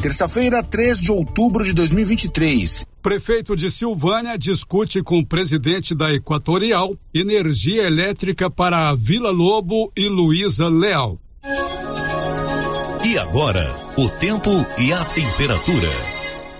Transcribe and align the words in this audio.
Terça-feira, 0.00 0.62
3 0.62 1.00
de 1.00 1.10
outubro 1.10 1.64
de 1.64 1.72
2023. 1.72 2.86
Prefeito 3.02 3.56
de 3.56 3.68
Silvânia 3.68 4.38
discute 4.38 5.02
com 5.02 5.18
o 5.18 5.26
presidente 5.26 5.92
da 5.92 6.14
Equatorial 6.14 6.96
energia 7.12 7.82
elétrica 7.82 8.48
para 8.48 8.88
a 8.88 8.94
Vila 8.94 9.32
Lobo 9.32 9.90
e 9.96 10.08
Luísa 10.08 10.68
Leal. 10.68 11.18
E 13.04 13.18
agora, 13.18 13.74
o 13.96 14.08
tempo 14.08 14.50
e 14.78 14.92
a 14.92 15.04
temperatura. 15.04 15.88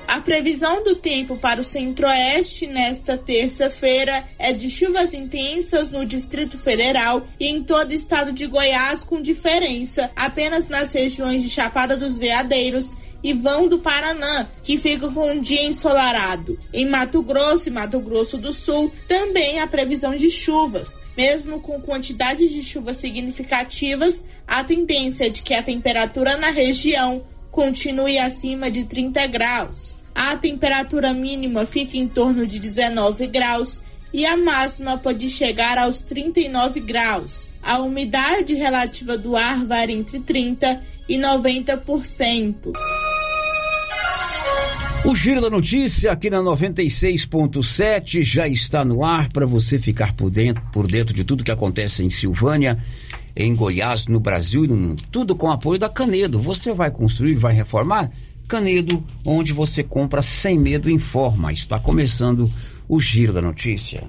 A 0.09 0.21
previsão 0.21 0.83
do 0.83 0.97
tempo 0.97 1.37
para 1.37 1.61
o 1.61 1.65
centro-oeste 1.65 2.67
nesta 2.67 3.17
terça-feira 3.17 4.25
é 4.37 4.53
de 4.53 4.69
chuvas 4.69 5.15
intensas 5.15 5.91
no 5.91 6.05
Distrito 6.05 6.59
Federal 6.59 7.25
e 7.39 7.47
em 7.47 7.63
todo 7.63 7.91
o 7.91 7.95
estado 7.95 8.33
de 8.33 8.47
Goiás, 8.47 9.05
com 9.05 9.23
diferença 9.23 10.11
apenas 10.17 10.67
nas 10.67 10.91
regiões 10.93 11.43
de 11.43 11.49
Chapada 11.51 11.97
dos 11.97 12.19
Veadeiros 12.19 12.97
e 13.23 13.33
vão 13.33 13.67
do 13.67 13.79
Paraná, 13.79 14.49
que 14.63 14.79
fica 14.79 15.11
com 15.11 15.33
um 15.33 15.41
dia 15.41 15.65
ensolarado. 15.65 16.59
Em 16.73 16.87
Mato 16.87 17.23
Grosso 17.23 17.69
e 17.69 17.73
Mato 17.73 17.99
Grosso 18.01 18.39
do 18.39 18.53
Sul 18.53 18.93
também 19.07 19.59
há 19.59 19.67
previsão 19.67 20.15
de 20.15 20.31
chuvas. 20.31 21.01
Mesmo 21.17 21.61
com 21.61 21.81
quantidades 21.81 22.51
de 22.51 22.63
chuvas 22.63 22.97
significativas, 22.97 24.25
a 24.47 24.63
tendência 24.63 25.27
é 25.27 25.31
de 25.31 25.43
que 25.43 25.55
a 25.55 25.63
temperatura 25.63 26.37
na 26.37 26.51
região 26.51 27.25
continue 27.51 28.19
acima 28.19 28.71
de 28.71 28.85
30 28.85 29.27
graus. 29.27 29.97
A 30.15 30.37
temperatura 30.37 31.13
mínima 31.13 31.67
fica 31.67 31.97
em 31.97 32.07
torno 32.07 32.47
de 32.47 32.59
19 32.59 33.27
graus 33.27 33.83
e 34.13 34.25
a 34.25 34.37
máxima 34.37 34.97
pode 34.97 35.29
chegar 35.29 35.79
aos 35.79 36.03
39 36.03 36.81
graus. 36.81 37.48
A 37.69 37.81
umidade 37.81 38.55
relativa 38.55 39.19
do 39.19 39.37
ar 39.37 39.63
varia 39.63 39.95
entre 39.95 40.19
30 40.21 40.81
e 41.07 41.19
90%. 41.19 42.73
O 45.05 45.15
Giro 45.15 45.43
da 45.43 45.51
Notícia 45.51 46.11
aqui 46.11 46.31
na 46.31 46.39
96.7 46.39 48.23
já 48.23 48.49
está 48.49 48.83
no 48.87 49.05
ar 49.05 49.31
para 49.31 49.45
você 49.45 49.79
ficar 49.79 50.15
por 50.15 50.31
dentro, 50.31 50.63
por 50.73 50.87
dentro 50.87 51.13
de 51.13 51.25
tudo 51.25 51.45
que 51.45 51.51
acontece 51.51 52.03
em 52.03 52.09
Silvânia, 52.09 52.83
em 53.37 53.55
Goiás, 53.55 54.07
no 54.07 54.19
Brasil 54.19 54.65
e 54.65 54.69
no 54.69 54.75
mundo. 54.75 55.05
Tudo 55.13 55.37
com 55.37 55.51
apoio 55.51 55.79
da 55.79 55.91
Canedo. 55.91 56.41
Você 56.41 56.73
vai 56.73 56.91
construir, 56.91 57.35
vai 57.35 57.53
reformar? 57.53 58.11
Canedo, 58.49 59.05
onde 59.27 59.53
você 59.53 59.83
compra 59.83 60.23
sem 60.23 60.59
medo, 60.59 60.89
informa. 60.89 61.53
Está 61.53 61.79
começando 61.79 62.51
o 62.89 62.99
Giro 62.99 63.35
da 63.35 63.43
Notícia. 63.43 64.09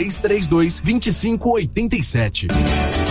3332 0.09 0.81
2587. 0.83 3.10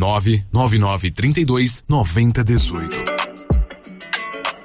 99932 0.01 1.83
9018. 1.87 3.20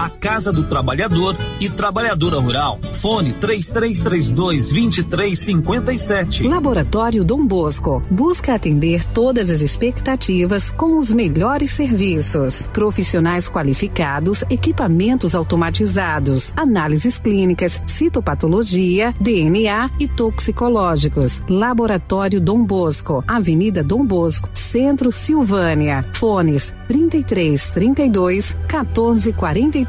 a 0.00 0.08
Casa 0.08 0.50
do 0.50 0.64
Trabalhador 0.64 1.36
e 1.60 1.68
Trabalhadora 1.68 2.38
Rural. 2.38 2.78
Fone 2.94 3.34
3332 3.34 4.70
2357. 4.70 6.48
Laboratório 6.48 7.22
Dom 7.22 7.44
Bosco 7.46 8.02
busca 8.10 8.54
atender 8.54 9.04
todas 9.04 9.50
as 9.50 9.60
expectativas 9.60 10.70
com 10.70 10.96
os 10.96 11.12
melhores 11.12 11.72
serviços. 11.72 12.66
Profissionais 12.72 13.46
qualificados, 13.46 14.42
equipamentos 14.48 15.34
automatizados, 15.34 16.50
análises 16.56 17.18
clínicas, 17.18 17.82
citopatologia, 17.84 19.12
DNA 19.20 19.90
e 20.00 20.08
toxicológicos. 20.08 21.42
Laboratório 21.46 22.40
Dom 22.40 22.64
Bosco, 22.64 23.22
Avenida 23.28 23.84
Dom 23.84 24.06
Bosco, 24.06 24.48
Centro 24.54 25.12
Silvânia. 25.12 26.06
Fones 26.14 26.72
33 26.88 27.70
32 27.70 28.56
14 28.66 29.32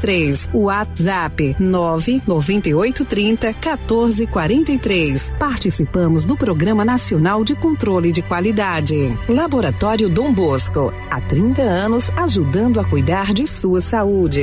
43. 0.02 0.48
WhatsApp 0.52 1.56
998 1.58 3.04
30 3.04 3.54
14 3.54 4.26
43. 4.26 5.32
Participamos 5.38 6.24
do 6.24 6.36
Programa 6.36 6.84
Nacional 6.84 7.44
de 7.44 7.54
Controle 7.54 8.10
de 8.10 8.20
Qualidade. 8.20 9.16
Laboratório 9.28 10.08
Dom 10.08 10.32
Bosco, 10.32 10.92
há 11.08 11.20
30 11.20 11.62
anos 11.62 12.10
ajudando 12.16 12.80
a 12.80 12.84
cuidar 12.84 13.32
de 13.32 13.46
sua 13.46 13.80
saúde. 13.80 14.42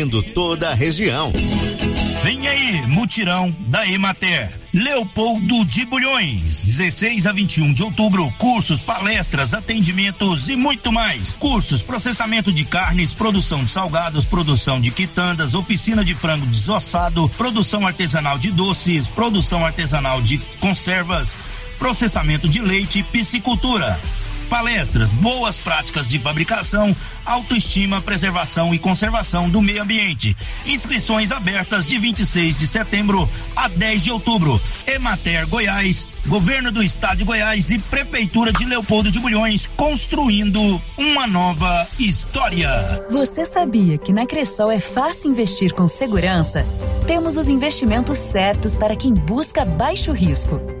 toda 0.33 0.69
a 0.69 0.73
região. 0.73 1.31
Vem 2.23 2.47
aí, 2.47 2.85
mutirão 2.87 3.55
da 3.67 3.87
Emater. 3.87 4.59
Leopoldo 4.73 5.65
de 5.65 5.85
Bulhões, 5.85 6.63
16 6.63 7.27
a 7.27 7.31
21 7.31 7.73
de 7.73 7.83
outubro, 7.83 8.31
cursos, 8.37 8.79
palestras, 8.79 9.53
atendimentos 9.53 10.47
e 10.47 10.55
muito 10.55 10.91
mais. 10.91 11.33
Cursos, 11.33 11.83
processamento 11.83 12.53
de 12.53 12.63
carnes, 12.63 13.13
produção 13.13 13.63
de 13.63 13.71
salgados, 13.71 14.25
produção 14.25 14.79
de 14.79 14.91
quitandas, 14.91 15.55
oficina 15.55 16.05
de 16.05 16.15
frango 16.15 16.45
desossado, 16.45 17.27
produção 17.29 17.85
artesanal 17.85 18.37
de 18.37 18.51
doces, 18.51 19.09
produção 19.09 19.65
artesanal 19.65 20.21
de 20.21 20.37
conservas, 20.59 21.35
processamento 21.77 22.47
de 22.47 22.61
leite 22.61 22.99
e 22.99 23.03
piscicultura 23.03 23.99
palestras, 24.51 25.13
boas 25.13 25.57
práticas 25.57 26.09
de 26.09 26.19
fabricação, 26.19 26.93
autoestima, 27.25 28.01
preservação 28.01 28.75
e 28.75 28.79
conservação 28.79 29.49
do 29.49 29.61
meio 29.61 29.81
ambiente. 29.81 30.35
Inscrições 30.65 31.31
abertas 31.31 31.87
de 31.87 31.97
26 31.97 32.59
de 32.59 32.67
setembro 32.67 33.29
a 33.55 33.69
10 33.69 34.01
de 34.01 34.11
outubro. 34.11 34.61
Emater 34.85 35.47
Goiás, 35.47 36.05
Governo 36.27 36.69
do 36.69 36.83
Estado 36.83 37.19
de 37.19 37.23
Goiás 37.23 37.71
e 37.71 37.79
Prefeitura 37.79 38.51
de 38.51 38.65
Leopoldo 38.65 39.09
de 39.09 39.21
Bulhões 39.21 39.67
construindo 39.77 40.81
uma 40.97 41.25
nova 41.25 41.87
história. 41.97 43.05
Você 43.09 43.45
sabia 43.45 43.97
que 43.97 44.11
na 44.11 44.25
Cressol 44.25 44.69
é 44.69 44.81
fácil 44.81 45.31
investir 45.31 45.71
com 45.71 45.87
segurança? 45.87 46.65
Temos 47.07 47.37
os 47.37 47.47
investimentos 47.47 48.19
certos 48.19 48.77
para 48.77 48.97
quem 48.97 49.13
busca 49.13 49.63
baixo 49.63 50.11
risco. 50.11 50.80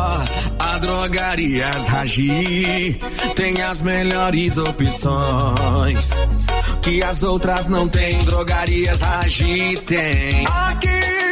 Drogarias 0.81 1.87
Ragi 1.87 2.99
tem 3.35 3.61
as 3.61 3.83
melhores 3.83 4.57
opções 4.57 6.09
que 6.81 7.03
as 7.03 7.21
outras 7.21 7.67
não 7.67 7.87
têm. 7.87 8.17
Drogarias 8.25 8.99
Ragi 8.99 9.77
tem. 9.85 10.45
Aqui 10.47 11.30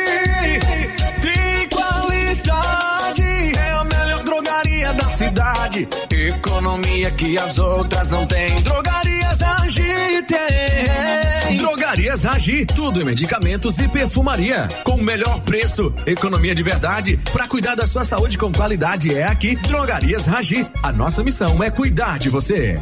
cidade. 5.70 5.88
Economia 6.10 7.12
que 7.12 7.38
as 7.38 7.60
outras 7.60 8.10
não 8.10 8.26
têm. 8.26 8.56
Drogarias 8.62 9.42
Agi 9.42 10.24
tem. 10.28 11.58
Drogarias 11.58 12.26
Agi, 12.26 12.66
tudo 12.66 13.02
em 13.02 13.06
medicamentos 13.06 13.78
e 13.80 13.88
perfumaria. 13.88 14.68
Com 14.84 14.94
o 14.94 15.04
melhor 15.04 15.40
preço, 15.42 15.94
economia 16.06 16.56
de 16.56 16.64
verdade. 16.64 17.18
Para 17.32 17.48
cuidar 17.48 17.76
da 17.76 17.86
sua 17.86 18.04
saúde 18.04 18.38
com 18.38 18.52
qualidade 18.52 19.14
é 19.14 19.26
aqui. 19.26 19.56
Drogarias 19.56 20.28
Agi. 20.28 20.66
A 20.82 20.92
nossa 20.92 21.24
missão 21.24 21.64
é 21.64 21.70
cuidar 21.70 22.18
de 22.18 22.30
você. 22.30 22.82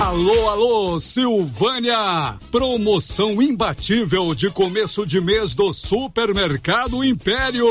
Alô, 0.00 0.48
alô, 0.48 0.98
Silvânia! 1.00 2.34
Promoção 2.50 3.40
imbatível 3.40 4.34
de 4.34 4.50
começo 4.50 5.06
de 5.06 5.20
mês 5.20 5.54
do 5.54 5.72
Supermercado 5.72 7.04
Império. 7.04 7.64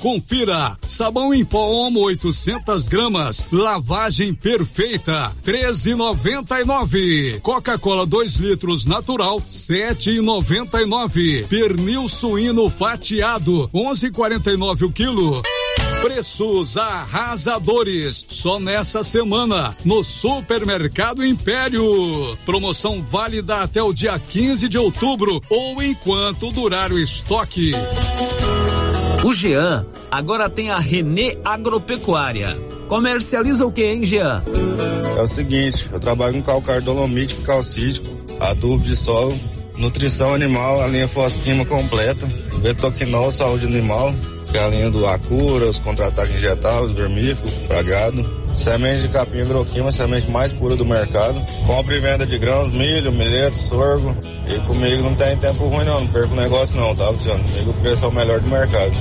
Confira: 0.00 0.78
sabão 0.86 1.34
em 1.34 1.44
pó 1.44 1.86
Omo 1.86 2.00
800 2.00 2.88
gramas, 2.88 3.44
lavagem 3.52 4.32
perfeita, 4.34 5.30
13,99. 5.44 7.40
Coca-Cola 7.40 8.06
2 8.06 8.36
litros 8.36 8.86
natural, 8.86 9.36
7,99. 9.40 11.46
Pernil 11.48 12.08
suíno 12.08 12.70
fatiado, 12.70 13.68
11,49 13.74 14.86
o 14.86 14.92
quilo. 14.92 15.42
Preços 16.00 16.76
arrasadores. 16.76 18.24
Só 18.28 18.60
nessa 18.60 19.02
semana, 19.02 19.76
no 19.84 20.04
Supermercado 20.04 21.24
Império. 21.24 22.36
Promoção 22.46 23.02
válida 23.02 23.56
até 23.56 23.82
o 23.82 23.92
dia 23.92 24.18
15 24.18 24.68
de 24.68 24.78
outubro 24.78 25.42
ou 25.50 25.82
enquanto 25.82 26.52
durar 26.52 26.92
o 26.92 26.98
estoque. 26.98 27.72
O 29.24 29.32
Jean 29.32 29.84
agora 30.10 30.48
tem 30.48 30.70
a 30.70 30.78
Renê 30.78 31.36
Agropecuária. 31.44 32.56
Comercializa 32.86 33.66
o 33.66 33.72
que, 33.72 33.84
hein, 33.84 34.04
Jean? 34.04 34.42
É 35.16 35.22
o 35.22 35.26
seguinte, 35.26 35.90
eu 35.92 35.98
trabalho 35.98 36.34
com 36.34 36.42
calcário 36.42 36.82
dolomítico, 36.82 37.42
calcítico, 37.42 38.06
adubo 38.38 38.84
de 38.84 38.96
solo, 38.96 39.36
nutrição 39.76 40.32
animal, 40.32 40.80
a 40.80 40.86
linha 40.86 41.08
fosquima 41.08 41.64
completa, 41.64 42.24
betoquinol, 42.62 43.32
saúde 43.32 43.66
animal, 43.66 44.14
que 44.50 44.58
é 44.58 44.64
a 44.64 44.68
linha 44.68 44.90
do 44.90 45.06
Acura, 45.06 45.66
os 45.66 45.78
contra-ataques 45.78 46.34
injetáveis, 46.34 46.92
vermífugo, 46.92 47.50
pra 47.66 47.82
gado. 47.82 48.24
Semente 48.54 49.02
de 49.02 49.08
capim 49.08 49.38
hidroquima, 49.38 49.92
semente 49.92 50.30
mais 50.30 50.52
pura 50.52 50.74
do 50.74 50.84
mercado. 50.84 51.40
Compra 51.66 51.96
e 51.96 52.00
venda 52.00 52.26
de 52.26 52.38
grãos, 52.38 52.70
milho, 52.70 53.12
milheto, 53.12 53.56
sorgo. 53.56 54.16
E 54.48 54.58
comigo 54.66 55.02
não 55.02 55.14
tem 55.14 55.36
tempo 55.36 55.68
ruim 55.68 55.84
não, 55.84 56.00
não 56.00 56.08
perco 56.08 56.34
negócio 56.34 56.80
não, 56.80 56.94
tá, 56.94 57.08
Luciano? 57.10 57.44
Comigo 57.44 57.70
o 57.70 57.74
preço 57.74 58.06
é 58.06 58.08
o 58.08 58.12
melhor 58.12 58.40
do 58.40 58.50
mercado. 58.50 58.96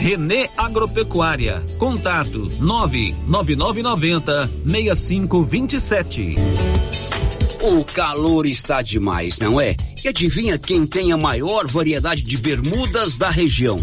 Renê 0.00 0.50
Agropecuária. 0.56 1.62
Contato 1.78 2.48
99990 2.60 4.46
6527. 4.66 6.34
O 7.66 7.82
calor 7.82 8.44
está 8.44 8.82
demais, 8.82 9.38
não 9.38 9.58
é? 9.58 9.74
E 10.04 10.08
adivinha 10.08 10.58
quem 10.58 10.86
tem 10.86 11.12
a 11.12 11.16
maior 11.16 11.66
variedade 11.66 12.20
de 12.20 12.36
bermudas 12.36 13.16
da 13.16 13.30
região? 13.30 13.82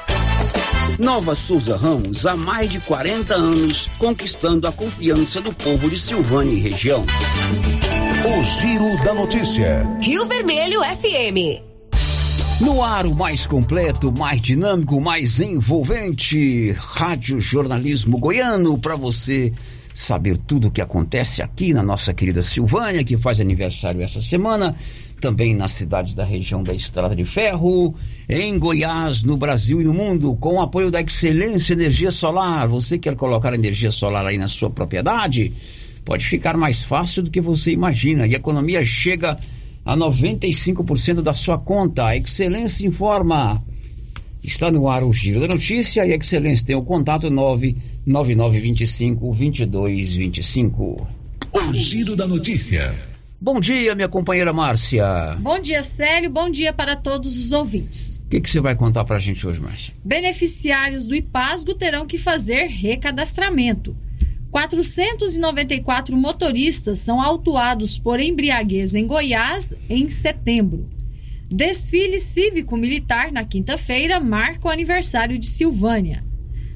Nova 0.99 1.33
Souza 1.33 1.75
Ramos, 1.75 2.25
há 2.25 2.35
mais 2.35 2.69
de 2.69 2.79
40 2.79 3.33
anos, 3.33 3.89
conquistando 3.97 4.67
a 4.67 4.71
confiança 4.71 5.41
do 5.41 5.53
povo 5.53 5.89
de 5.89 5.97
Silvânia 5.97 6.53
e 6.53 6.59
região. 6.59 7.03
O 7.03 8.43
Giro 8.43 9.03
da 9.03 9.13
Notícia. 9.13 9.89
Rio 10.01 10.25
Vermelho 10.25 10.81
FM. 10.81 11.61
No 12.61 12.83
ar, 12.83 13.07
o 13.07 13.17
mais 13.17 13.47
completo, 13.47 14.11
mais 14.11 14.39
dinâmico, 14.39 15.01
mais 15.01 15.39
envolvente. 15.39 16.71
Rádio 16.77 17.39
Jornalismo 17.39 18.19
Goiano, 18.19 18.77
para 18.77 18.95
você 18.95 19.51
saber 19.93 20.37
tudo 20.37 20.67
o 20.67 20.71
que 20.71 20.81
acontece 20.81 21.41
aqui 21.41 21.73
na 21.73 21.83
nossa 21.83 22.13
querida 22.13 22.41
Silvânia, 22.41 23.03
que 23.03 23.17
faz 23.17 23.39
aniversário 23.39 24.01
essa 24.01 24.21
semana 24.21 24.75
também 25.21 25.55
nas 25.55 25.71
cidades 25.71 26.15
da 26.15 26.25
região 26.25 26.63
da 26.63 26.73
Estrada 26.73 27.15
de 27.15 27.23
Ferro, 27.23 27.93
em 28.27 28.57
Goiás, 28.57 29.23
no 29.23 29.37
Brasil 29.37 29.79
e 29.79 29.83
no 29.83 29.93
mundo, 29.93 30.35
com 30.35 30.55
o 30.55 30.61
apoio 30.61 30.89
da 30.89 30.99
Excelência 30.99 31.73
Energia 31.73 32.09
Solar. 32.09 32.67
Você 32.67 32.97
quer 32.97 33.15
colocar 33.15 33.53
energia 33.53 33.91
solar 33.91 34.25
aí 34.25 34.37
na 34.37 34.47
sua 34.47 34.71
propriedade? 34.71 35.53
Pode 36.03 36.25
ficar 36.25 36.57
mais 36.57 36.81
fácil 36.81 37.21
do 37.21 37.29
que 37.29 37.39
você 37.39 37.71
imagina 37.71 38.25
e 38.25 38.33
a 38.33 38.37
economia 38.37 38.83
chega 38.83 39.37
a 39.85 39.95
95% 39.95 41.21
da 41.21 41.33
sua 41.33 41.59
conta. 41.59 42.07
A 42.07 42.17
Excelência 42.17 42.87
informa. 42.87 43.61
Está 44.43 44.71
no 44.71 44.89
ar 44.89 45.03
o 45.03 45.13
Giro 45.13 45.39
da 45.39 45.47
Notícia 45.47 46.03
e 46.03 46.11
a 46.11 46.15
Excelência 46.15 46.65
tem 46.65 46.75
o 46.75 46.81
contato 46.81 47.29
99925 47.29 49.27
2225. 49.27 51.07
O 51.53 51.73
Giro 51.73 52.15
da 52.15 52.27
Notícia. 52.27 52.91
Bom 53.39 53.59
dia, 53.59 53.93
minha 53.93 54.09
companheira 54.09 54.51
Márcia. 54.51 55.37
Bom 55.39 55.59
dia, 55.59 55.83
Célio. 55.83 56.31
Bom 56.31 56.49
dia 56.49 56.73
para 56.73 56.95
todos 56.95 57.37
os 57.37 57.51
ouvintes. 57.51 58.19
O 58.25 58.29
que, 58.29 58.41
que 58.41 58.49
você 58.49 58.59
vai 58.59 58.75
contar 58.75 59.03
para 59.03 59.17
a 59.17 59.19
gente 59.19 59.45
hoje, 59.45 59.61
Márcia? 59.61 59.93
Beneficiários 60.03 61.05
do 61.05 61.13
IPASGO 61.13 61.75
terão 61.75 62.07
que 62.07 62.17
fazer 62.17 62.65
recadastramento. 62.65 63.95
494 64.49 66.17
motoristas 66.17 66.97
são 66.99 67.21
autuados 67.21 67.99
por 67.99 68.19
embriaguez 68.19 68.95
em 68.95 69.05
Goiás 69.05 69.75
em 69.87 70.09
setembro. 70.09 70.89
Desfile 71.51 72.19
cívico-militar 72.19 73.31
na 73.31 73.43
quinta-feira 73.43 74.19
marca 74.19 74.67
o 74.67 74.71
aniversário 74.71 75.37
de 75.37 75.47
Silvânia. 75.47 76.23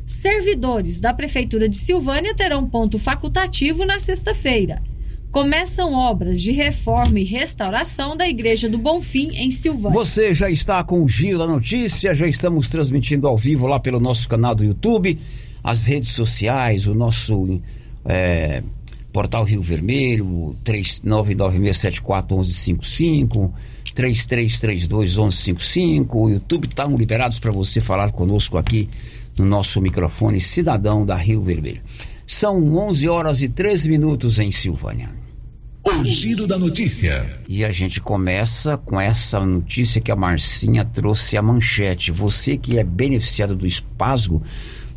Servidores 0.06 1.00
da 1.00 1.14
Prefeitura 1.14 1.70
de 1.70 1.78
Silvânia 1.78 2.36
terão 2.36 2.70
ponto 2.70 3.00
facultativo 3.00 3.86
na 3.86 4.00
sexta-feira 4.00 4.82
começam 5.36 5.94
obras 5.94 6.42
de 6.42 6.54
reforma 6.54 7.20
e 7.20 7.26
restauração 7.26 8.16
da 8.16 8.26
Igreja 8.26 8.70
do 8.70 8.78
Bonfim, 8.78 9.32
em 9.36 9.52
Silvânia. 9.52 9.92
Você 9.92 10.34
já 10.34 10.50
está 10.50 10.82
com 10.82 11.04
o 11.04 11.10
Giro 11.10 11.38
da 11.38 11.46
Notícia, 11.46 12.14
já 12.14 12.26
estamos 12.26 12.70
transmitindo 12.70 13.28
ao 13.28 13.38
vivo 13.38 13.68
lá 13.68 13.78
pelo 13.78 14.00
nosso 14.00 14.30
canal 14.30 14.56
do 14.56 14.64
YouTube, 14.64 15.20
as 15.62 15.84
redes 15.84 16.12
sociais, 16.12 16.88
o 16.88 16.96
nosso 16.96 17.62
é, 18.06 18.64
portal 19.12 19.44
Rio 19.44 19.62
Vermelho, 19.62 20.56
3996741155, 20.64 23.52
33321155. 23.96 26.08
O 26.14 26.30
YouTube 26.30 26.68
estão 26.68 26.96
liberados 26.98 27.40
para 27.40 27.52
você 27.52 27.82
falar 27.82 28.12
conosco 28.12 28.58
aqui 28.58 28.90
no 29.38 29.46
nosso 29.46 29.82
microfone 29.82 30.42
Cidadão 30.42 31.06
da 31.06 31.16
Rio 31.16 31.42
Vermelho. 31.42 31.82
São 32.28 32.76
11 32.78 33.08
horas 33.08 33.42
e 33.42 33.50
13 33.50 33.90
minutos 33.90 34.40
em 34.40 34.52
Silvânia. 34.52 35.14
O 35.84 36.04
giro 36.04 36.48
da 36.48 36.58
notícia. 36.58 37.40
E 37.48 37.64
a 37.64 37.70
gente 37.70 38.02
começa 38.02 38.76
com 38.76 39.00
essa 39.00 39.40
notícia 39.40 40.02
que 40.02 40.12
a 40.12 40.16
Marcinha 40.16 40.84
trouxe 40.84 41.38
a 41.38 41.44
manchete. 41.44 42.12
Você 42.12 42.58
que 42.58 42.80
é 42.80 42.84
beneficiado 42.84 43.56
do 43.56 43.68
espasgo, 43.68 44.42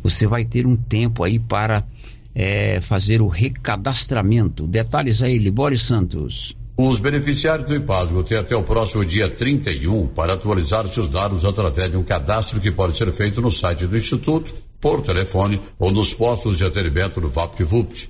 você 0.01 0.25
vai 0.25 0.43
ter 0.43 0.65
um 0.65 0.75
tempo 0.75 1.23
aí 1.23 1.37
para 1.37 1.85
é, 2.33 2.81
fazer 2.81 3.21
o 3.21 3.27
recadastramento. 3.27 4.65
Detalhes 4.65 5.21
aí, 5.21 5.37
Libório 5.37 5.77
Santos. 5.77 6.57
Os 6.81 6.97
beneficiários 6.97 7.67
do 7.67 7.75
IPASGO 7.75 8.23
têm 8.23 8.37
até 8.37 8.55
o 8.55 8.63
próximo 8.63 9.03
dia 9.03 9.27
31 9.27 10.07
para 10.07 10.35
atualizar 10.35 10.87
seus 10.87 11.09
dados 11.09 11.43
através 11.43 11.91
de 11.91 11.97
um 11.97 12.03
cadastro 12.05 12.61
que 12.61 12.71
pode 12.71 12.97
ser 12.97 13.11
feito 13.11 13.41
no 13.41 13.51
site 13.51 13.85
do 13.85 13.97
Instituto, 13.97 14.53
por 14.79 15.01
telefone 15.01 15.59
ou 15.77 15.91
nos 15.91 16.13
postos 16.13 16.57
de 16.57 16.63
atendimento 16.63 17.19
do 17.19 17.27
VaptVupt. 17.27 18.09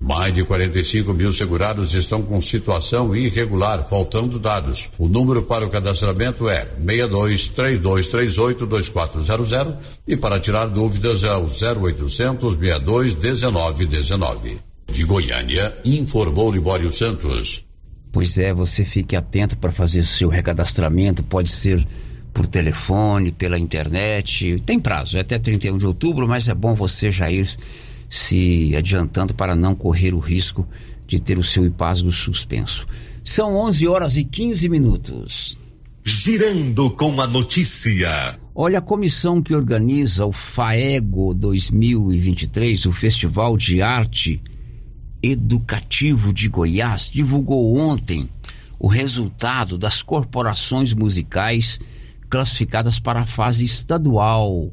Mais 0.00 0.32
de 0.32 0.44
45 0.44 1.12
mil 1.12 1.32
segurados 1.32 1.92
estão 1.92 2.22
com 2.22 2.40
situação 2.40 3.16
irregular, 3.16 3.84
faltando 3.88 4.38
dados. 4.38 4.88
O 4.96 5.08
número 5.08 5.42
para 5.42 5.66
o 5.66 5.70
cadastramento 5.70 6.48
é 6.48 6.68
62 6.86 7.48
3238 7.48 8.64
2400 8.64 9.74
e 10.06 10.16
para 10.16 10.38
tirar 10.38 10.66
dúvidas 10.66 11.24
é 11.24 11.34
o 11.34 11.46
0800 11.46 12.54
62 12.54 13.16
19 13.16 13.86
19. 13.86 14.58
De 14.86 15.02
Goiânia, 15.04 15.76
informou 15.84 16.52
Libório 16.52 16.92
Santos. 16.92 17.64
Pois 18.14 18.38
é, 18.38 18.54
você 18.54 18.84
fique 18.84 19.16
atento 19.16 19.58
para 19.58 19.72
fazer 19.72 19.98
o 19.98 20.06
seu 20.06 20.28
recadastramento, 20.28 21.24
pode 21.24 21.50
ser 21.50 21.84
por 22.32 22.46
telefone, 22.46 23.32
pela 23.32 23.58
internet. 23.58 24.54
Tem 24.64 24.78
prazo, 24.78 25.18
é 25.18 25.20
até 25.20 25.36
31 25.36 25.76
de 25.76 25.84
outubro, 25.84 26.28
mas 26.28 26.48
é 26.48 26.54
bom 26.54 26.74
você 26.74 27.10
já 27.10 27.28
ir 27.28 27.44
se 28.08 28.72
adiantando 28.76 29.34
para 29.34 29.56
não 29.56 29.74
correr 29.74 30.14
o 30.14 30.20
risco 30.20 30.64
de 31.08 31.20
ter 31.20 31.38
o 31.38 31.42
seu 31.42 31.66
IPASGO 31.66 32.12
suspenso. 32.12 32.86
São 33.24 33.56
11 33.56 33.88
horas 33.88 34.16
e 34.16 34.22
15 34.22 34.68
minutos. 34.68 35.58
Girando 36.04 36.92
com 36.92 37.20
a 37.20 37.26
notícia. 37.26 38.38
Olha, 38.54 38.78
a 38.78 38.82
comissão 38.82 39.42
que 39.42 39.56
organiza 39.56 40.24
o 40.24 40.30
FAEGO 40.30 41.34
2023, 41.34 42.86
o 42.86 42.92
Festival 42.92 43.56
de 43.56 43.82
Arte 43.82 44.40
Educativo 45.24 46.34
de 46.34 46.48
Goiás, 46.50 47.08
divulgou 47.08 47.78
ontem 47.78 48.28
o 48.78 48.86
resultado 48.86 49.78
das 49.78 50.02
corporações 50.02 50.92
musicais 50.92 51.80
classificadas 52.28 52.98
para 52.98 53.20
a 53.20 53.26
fase 53.26 53.64
estadual 53.64 54.70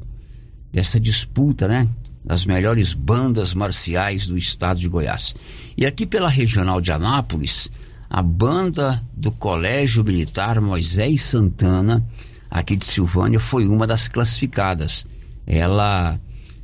dessa 0.70 1.00
disputa, 1.00 1.66
né? 1.66 1.88
das 2.22 2.44
melhores 2.44 2.92
bandas 2.92 3.54
marciais 3.54 4.28
do 4.28 4.36
estado 4.36 4.78
de 4.78 4.88
Goiás. 4.88 5.34
E 5.76 5.86
aqui 5.86 6.06
pela 6.06 6.28
regional 6.28 6.80
de 6.80 6.92
Anápolis, 6.92 7.70
a 8.10 8.22
banda 8.22 9.02
do 9.16 9.32
Colégio 9.32 10.04
Militar 10.04 10.60
Moisés 10.60 11.22
Santana, 11.22 12.06
aqui 12.50 12.76
de 12.76 12.84
Silvânia, 12.84 13.40
foi 13.40 13.66
uma 13.66 13.86
das 13.86 14.06
classificadas. 14.06 15.06
Ela 15.46 16.20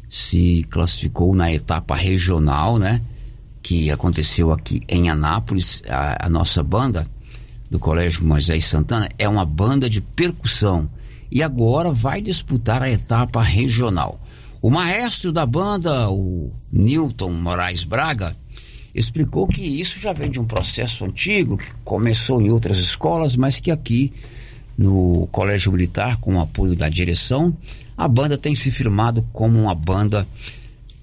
se 0.08 0.64
classificou 0.70 1.34
na 1.34 1.50
etapa 1.50 1.96
regional, 1.96 2.78
né? 2.78 3.00
Que 3.62 3.90
aconteceu 3.90 4.52
aqui 4.52 4.80
em 4.88 5.08
Anápolis. 5.08 5.82
A, 5.88 6.26
a 6.26 6.28
nossa 6.28 6.62
banda 6.62 7.06
do 7.70 7.78
Colégio 7.78 8.24
Moisés 8.24 8.64
Santana 8.64 9.08
é 9.18 9.28
uma 9.28 9.44
banda 9.44 9.88
de 9.88 10.00
percussão 10.00 10.86
e 11.30 11.42
agora 11.42 11.90
vai 11.90 12.20
disputar 12.20 12.82
a 12.82 12.90
etapa 12.90 13.42
regional. 13.42 14.18
O 14.60 14.70
maestro 14.70 15.32
da 15.32 15.46
banda, 15.46 16.10
o 16.10 16.50
Newton 16.72 17.32
Moraes 17.32 17.84
Braga, 17.84 18.34
explicou 18.94 19.46
que 19.46 19.62
isso 19.62 20.00
já 20.00 20.12
vem 20.12 20.30
de 20.30 20.40
um 20.40 20.44
processo 20.44 21.04
antigo, 21.04 21.58
que 21.58 21.70
começou 21.84 22.40
em 22.40 22.50
outras 22.50 22.78
escolas, 22.78 23.36
mas 23.36 23.60
que 23.60 23.70
aqui 23.70 24.12
no 24.76 25.28
Colégio 25.30 25.70
Militar, 25.72 26.18
com 26.18 26.36
o 26.36 26.40
apoio 26.40 26.74
da 26.74 26.88
direção, 26.88 27.56
a 27.96 28.08
banda 28.08 28.38
tem 28.38 28.54
se 28.54 28.70
firmado 28.70 29.26
como 29.32 29.60
uma 29.60 29.74
banda 29.74 30.26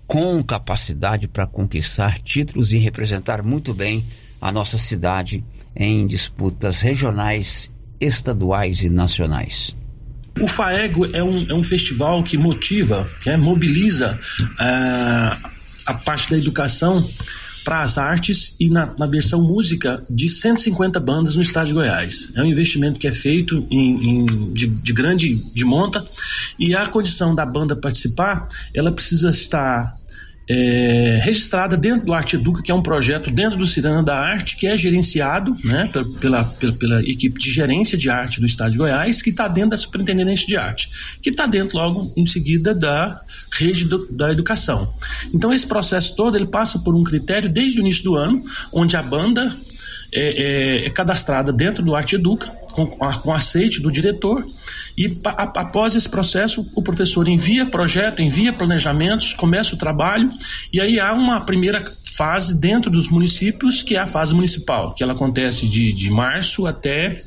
com 0.07 0.43
capacidade 0.43 1.27
para 1.27 1.47
conquistar 1.47 2.19
títulos 2.19 2.73
e 2.73 2.77
representar 2.77 3.43
muito 3.43 3.73
bem 3.73 4.05
a 4.41 4.51
nossa 4.51 4.77
cidade 4.77 5.43
em 5.75 6.05
disputas 6.05 6.81
regionais, 6.81 7.71
estaduais 7.99 8.83
e 8.83 8.89
nacionais. 8.89 9.75
O 10.39 10.47
FAEGO 10.47 11.05
é 11.15 11.23
um, 11.23 11.45
é 11.49 11.53
um 11.53 11.63
festival 11.63 12.23
que 12.23 12.37
motiva, 12.37 13.09
que 13.23 13.29
é, 13.29 13.37
mobiliza 13.37 14.19
uh, 14.43 15.49
a 15.85 15.93
parte 15.93 16.29
da 16.29 16.37
educação 16.37 17.09
para 17.65 17.81
as 17.81 17.97
artes 17.97 18.55
e 18.59 18.69
na, 18.69 18.93
na, 18.95 19.07
versão 19.07 19.41
música 19.41 20.05
de 20.07 20.29
150 20.29 20.99
bandas 20.99 21.35
no 21.35 21.41
estado 21.41 21.65
de 21.65 21.73
Goiás. 21.73 22.29
É 22.35 22.41
um 22.43 22.45
investimento 22.45 22.99
que 22.99 23.07
é 23.07 23.11
feito 23.11 23.67
em, 23.71 24.21
em 24.21 24.53
de, 24.53 24.67
de, 24.67 24.93
grande 24.93 25.33
de 25.35 25.65
monta 25.65 26.05
e 26.59 26.75
a 26.75 26.87
condição 26.87 27.33
da 27.33 27.43
banda 27.43 27.75
participar, 27.75 28.47
ela 28.71 28.91
precisa 28.91 29.31
estar 29.31 29.97
é, 30.47 31.19
registrada 31.23 31.75
dentro 31.75 32.05
do 32.05 32.13
Arte 32.13 32.35
Educa, 32.35 32.61
que 32.61 32.71
é 32.71 32.75
um 32.75 32.81
projeto 32.81 33.31
dentro 33.31 33.57
do 33.57 33.65
Cirana 33.65 34.03
da 34.03 34.15
Arte, 34.15 34.55
que 34.55 34.67
é 34.67 34.77
gerenciado 34.77 35.55
né, 35.63 35.89
pela, 35.91 36.05
pela, 36.45 36.73
pela, 36.73 37.01
equipe 37.01 37.39
de 37.39 37.51
gerência 37.51 37.97
de 37.97 38.09
arte 38.09 38.39
do 38.39 38.45
Estado 38.45 38.71
de 38.71 38.77
Goiás, 38.77 39.21
que 39.21 39.31
está 39.31 39.47
dentro 39.47 39.71
da 39.71 39.77
Superintendência 39.77 40.45
de 40.45 40.55
Arte, 40.55 40.89
que 41.21 41.29
está 41.29 41.47
dentro 41.47 41.77
logo 41.77 42.11
em 42.15 42.27
seguida 42.27 42.75
da 42.75 43.19
rede 43.51 43.85
do, 43.85 44.07
da 44.11 44.31
educação. 44.31 44.93
Então 45.33 45.51
esse 45.51 45.65
processo 45.65 46.15
todo 46.15 46.37
ele 46.37 46.47
passa 46.47 46.79
por 46.79 46.95
um 46.95 47.03
critério 47.03 47.49
desde 47.49 47.79
o 47.79 47.81
início 47.81 48.03
do 48.03 48.15
ano, 48.15 48.43
onde 48.71 48.95
a 48.95 49.01
banda 49.01 49.51
é, 50.15 50.83
é, 50.83 50.85
é 50.85 50.89
cadastrada 50.89 51.51
dentro 51.51 51.83
do 51.83 51.95
Arte 51.95 52.15
Educa, 52.15 52.47
com, 52.71 52.87
com 52.87 53.33
aceite 53.33 53.79
do 53.81 53.91
diretor, 53.91 54.45
e 54.97 55.17
a, 55.25 55.43
após 55.43 55.95
esse 55.95 56.07
processo, 56.07 56.65
o 56.73 56.81
professor 56.81 57.27
envia 57.27 57.65
projeto, 57.65 58.21
envia 58.21 58.53
planejamentos, 58.53 59.33
começa 59.33 59.75
o 59.75 59.77
trabalho, 59.77 60.29
e 60.71 60.79
aí 60.79 60.99
há 60.99 61.13
uma 61.13 61.41
primeira 61.41 61.83
fase 62.15 62.57
dentro 62.57 62.89
dos 62.89 63.09
municípios, 63.09 63.83
que 63.83 63.95
é 63.95 63.99
a 63.99 64.07
fase 64.07 64.33
municipal, 64.33 64.93
que 64.93 65.03
ela 65.03 65.13
acontece 65.13 65.67
de, 65.67 65.91
de 65.91 66.09
março 66.09 66.65
até 66.65 67.23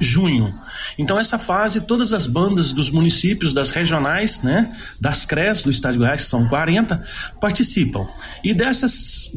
junho. 0.00 0.52
Então 0.98 1.18
essa 1.18 1.38
fase, 1.38 1.82
todas 1.82 2.12
as 2.12 2.26
bandas 2.26 2.72
dos 2.72 2.90
municípios, 2.90 3.52
das 3.54 3.70
regionais, 3.70 4.42
né, 4.42 4.76
das 5.00 5.24
CRES 5.24 5.62
do 5.62 5.70
Estado 5.70 5.92
de 5.92 5.98
Goiás, 5.98 6.22
que 6.22 6.28
são 6.28 6.48
40, 6.48 7.04
participam. 7.40 8.06
E 8.42 8.52
dessas 8.52 9.30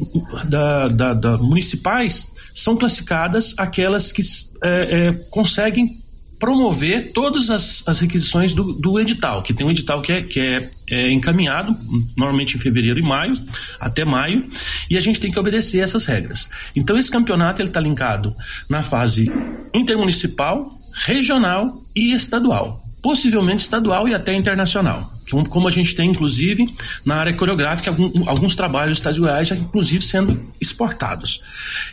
da, 0.44 0.88
da, 0.88 1.14
da 1.14 1.38
municipais, 1.38 2.26
são 2.54 2.76
classificadas 2.76 3.54
aquelas 3.56 4.12
que 4.12 4.22
é, 4.62 5.08
é, 5.08 5.12
conseguem 5.30 6.02
promover 6.42 7.12
todas 7.12 7.50
as, 7.50 7.86
as 7.86 8.00
requisições 8.00 8.52
do, 8.52 8.72
do, 8.72 8.98
edital, 8.98 9.44
que 9.44 9.54
tem 9.54 9.64
um 9.64 9.70
edital 9.70 10.02
que, 10.02 10.10
é, 10.10 10.22
que 10.22 10.40
é, 10.40 10.70
é, 10.90 11.12
encaminhado, 11.12 11.76
normalmente 12.16 12.56
em 12.56 12.60
fevereiro 12.60 12.98
e 12.98 13.02
maio, 13.02 13.38
até 13.78 14.04
maio, 14.04 14.44
e 14.90 14.96
a 14.96 15.00
gente 15.00 15.20
tem 15.20 15.30
que 15.30 15.38
obedecer 15.38 15.78
essas 15.78 16.04
regras. 16.04 16.48
Então 16.74 16.98
esse 16.98 17.08
campeonato 17.08 17.62
está 17.62 17.78
linkado 17.78 18.34
na 18.68 18.82
fase 18.82 19.30
intermunicipal, 19.72 20.68
regional 21.06 21.80
e 21.94 22.12
estadual 22.12 22.82
possivelmente 23.02 23.62
estadual 23.62 24.08
e 24.08 24.14
até 24.14 24.32
internacional, 24.32 25.12
como 25.50 25.66
a 25.66 25.70
gente 25.70 25.94
tem 25.94 26.08
inclusive 26.08 26.72
na 27.04 27.16
área 27.16 27.34
coreográfica 27.34 27.94
alguns 28.26 28.54
trabalhos 28.54 28.98
estaduais 28.98 29.48
já 29.48 29.56
inclusive 29.56 30.04
sendo 30.04 30.40
exportados. 30.60 31.42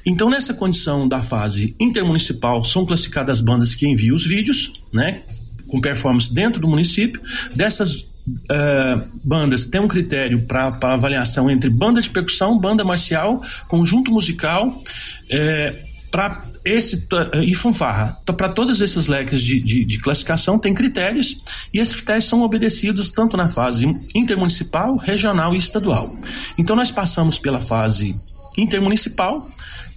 Então 0.06 0.30
nessa 0.30 0.54
condição 0.54 1.08
da 1.08 1.24
fase 1.24 1.76
intermunicipal 1.80 2.64
são 2.64 2.86
classificadas 2.86 3.40
as 3.40 3.42
bandas 3.42 3.74
que 3.74 3.88
enviam 3.88 4.16
os 4.16 4.26
vídeos, 4.26 4.82
né, 4.94 5.24
com 5.68 5.82
performance 5.82 6.32
dentro 6.32 6.62
do 6.62 6.68
município. 6.68 7.22
Dessas 7.56 8.08
Uh, 8.30 9.10
bandas 9.24 9.66
tem 9.66 9.82
um 9.82 9.88
critério 9.88 10.46
para 10.46 10.78
avaliação 10.84 11.50
entre 11.50 11.68
banda 11.68 12.00
de 12.00 12.08
percussão, 12.12 12.60
banda 12.60 12.84
marcial, 12.84 13.42
conjunto 13.68 14.12
musical, 14.12 14.84
é, 15.32 15.84
para 16.12 16.44
esse 16.66 17.08
e 17.44 17.54
fanfarra. 17.54 18.18
Então, 18.22 18.36
para 18.36 18.50
todos 18.50 18.82
esses 18.82 19.08
leques 19.08 19.42
de, 19.42 19.60
de, 19.60 19.86
de, 19.86 20.00
classificação 20.00 20.60
tem 20.60 20.74
critérios 20.74 21.38
e 21.74 21.80
esses 21.80 21.96
critérios 21.96 22.26
são 22.26 22.42
obedecidos 22.42 23.10
tanto 23.10 23.38
na 23.38 23.48
fase 23.48 23.86
intermunicipal, 24.14 24.98
regional 24.98 25.56
e 25.56 25.58
estadual. 25.58 26.16
Então 26.58 26.76
nós 26.76 26.92
passamos 26.92 27.40
pela 27.40 27.62
fase 27.62 28.16
intermunicipal 28.58 29.46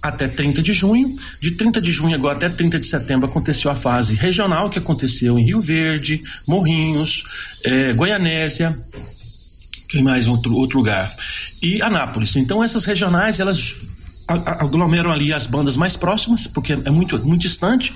até 0.01 0.27
30 0.27 0.61
de 0.61 0.73
junho. 0.73 1.15
De 1.41 1.51
30 1.51 1.81
de 1.81 1.91
junho 1.91 2.15
agora 2.15 2.35
até 2.35 2.49
30 2.49 2.79
de 2.79 2.85
setembro 2.85 3.27
aconteceu 3.27 3.71
a 3.71 3.75
fase 3.75 4.15
regional 4.15 4.69
que 4.69 4.79
aconteceu 4.79 5.39
em 5.39 5.45
Rio 5.45 5.59
Verde, 5.59 6.21
Morrinhos, 6.47 7.23
eh, 7.63 7.93
Goianésia, 7.93 8.77
que 9.89 10.01
mais 10.01 10.27
outro 10.27 10.53
outro 10.55 10.77
lugar 10.77 11.15
e 11.61 11.81
Anápolis. 11.81 12.35
Então 12.35 12.63
essas 12.63 12.83
regionais 12.83 13.39
elas 13.39 13.75
aglomeram 14.27 15.11
ali 15.11 15.33
as 15.33 15.45
bandas 15.45 15.75
mais 15.75 15.95
próximas, 15.95 16.47
porque 16.47 16.73
é 16.73 16.89
muito, 16.89 17.19
muito 17.25 17.41
distante, 17.41 17.93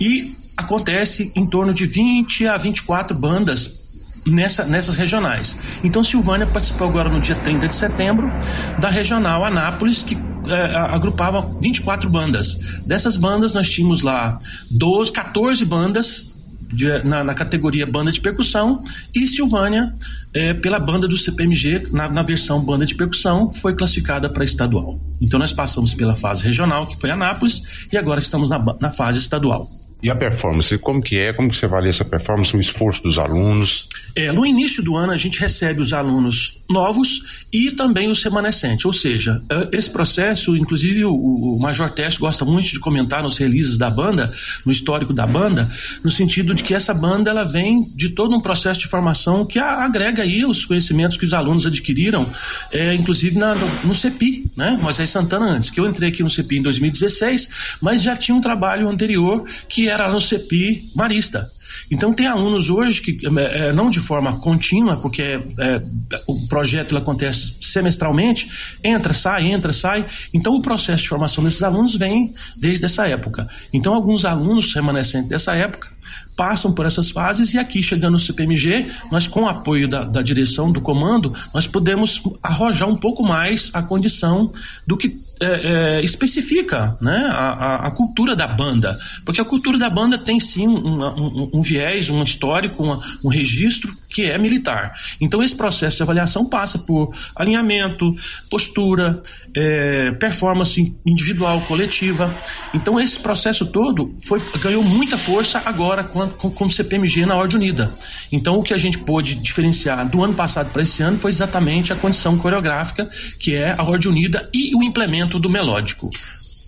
e 0.00 0.34
acontece 0.56 1.32
em 1.34 1.46
torno 1.46 1.72
de 1.72 1.86
20 1.86 2.46
a 2.46 2.56
24 2.56 3.18
bandas 3.18 3.80
nessa, 4.26 4.64
nessas 4.64 4.94
regionais. 4.94 5.56
Então 5.82 6.04
Silvânia 6.04 6.46
participou 6.46 6.88
agora 6.88 7.08
no 7.08 7.20
dia 7.20 7.36
30 7.36 7.68
de 7.68 7.74
setembro 7.74 8.30
da 8.78 8.90
regional 8.90 9.44
Anápolis, 9.44 10.02
que 10.02 10.18
é, 10.46 10.76
agrupava 10.76 11.50
24 11.62 12.08
bandas. 12.08 12.58
Dessas 12.86 13.16
bandas 13.16 13.54
nós 13.54 13.68
tínhamos 13.70 14.02
lá 14.02 14.38
12, 14.70 15.12
14 15.12 15.64
bandas 15.64 16.39
de, 16.72 17.02
na, 17.04 17.24
na, 17.24 17.34
categoria 17.34 17.86
banda 17.86 18.10
de 18.10 18.20
percussão 18.20 18.82
e 19.14 19.26
Silvânia, 19.26 19.94
é, 20.32 20.54
pela 20.54 20.78
banda 20.78 21.08
do 21.08 21.16
CPMG, 21.16 21.88
na, 21.92 22.08
na 22.08 22.22
versão 22.22 22.64
banda 22.64 22.86
de 22.86 22.94
percussão, 22.94 23.52
foi 23.52 23.74
classificada 23.74 24.28
para 24.28 24.44
estadual. 24.44 25.00
Então 25.20 25.38
nós 25.38 25.52
passamos 25.52 25.94
pela 25.94 26.14
fase 26.14 26.44
regional, 26.44 26.86
que 26.86 26.96
foi 27.00 27.10
Anápolis, 27.10 27.86
e 27.92 27.96
agora 27.96 28.20
estamos 28.20 28.50
na, 28.50 28.58
na 28.80 28.92
fase 28.92 29.18
estadual. 29.18 29.68
E 30.02 30.10
a 30.10 30.16
performance, 30.16 30.76
como 30.78 31.02
que 31.02 31.18
é? 31.18 31.32
Como 31.32 31.50
que 31.50 31.56
você 31.56 31.66
avalia 31.66 31.90
essa 31.90 32.04
performance, 32.04 32.56
o 32.56 32.60
esforço 32.60 33.02
dos 33.02 33.18
alunos? 33.18 33.86
É, 34.16 34.32
no 34.32 34.46
início 34.46 34.82
do 34.82 34.96
ano 34.96 35.12
a 35.12 35.16
gente 35.16 35.38
recebe 35.38 35.80
os 35.80 35.92
alunos 35.92 36.58
novos 36.70 37.44
e 37.52 37.70
também 37.72 38.10
os 38.10 38.22
remanescentes, 38.22 38.84
ou 38.84 38.92
seja, 38.92 39.42
é, 39.50 39.76
esse 39.76 39.90
processo, 39.90 40.56
inclusive 40.56 41.04
o, 41.04 41.58
Major 41.60 41.90
Teste 41.90 42.20
gosta 42.20 42.44
muito 42.44 42.70
de 42.70 42.80
comentar 42.80 43.22
nos 43.22 43.36
releases 43.36 43.76
da 43.76 43.90
banda, 43.90 44.32
no 44.64 44.72
histórico 44.72 45.12
da 45.12 45.26
banda, 45.26 45.68
no 46.02 46.10
sentido 46.10 46.54
de 46.54 46.62
que 46.62 46.74
essa 46.74 46.94
banda 46.94 47.30
ela 47.30 47.44
vem 47.44 47.90
de 47.94 48.10
todo 48.10 48.34
um 48.34 48.40
processo 48.40 48.80
de 48.80 48.86
formação 48.86 49.44
que 49.44 49.58
agrega 49.58 50.22
aí 50.22 50.44
os 50.44 50.64
conhecimentos 50.64 51.16
que 51.16 51.24
os 51.24 51.34
alunos 51.34 51.66
adquiriram, 51.66 52.30
é, 52.72 52.94
inclusive 52.94 53.38
na, 53.38 53.54
no, 53.84 53.94
CEPI, 53.94 54.50
né? 54.56 54.78
Moisés 54.80 55.10
Santana 55.10 55.46
antes, 55.46 55.70
que 55.70 55.78
eu 55.78 55.86
entrei 55.86 56.08
aqui 56.08 56.22
no 56.22 56.30
CEPI 56.30 56.58
em 56.58 56.62
2016, 56.62 57.48
mas 57.80 58.02
já 58.02 58.16
tinha 58.16 58.34
um 58.34 58.40
trabalho 58.40 58.88
anterior 58.88 59.44
que 59.68 59.89
era 59.90 60.10
no 60.10 60.20
CEPI 60.20 60.92
Marista. 60.94 61.46
Então 61.90 62.12
tem 62.12 62.26
alunos 62.26 62.70
hoje 62.70 63.00
que 63.00 63.18
é, 63.26 63.68
é, 63.68 63.72
não 63.72 63.88
de 63.88 64.00
forma 64.00 64.38
contínua, 64.38 64.96
porque 64.96 65.22
é, 65.22 65.82
o 66.26 66.46
projeto 66.46 66.96
acontece 66.96 67.54
semestralmente, 67.60 68.48
entra, 68.82 69.12
sai, 69.12 69.46
entra, 69.46 69.72
sai. 69.72 70.06
Então 70.32 70.54
o 70.54 70.62
processo 70.62 71.02
de 71.02 71.08
formação 71.08 71.42
desses 71.42 71.62
alunos 71.62 71.94
vem 71.96 72.32
desde 72.56 72.84
essa 72.84 73.06
época. 73.08 73.48
Então 73.72 73.92
alguns 73.92 74.24
alunos 74.24 74.72
remanescentes 74.72 75.28
dessa 75.28 75.54
época 75.54 75.90
passam 76.36 76.72
por 76.72 76.86
essas 76.86 77.10
fases 77.10 77.54
e 77.54 77.58
aqui 77.58 77.82
chegando 77.82 78.12
no 78.12 78.18
CPMG, 78.18 78.86
nós 79.10 79.26
com 79.26 79.42
o 79.42 79.48
apoio 79.48 79.88
da, 79.88 80.04
da 80.04 80.22
direção 80.22 80.70
do 80.70 80.80
comando, 80.80 81.34
nós 81.52 81.66
podemos 81.66 82.22
arrojar 82.42 82.88
um 82.88 82.96
pouco 82.96 83.22
mais 83.22 83.70
a 83.74 83.82
condição 83.82 84.50
do 84.86 84.96
que 84.96 85.18
é, 85.40 85.46
é, 85.46 86.02
especifica 86.02 86.96
né, 87.00 87.28
a, 87.30 87.86
a, 87.86 87.90
cultura 87.90 88.36
da 88.36 88.46
banda. 88.46 88.98
Porque 89.24 89.40
a 89.40 89.44
cultura 89.44 89.78
da 89.78 89.88
banda 89.88 90.18
tem 90.18 90.38
sim 90.38 90.68
um, 90.68 91.02
um, 91.02 91.50
um 91.54 91.62
viés, 91.62 92.10
um 92.10 92.22
histórico, 92.22 92.82
uma, 92.82 93.00
um 93.24 93.28
registro 93.28 93.94
que 94.08 94.24
é 94.24 94.36
militar. 94.36 94.94
Então 95.20 95.42
esse 95.42 95.54
processo 95.54 95.96
de 95.96 96.02
avaliação 96.02 96.44
passa 96.44 96.78
por 96.78 97.14
alinhamento, 97.34 98.14
postura, 98.50 99.22
é, 99.54 100.10
performance 100.12 100.94
individual, 101.06 101.60
coletiva. 101.62 102.34
Então 102.74 103.00
esse 103.00 103.18
processo 103.18 103.66
todo 103.66 104.14
foi, 104.24 104.40
ganhou 104.60 104.82
muita 104.82 105.16
força 105.16 105.62
agora 105.64 106.04
com, 106.04 106.28
com, 106.28 106.50
com 106.50 106.68
CPMG 106.68 107.24
na 107.24 107.36
ordem 107.36 107.56
unida. 107.56 107.92
Então, 108.32 108.58
o 108.58 108.62
que 108.62 108.74
a 108.74 108.78
gente 108.78 108.98
pôde 108.98 109.34
diferenciar 109.34 110.08
do 110.08 110.22
ano 110.22 110.34
passado 110.34 110.70
para 110.72 110.82
esse 110.82 111.02
ano 111.02 111.16
foi 111.18 111.30
exatamente 111.30 111.92
a 111.92 111.96
condição 111.96 112.36
coreográfica, 112.38 113.08
que 113.38 113.54
é 113.54 113.74
a 113.76 113.82
ordem 113.82 114.10
unida 114.10 114.48
e 114.52 114.74
o 114.74 114.82
implemento 114.82 115.29
do 115.38 115.48
melódico. 115.48 116.10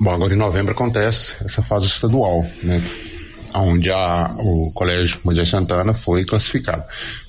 Bom, 0.01 0.11
agora 0.11 0.35
em 0.35 0.37
novembro 0.37 0.73
acontece 0.73 1.37
essa 1.45 1.63
fase 1.63 1.87
estadual, 1.87 2.45
né? 2.63 2.83
Onde 3.55 3.91
a, 3.91 4.29
o 4.39 4.73
Colégio 4.75 5.21
Moisés 5.25 5.49
Santana 5.49 5.93
foi 5.93 6.25
classificado 6.25 6.83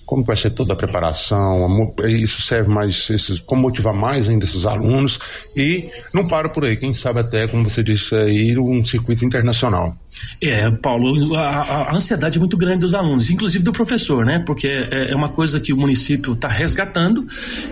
como 0.05 0.23
vai 0.23 0.35
ser 0.35 0.51
toda 0.51 0.73
a 0.73 0.75
preparação, 0.75 1.91
isso 2.07 2.41
serve 2.41 2.69
mais, 2.69 3.09
esses, 3.09 3.39
como 3.39 3.61
motivar 3.61 3.93
mais 3.93 4.29
ainda 4.29 4.45
esses 4.45 4.65
alunos 4.65 5.19
e 5.55 5.89
não 6.13 6.27
para 6.27 6.49
por 6.49 6.65
aí, 6.65 6.77
quem 6.77 6.93
sabe 6.93 7.19
até, 7.19 7.47
como 7.47 7.69
você 7.69 7.83
disse 7.83 8.15
aí, 8.15 8.57
um 8.57 8.83
circuito 8.83 9.25
internacional. 9.25 9.95
É, 10.41 10.69
Paulo, 10.69 11.35
a, 11.35 11.41
a, 11.41 11.95
ansiedade 11.95 12.37
é 12.37 12.39
muito 12.39 12.57
grande 12.57 12.79
dos 12.79 12.93
alunos, 12.93 13.29
inclusive 13.29 13.63
do 13.63 13.71
professor, 13.71 14.25
né? 14.25 14.39
Porque 14.39 14.67
é, 14.67 15.11
é 15.11 15.15
uma 15.15 15.29
coisa 15.29 15.59
que 15.59 15.73
o 15.73 15.77
município 15.77 16.33
está 16.33 16.47
resgatando. 16.47 17.23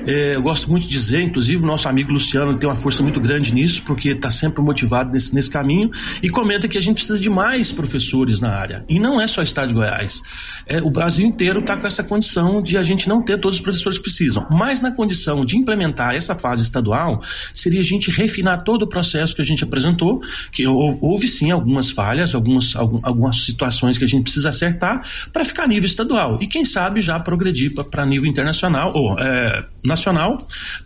É, 0.07 0.35
eu 0.35 0.41
gosto 0.41 0.69
muito 0.69 0.83
de 0.83 0.89
dizer, 0.89 1.21
inclusive, 1.21 1.61
o 1.61 1.65
nosso 1.65 1.87
amigo 1.87 2.11
Luciano 2.11 2.57
tem 2.57 2.67
uma 2.67 2.75
força 2.75 3.03
muito 3.03 3.19
grande 3.19 3.53
nisso, 3.53 3.83
porque 3.83 4.09
está 4.09 4.29
sempre 4.29 4.61
motivado 4.61 5.11
nesse, 5.11 5.33
nesse 5.35 5.49
caminho 5.49 5.91
e 6.21 6.29
comenta 6.29 6.67
que 6.67 6.77
a 6.77 6.81
gente 6.81 6.95
precisa 6.95 7.19
de 7.19 7.29
mais 7.29 7.71
professores 7.71 8.41
na 8.41 8.55
área. 8.55 8.83
E 8.89 8.99
não 8.99 9.21
é 9.21 9.27
só 9.27 9.41
o 9.41 9.43
Estado 9.43 9.69
de 9.69 9.73
Goiás. 9.73 10.21
É, 10.67 10.81
o 10.81 10.89
Brasil 10.89 11.25
inteiro 11.25 11.59
está 11.59 11.77
com 11.77 11.85
essa 11.85 12.03
condição 12.21 12.61
de 12.61 12.77
a 12.77 12.83
gente 12.83 13.09
não 13.09 13.23
ter 13.23 13.39
todos 13.39 13.57
os 13.57 13.63
professores 13.63 13.97
que 13.97 14.03
precisam. 14.03 14.45
Mas 14.51 14.79
na 14.79 14.91
condição 14.91 15.43
de 15.43 15.57
implementar 15.57 16.13
essa 16.13 16.35
fase 16.35 16.61
estadual, 16.61 17.21
seria 17.51 17.79
a 17.79 17.83
gente 17.83 18.11
refinar 18.11 18.63
todo 18.63 18.83
o 18.83 18.87
processo 18.87 19.35
que 19.35 19.41
a 19.41 19.45
gente 19.45 19.63
apresentou, 19.63 20.21
que 20.51 20.67
houve 20.67 21.27
sim 21.27 21.49
algumas 21.49 21.89
falhas 21.89 22.35
algumas, 22.35 22.75
algumas 22.75 23.43
situações 23.43 23.97
que 23.97 24.03
a 24.03 24.07
gente 24.07 24.23
precisa 24.23 24.49
acertar 24.49 25.01
para 25.33 25.43
ficar 25.43 25.63
a 25.63 25.67
nível 25.67 25.87
estadual. 25.87 26.37
E 26.39 26.45
quem 26.45 26.63
sabe 26.63 27.01
já 27.01 27.19
progredir 27.19 27.73
para 27.73 28.05
nível 28.05 28.29
internacional 28.29 28.91
ou 28.93 29.19
é, 29.19 29.65
nacional, 29.83 30.37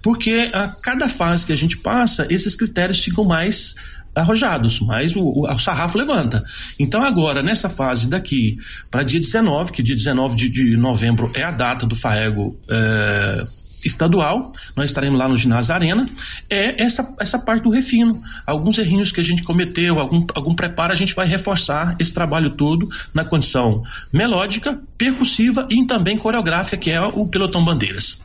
porque 0.02 0.50
a 0.54 0.70
cada 0.70 1.10
fase 1.10 1.46
que 1.46 1.52
a 1.52 1.58
gente 1.58 1.78
passa, 1.78 2.26
esses 2.30 2.56
critérios 2.56 3.04
ficam 3.04 3.26
mais 3.26 3.76
arrojados, 4.16 4.80
mas 4.80 5.16
o, 5.16 5.22
o, 5.22 5.44
o, 5.44 5.60
sarrafo 5.60 5.98
levanta. 5.98 6.44
Então, 6.80 7.04
agora, 7.04 7.44
nessa 7.44 7.70
fase 7.70 8.10
daqui 8.10 8.58
para 8.90 9.04
dia 9.04 9.20
19, 9.20 9.72
que 9.72 9.84
dia 9.84 9.96
19 9.96 10.36
de, 10.36 10.50
de 10.50 10.78
novembro 10.78 11.32
é 11.36 11.44
a 11.44 11.52
data 11.52 11.86
do 11.86 11.96
FAEGO. 11.96 12.58
É, 12.70 13.46
estadual, 13.88 14.52
nós 14.76 14.90
estaremos 14.90 15.20
lá 15.20 15.28
no 15.28 15.38
ginásio 15.38 15.74
Arena, 15.74 16.06
é 16.50 16.84
essa, 16.84 17.08
essa 17.20 17.38
parte 17.38 17.64
do 17.64 17.70
refino. 17.70 18.20
Alguns 18.46 18.78
errinhos 18.78 19.12
que 19.12 19.20
a 19.20 19.24
gente 19.24 19.44
cometeu, 19.44 20.00
algum, 20.00 20.26
algum 20.34 20.56
preparo, 20.56 20.92
a 20.92 20.96
gente 20.96 21.14
vai 21.14 21.28
reforçar 21.28 21.96
esse 22.00 22.14
trabalho 22.14 22.52
todo 22.52 22.90
na 23.14 23.24
condição 23.24 23.84
melódica, 24.12 24.82
percussiva 24.98 25.68
e 25.70 25.86
também 25.86 26.18
coreográfica, 26.18 26.78
que 26.78 26.90
é 26.90 27.02
o 27.02 27.28
Pelotão 27.28 27.64
Bandeiras. 27.64 28.20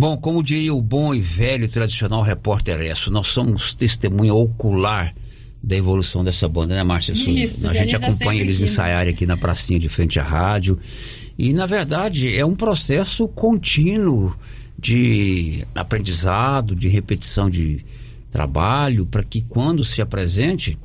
Bom, 0.00 0.16
como 0.16 0.42
diria 0.42 0.72
o 0.72 0.80
bom 0.80 1.14
e 1.14 1.20
velho 1.20 1.68
tradicional 1.68 2.22
repórter 2.22 2.80
Esso, 2.80 3.12
nós 3.12 3.28
somos 3.28 3.74
testemunha 3.74 4.32
ocular 4.32 5.14
da 5.62 5.76
evolução 5.76 6.24
dessa 6.24 6.48
banda, 6.48 6.74
né, 6.74 6.82
Márcia? 6.82 7.12
Isso, 7.12 7.68
a 7.68 7.74
gente 7.74 7.94
acompanha 7.94 8.40
eles 8.40 8.62
ensaiarem 8.62 9.12
aqui 9.12 9.26
na 9.26 9.36
pracinha 9.36 9.78
de 9.78 9.90
frente 9.90 10.18
à 10.18 10.22
rádio. 10.22 10.78
E, 11.38 11.52
na 11.52 11.66
verdade, 11.66 12.34
é 12.34 12.42
um 12.46 12.56
processo 12.56 13.28
contínuo 13.28 14.34
de 14.78 15.66
aprendizado, 15.74 16.74
de 16.74 16.88
repetição 16.88 17.50
de 17.50 17.84
trabalho, 18.30 19.04
para 19.04 19.22
que 19.22 19.42
quando 19.42 19.84
se 19.84 20.00
apresente, 20.00 20.78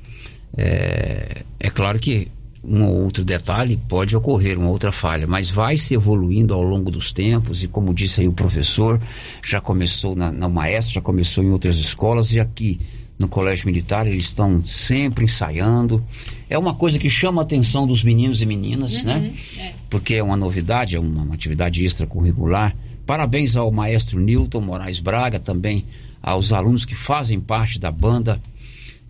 é, 0.58 1.44
é 1.58 1.70
claro 1.70 2.00
que 2.00 2.28
um 2.68 2.84
ou 2.84 3.04
outro 3.04 3.24
detalhe 3.24 3.78
pode 3.88 4.16
ocorrer, 4.16 4.58
uma 4.58 4.70
outra 4.70 4.92
falha, 4.92 5.28
mas 5.28 5.50
vai 5.50 5.78
se 5.78 5.94
evoluindo 5.94 6.54
ao 6.54 6.62
longo 6.62 6.90
dos 6.90 7.12
tempos 7.12 7.64
e 7.64 7.68
como 7.68 7.94
disse 7.94 8.22
aí 8.22 8.28
o 8.28 8.34
professor, 8.34 9.00
já 9.44 9.62
começou 9.62 10.16
na, 10.16 10.32
na 10.32 10.50
Maestro, 10.50 10.96
já 10.96 11.02
começou 11.02 11.44
em 11.44 11.52
outras 11.52 11.78
escolas 11.78 12.32
e 12.32 12.40
aqui 12.40 12.80
no 13.18 13.28
Colégio 13.28 13.68
Militar, 13.68 14.06
eles 14.08 14.26
estão 14.26 14.64
sempre 14.64 15.24
ensaiando. 15.24 16.04
É 16.50 16.58
uma 16.58 16.76
coisa 16.76 17.00
que 17.00 17.10
chama 17.10 17.42
a 17.42 17.46
atenção 17.46 17.88
dos 17.88 18.04
meninos 18.04 18.42
e 18.42 18.46
meninas, 18.46 18.96
uhum, 19.00 19.06
né? 19.06 19.34
É. 19.58 19.72
Porque 19.90 20.16
é 20.16 20.24
uma 20.24 20.36
novidade, 20.36 20.98
é 20.98 21.00
uma, 21.00 21.24
uma 21.24 21.34
atividade 21.34 21.84
extracurricular. 21.86 22.76
Parabéns 23.06 23.56
ao 23.56 23.72
maestro 23.72 24.20
Newton 24.20 24.62
Moraes 24.62 25.00
Braga, 25.00 25.40
também 25.40 25.86
aos 26.22 26.52
alunos 26.52 26.84
que 26.84 26.96
fazem 26.96 27.40
parte 27.40 27.80
da 27.80 27.92
banda 27.92 28.42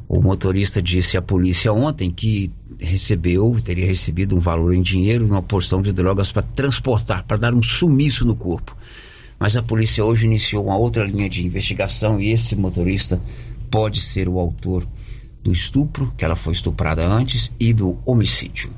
O 0.09 0.21
motorista 0.21 0.81
disse 0.81 1.15
à 1.15 1.21
polícia 1.21 1.71
ontem 1.71 2.11
que 2.11 2.51
recebeu, 2.79 3.55
teria 3.63 3.85
recebido 3.85 4.35
um 4.35 4.41
valor 4.41 4.73
em 4.73 4.81
dinheiro 4.81 5.25
e 5.25 5.29
uma 5.29 5.41
porção 5.41 5.81
de 5.81 5.93
drogas 5.93 6.31
para 6.31 6.41
transportar, 6.41 7.25
para 7.25 7.37
dar 7.37 7.53
um 7.53 7.63
sumiço 7.63 8.25
no 8.25 8.35
corpo. 8.35 8.75
Mas 9.39 9.55
a 9.55 9.63
polícia 9.63 10.03
hoje 10.03 10.25
iniciou 10.25 10.65
uma 10.65 10.77
outra 10.77 11.05
linha 11.05 11.29
de 11.29 11.45
investigação 11.45 12.19
e 12.19 12.31
esse 12.31 12.55
motorista 12.55 13.21
pode 13.71 14.01
ser 14.01 14.27
o 14.27 14.37
autor 14.37 14.85
do 15.43 15.51
estupro, 15.51 16.13
que 16.17 16.25
ela 16.25 16.35
foi 16.35 16.51
estuprada 16.51 17.07
antes, 17.07 17.51
e 17.57 17.73
do 17.73 17.97
homicídio. 18.05 18.69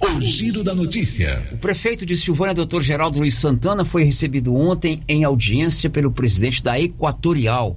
O 0.00 0.20
giro 0.20 0.62
da 0.62 0.74
notícia. 0.74 1.42
O 1.52 1.58
prefeito 1.58 2.06
de 2.06 2.16
Silvânia, 2.16 2.54
doutor 2.54 2.82
Geraldo 2.82 3.18
Luiz 3.18 3.34
Santana, 3.34 3.84
foi 3.84 4.04
recebido 4.04 4.54
ontem 4.54 5.00
em 5.08 5.24
audiência 5.24 5.90
pelo 5.90 6.12
presidente 6.12 6.62
da 6.62 6.78
Equatorial, 6.80 7.76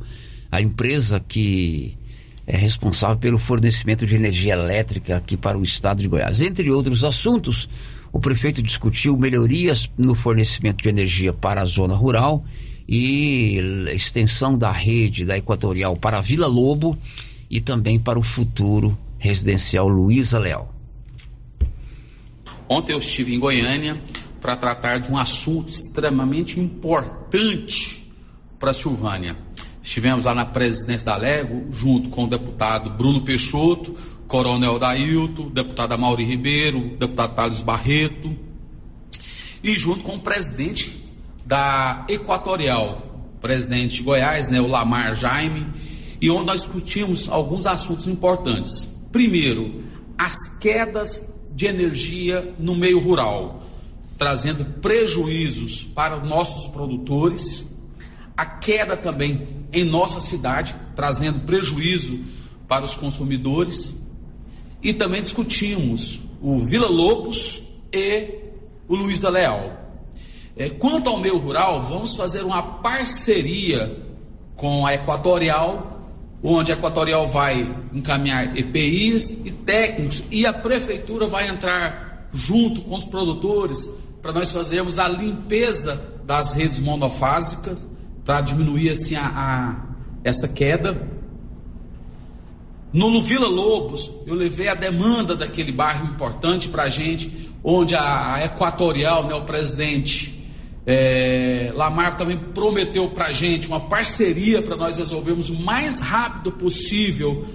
a 0.52 0.62
empresa 0.62 1.20
que 1.20 1.98
é 2.46 2.56
responsável 2.56 3.18
pelo 3.18 3.40
fornecimento 3.40 4.06
de 4.06 4.16
energia 4.16 4.54
elétrica 4.54 5.18
aqui 5.18 5.36
para 5.36 5.58
o 5.58 5.64
estado 5.64 6.02
de 6.02 6.08
Goiás. 6.08 6.42
Entre 6.42 6.70
outros 6.70 7.04
assuntos, 7.04 7.68
o 8.14 8.20
prefeito 8.20 8.62
discutiu 8.62 9.18
melhorias 9.18 9.90
no 9.98 10.14
fornecimento 10.14 10.84
de 10.84 10.90
energia 10.90 11.34
para 11.34 11.62
a 11.62 11.66
zona 11.66 11.96
rural 11.96 12.46
e 12.88 13.58
extensão 13.94 14.58
da 14.58 14.72
rede 14.72 15.26
da 15.26 15.38
Equatorial 15.38 15.96
para 15.98 16.18
a 16.18 16.22
Vila 16.22 16.48
Lobo 16.48 16.98
e 17.50 17.60
também 17.60 17.98
para 17.98 18.20
o 18.20 18.24
futuro 18.24 18.98
residencial 19.18 19.88
Luiza 19.88 20.38
Leal. 20.38 20.81
Ontem 22.72 22.94
eu 22.94 23.00
estive 23.00 23.36
em 23.36 23.40
Goiânia 23.40 24.02
para 24.40 24.56
tratar 24.56 25.00
de 25.00 25.12
um 25.12 25.18
assunto 25.18 25.70
extremamente 25.70 26.58
importante 26.58 28.10
para 28.58 28.72
a 28.72 28.74
Silvânia. 28.74 29.36
Estivemos 29.84 30.24
lá 30.24 30.34
na 30.34 30.46
presidência 30.46 31.06
da 31.06 31.18
Lego, 31.18 31.66
junto 31.70 32.08
com 32.08 32.24
o 32.24 32.30
deputado 32.30 32.90
Bruno 32.92 33.26
Peixoto, 33.26 33.94
coronel 34.26 34.80
Dailton, 34.80 35.50
deputada 35.50 35.98
Mauri 35.98 36.24
Ribeiro, 36.24 36.96
deputado 36.98 37.36
Thales 37.36 37.62
Barreto, 37.62 38.34
e 39.62 39.76
junto 39.76 40.04
com 40.04 40.16
o 40.16 40.22
presidente 40.22 41.06
da 41.46 42.06
Equatorial, 42.08 43.36
presidente 43.42 43.98
de 43.98 44.04
Goiás, 44.04 44.48
né, 44.48 44.62
o 44.62 44.68
Lamar 44.68 45.14
Jaime, 45.14 45.68
e 46.22 46.32
onde 46.32 46.46
nós 46.46 46.62
discutimos 46.62 47.28
alguns 47.28 47.66
assuntos 47.66 48.08
importantes. 48.08 48.90
Primeiro, 49.12 49.84
as 50.18 50.58
quedas 50.58 51.31
de 51.54 51.68
energia 51.68 52.54
no 52.58 52.76
meio 52.76 53.00
rural, 53.00 53.64
trazendo 54.18 54.66
prejuízos 54.80 55.84
para 55.84 56.22
os 56.22 56.30
nossos 56.30 56.68
produtores, 56.68 57.78
a 58.36 58.46
queda 58.46 58.96
também 58.96 59.46
em 59.74 59.84
nossa 59.84 60.20
cidade, 60.20 60.76
trazendo 60.96 61.42
prejuízo 61.42 62.20
para 62.68 62.86
os 62.86 62.96
consumidores, 62.96 64.00
e 64.82 64.94
também 64.94 65.22
discutimos 65.22 66.20
o 66.42 66.58
Vila 66.58 66.88
Lobos 66.88 67.62
e 67.94 68.40
o 68.88 68.96
Luiza 68.96 69.30
Leal. 69.30 69.80
É, 70.56 70.70
quanto 70.70 71.10
ao 71.10 71.20
meio 71.20 71.38
rural, 71.38 71.84
vamos 71.84 72.16
fazer 72.16 72.44
uma 72.44 72.80
parceria 72.82 74.06
com 74.56 74.86
a 74.86 74.94
Equatorial 74.94 76.01
onde 76.44 76.72
a 76.72 76.76
Equatorial 76.76 77.28
vai 77.28 77.76
encaminhar 77.94 78.58
EPIs 78.58 79.46
e 79.46 79.52
técnicos 79.52 80.24
e 80.32 80.46
a 80.46 80.54
prefeitura 80.54 81.28
vai 81.28 81.48
entrar 81.50 82.28
junto 82.34 82.82
com 82.82 82.96
os 82.96 83.06
produtores 83.06 84.02
para 84.22 84.34
nós 84.34 84.52
fazermos 84.52 85.00
a 85.00 85.08
limpeza 85.08 86.20
das 86.26 86.54
redes 86.54 86.80
monofásicas 86.80 87.88
para 88.24 88.42
diminuir 88.42 88.90
assim 88.90 89.16
a, 89.16 89.26
a, 89.26 89.76
essa 90.24 90.48
queda. 90.48 91.08
No 92.94 93.22
Vila 93.22 93.48
Lobos, 93.48 94.12
eu 94.28 94.36
levei 94.36 94.68
a 94.68 94.76
demanda 94.76 95.36
daquele 95.36 95.72
bairro 95.72 96.06
importante 96.06 96.70
para 96.70 96.84
a 96.84 96.90
gente, 96.90 97.52
onde 97.64 97.96
a, 97.96 98.44
Equatorial, 98.44 99.28
né, 99.28 99.34
o 99.34 99.46
presidente 99.46 100.41
é, 100.92 101.72
Lamar 101.74 102.18
também 102.18 102.38
prometeu 102.38 103.10
para 103.10 103.28
a 103.28 103.34
gente 103.34 103.68
uma 103.68 103.80
parceria 103.80 104.62
para 104.62 104.76
nós 104.76 104.98
resolvermos 104.98 105.50
o 105.50 105.56
mais 105.56 106.00
rápido 106.00 106.52
possível 106.52 107.46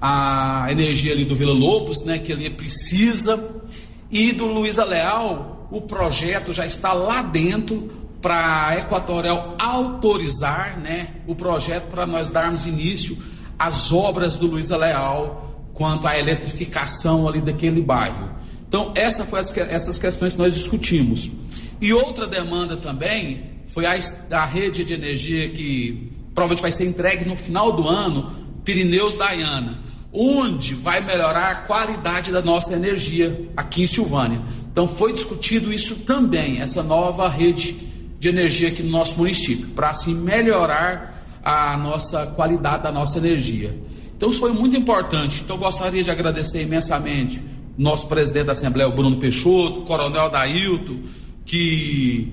a 0.00 0.66
energia 0.70 1.12
ali 1.12 1.24
do 1.24 1.34
Vila 1.34 1.52
Lobos, 1.52 2.02
né, 2.02 2.18
que 2.18 2.30
ele 2.30 2.50
precisa. 2.50 3.62
E 4.10 4.30
do 4.30 4.46
Luiza 4.46 4.84
Leal, 4.84 5.68
o 5.70 5.80
projeto 5.80 6.52
já 6.52 6.64
está 6.64 6.92
lá 6.92 7.22
dentro 7.22 7.90
para 8.22 8.68
a 8.68 8.78
Equatorial 8.78 9.56
autorizar 9.58 10.78
né, 10.78 11.16
o 11.26 11.34
projeto 11.34 11.88
para 11.88 12.06
nós 12.06 12.30
darmos 12.30 12.66
início 12.66 13.16
às 13.58 13.92
obras 13.92 14.36
do 14.36 14.46
Luiza 14.46 14.76
Leal 14.76 15.66
quanto 15.74 16.06
à 16.06 16.16
eletrificação 16.16 17.28
ali 17.28 17.40
daquele 17.40 17.80
bairro. 17.80 18.30
Então, 18.68 18.92
essa 18.96 19.24
foi 19.24 19.40
as, 19.40 19.56
essas 19.56 19.98
questões 19.98 20.32
que 20.32 20.38
nós 20.38 20.54
discutimos. 20.54 21.30
E 21.80 21.92
outra 21.92 22.26
demanda 22.26 22.76
também 22.76 23.56
foi 23.66 23.86
a, 23.86 23.92
a 24.32 24.44
rede 24.44 24.84
de 24.84 24.94
energia 24.94 25.48
que 25.48 26.12
provavelmente 26.34 26.62
vai 26.62 26.70
ser 26.70 26.86
entregue 26.86 27.24
no 27.24 27.36
final 27.36 27.72
do 27.72 27.88
ano, 27.88 28.32
Pirineus 28.64 29.16
Dayana, 29.16 29.80
onde 30.12 30.74
vai 30.74 31.00
melhorar 31.00 31.50
a 31.50 31.54
qualidade 31.66 32.32
da 32.32 32.42
nossa 32.42 32.72
energia 32.72 33.48
aqui 33.56 33.82
em 33.82 33.86
Silvânia. 33.86 34.42
Então, 34.70 34.86
foi 34.86 35.12
discutido 35.12 35.72
isso 35.72 35.96
também, 36.00 36.60
essa 36.60 36.82
nova 36.82 37.28
rede 37.28 37.72
de 38.18 38.28
energia 38.28 38.68
aqui 38.68 38.82
no 38.82 38.90
nosso 38.90 39.18
município, 39.18 39.68
para 39.68 39.90
assim 39.90 40.14
melhorar 40.14 41.40
a 41.44 41.76
nossa 41.76 42.26
qualidade 42.26 42.82
da 42.82 42.90
nossa 42.90 43.18
energia. 43.18 43.78
Então, 44.16 44.30
isso 44.30 44.40
foi 44.40 44.52
muito 44.52 44.76
importante. 44.76 45.42
Então, 45.44 45.56
gostaria 45.56 46.02
de 46.02 46.10
agradecer 46.10 46.62
imensamente 46.62 47.40
nosso 47.76 48.08
presidente 48.08 48.46
da 48.46 48.52
Assembleia, 48.52 48.88
o 48.88 48.94
Bruno 48.94 49.18
Peixoto, 49.18 49.80
o 49.80 49.82
coronel 49.82 50.30
Dailton, 50.30 51.00
que 51.44 52.32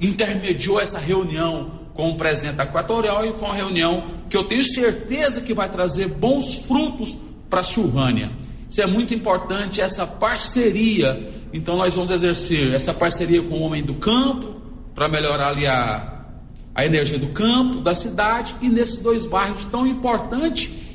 intermediou 0.00 0.80
essa 0.80 0.98
reunião 0.98 1.78
com 1.94 2.10
o 2.10 2.16
presidente 2.16 2.56
da 2.56 2.64
Equatorial 2.64 3.24
e 3.24 3.32
foi 3.32 3.48
uma 3.48 3.54
reunião 3.54 4.04
que 4.30 4.36
eu 4.36 4.44
tenho 4.44 4.62
certeza 4.62 5.40
que 5.40 5.52
vai 5.52 5.68
trazer 5.68 6.08
bons 6.08 6.54
frutos 6.54 7.18
para 7.50 7.60
a 7.60 7.64
Silvânia. 7.64 8.30
Isso 8.68 8.80
é 8.82 8.86
muito 8.86 9.14
importante, 9.14 9.80
essa 9.80 10.06
parceria. 10.06 11.32
Então 11.52 11.76
nós 11.76 11.94
vamos 11.94 12.10
exercer 12.10 12.72
essa 12.72 12.94
parceria 12.94 13.42
com 13.42 13.56
o 13.56 13.62
homem 13.62 13.82
do 13.82 13.94
campo, 13.94 14.58
para 14.94 15.08
melhorar 15.08 15.50
ali 15.50 15.66
a, 15.66 16.24
a 16.74 16.84
energia 16.84 17.18
do 17.18 17.28
campo, 17.28 17.80
da 17.80 17.94
cidade, 17.94 18.54
e 18.60 18.68
nesses 18.68 18.96
dois 18.96 19.26
bairros 19.26 19.64
tão 19.66 19.86
importantes 19.86 20.87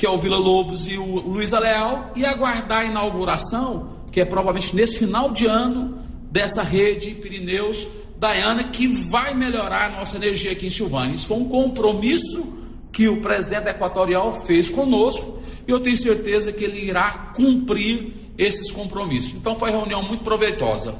que 0.00 0.06
é 0.06 0.10
o 0.10 0.16
Vila 0.16 0.38
Lobos 0.38 0.86
e 0.86 0.96
o 0.96 1.20
Luiz 1.20 1.52
Leal, 1.52 2.12
e 2.16 2.24
aguardar 2.24 2.78
a 2.78 2.84
inauguração, 2.86 4.06
que 4.10 4.18
é 4.18 4.24
provavelmente 4.24 4.74
nesse 4.74 4.98
final 4.98 5.30
de 5.30 5.44
ano, 5.44 5.98
dessa 6.30 6.62
rede 6.62 7.10
Pirineus 7.10 7.86
Dayana, 8.18 8.70
que 8.70 8.88
vai 8.88 9.36
melhorar 9.36 9.90
a 9.90 9.98
nossa 9.98 10.16
energia 10.16 10.52
aqui 10.52 10.66
em 10.66 10.70
Silvânia. 10.70 11.14
Isso 11.14 11.26
foi 11.26 11.36
um 11.36 11.50
compromisso 11.50 12.64
que 12.90 13.08
o 13.08 13.20
presidente 13.20 13.68
Equatorial 13.68 14.32
fez 14.32 14.70
conosco, 14.70 15.42
e 15.68 15.70
eu 15.70 15.80
tenho 15.80 15.98
certeza 15.98 16.50
que 16.50 16.64
ele 16.64 16.82
irá 16.82 17.32
cumprir 17.36 18.32
esses 18.38 18.70
compromissos. 18.70 19.34
Então 19.34 19.54
foi 19.54 19.68
uma 19.68 19.80
reunião 19.80 20.02
muito 20.02 20.24
proveitosa. 20.24 20.94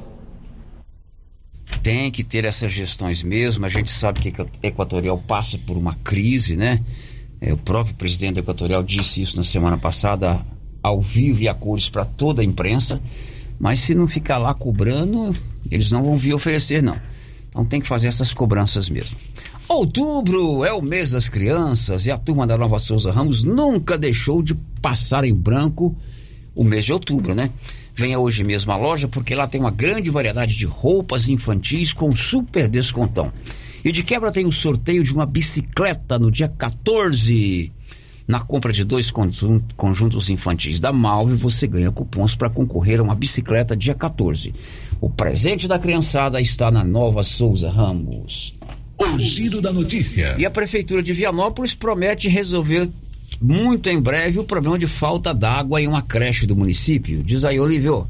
Tem 1.81 2.11
que 2.11 2.23
ter 2.23 2.45
essas 2.45 2.71
gestões 2.71 3.23
mesmo. 3.23 3.65
A 3.65 3.69
gente 3.69 3.89
sabe 3.89 4.19
que 4.19 4.31
Equatorial 4.61 5.17
passa 5.17 5.57
por 5.57 5.75
uma 5.75 5.95
crise, 6.03 6.55
né? 6.55 6.79
É, 7.41 7.51
o 7.51 7.57
próprio 7.57 7.95
presidente 7.95 8.39
equatorial 8.39 8.83
disse 8.83 9.19
isso 9.19 9.35
na 9.35 9.43
semana 9.43 9.75
passada, 9.75 10.39
ao 10.81 11.01
vivo 11.01 11.41
e 11.41 11.47
a 11.47 11.53
cores 11.55 11.89
para 11.89 12.05
toda 12.05 12.43
a 12.43 12.45
imprensa. 12.45 13.01
Mas 13.59 13.79
se 13.79 13.95
não 13.95 14.07
ficar 14.07 14.37
lá 14.37 14.53
cobrando, 14.53 15.35
eles 15.69 15.91
não 15.91 16.03
vão 16.03 16.17
vir 16.17 16.35
oferecer, 16.35 16.83
não. 16.83 16.99
Então 17.49 17.65
tem 17.65 17.81
que 17.81 17.87
fazer 17.87 18.07
essas 18.07 18.33
cobranças 18.33 18.89
mesmo. 18.89 19.17
Outubro 19.67 20.63
é 20.63 20.71
o 20.71 20.81
mês 20.81 21.11
das 21.11 21.27
crianças 21.27 22.05
e 22.05 22.11
a 22.11 22.17
turma 22.17 22.45
da 22.45 22.57
Nova 22.57 22.77
Souza 22.77 23.11
Ramos 23.11 23.43
nunca 23.43 23.97
deixou 23.97 24.43
de 24.43 24.53
passar 24.81 25.23
em 25.23 25.33
branco 25.33 25.95
o 26.55 26.63
mês 26.63 26.85
de 26.85 26.93
outubro, 26.93 27.33
né? 27.33 27.49
Venha 27.93 28.19
hoje 28.19 28.43
mesmo 28.43 28.71
à 28.71 28.77
loja 28.77 29.07
porque 29.07 29.35
lá 29.35 29.47
tem 29.47 29.59
uma 29.59 29.71
grande 29.71 30.09
variedade 30.09 30.55
de 30.55 30.65
roupas 30.65 31.27
infantis 31.27 31.93
com 31.93 32.15
super 32.15 32.67
descontão. 32.67 33.31
E 33.83 33.91
de 33.91 34.03
quebra 34.03 34.31
tem 34.31 34.45
o 34.45 34.51
sorteio 34.51 35.03
de 35.03 35.13
uma 35.13 35.25
bicicleta 35.25 36.17
no 36.17 36.31
dia 36.31 36.47
14. 36.47 37.71
Na 38.27 38.39
compra 38.39 38.71
de 38.71 38.85
dois 38.85 39.11
conjuntos 39.11 40.29
infantis 40.29 40.79
da 40.79 40.93
Malve, 40.93 41.35
você 41.35 41.67
ganha 41.67 41.91
cupons 41.91 42.35
para 42.35 42.49
concorrer 42.49 42.99
a 42.99 43.03
uma 43.03 43.15
bicicleta 43.15 43.75
dia 43.75 43.95
14. 43.95 44.53
O 45.01 45.09
presente 45.09 45.67
da 45.67 45.79
criançada 45.79 46.39
está 46.39 46.71
na 46.71 46.83
Nova 46.83 47.23
Souza 47.23 47.69
Ramos. 47.69 48.55
O 48.97 49.17
giro 49.17 49.59
da 49.59 49.73
notícia. 49.73 50.35
E 50.37 50.45
a 50.45 50.51
Prefeitura 50.51 51.01
de 51.01 51.11
Vianópolis 51.11 51.73
promete 51.73 52.29
resolver 52.29 52.87
muito 53.41 53.89
em 53.89 53.99
breve 53.99 54.37
o 54.37 54.43
problema 54.43 54.77
de 54.77 54.87
falta 54.87 55.33
d'água 55.33 55.81
em 55.81 55.87
uma 55.87 56.01
creche 56.01 56.45
do 56.45 56.55
município. 56.55 57.23
Diz 57.23 57.43
aí, 57.43 57.59
Olívio. 57.59 58.07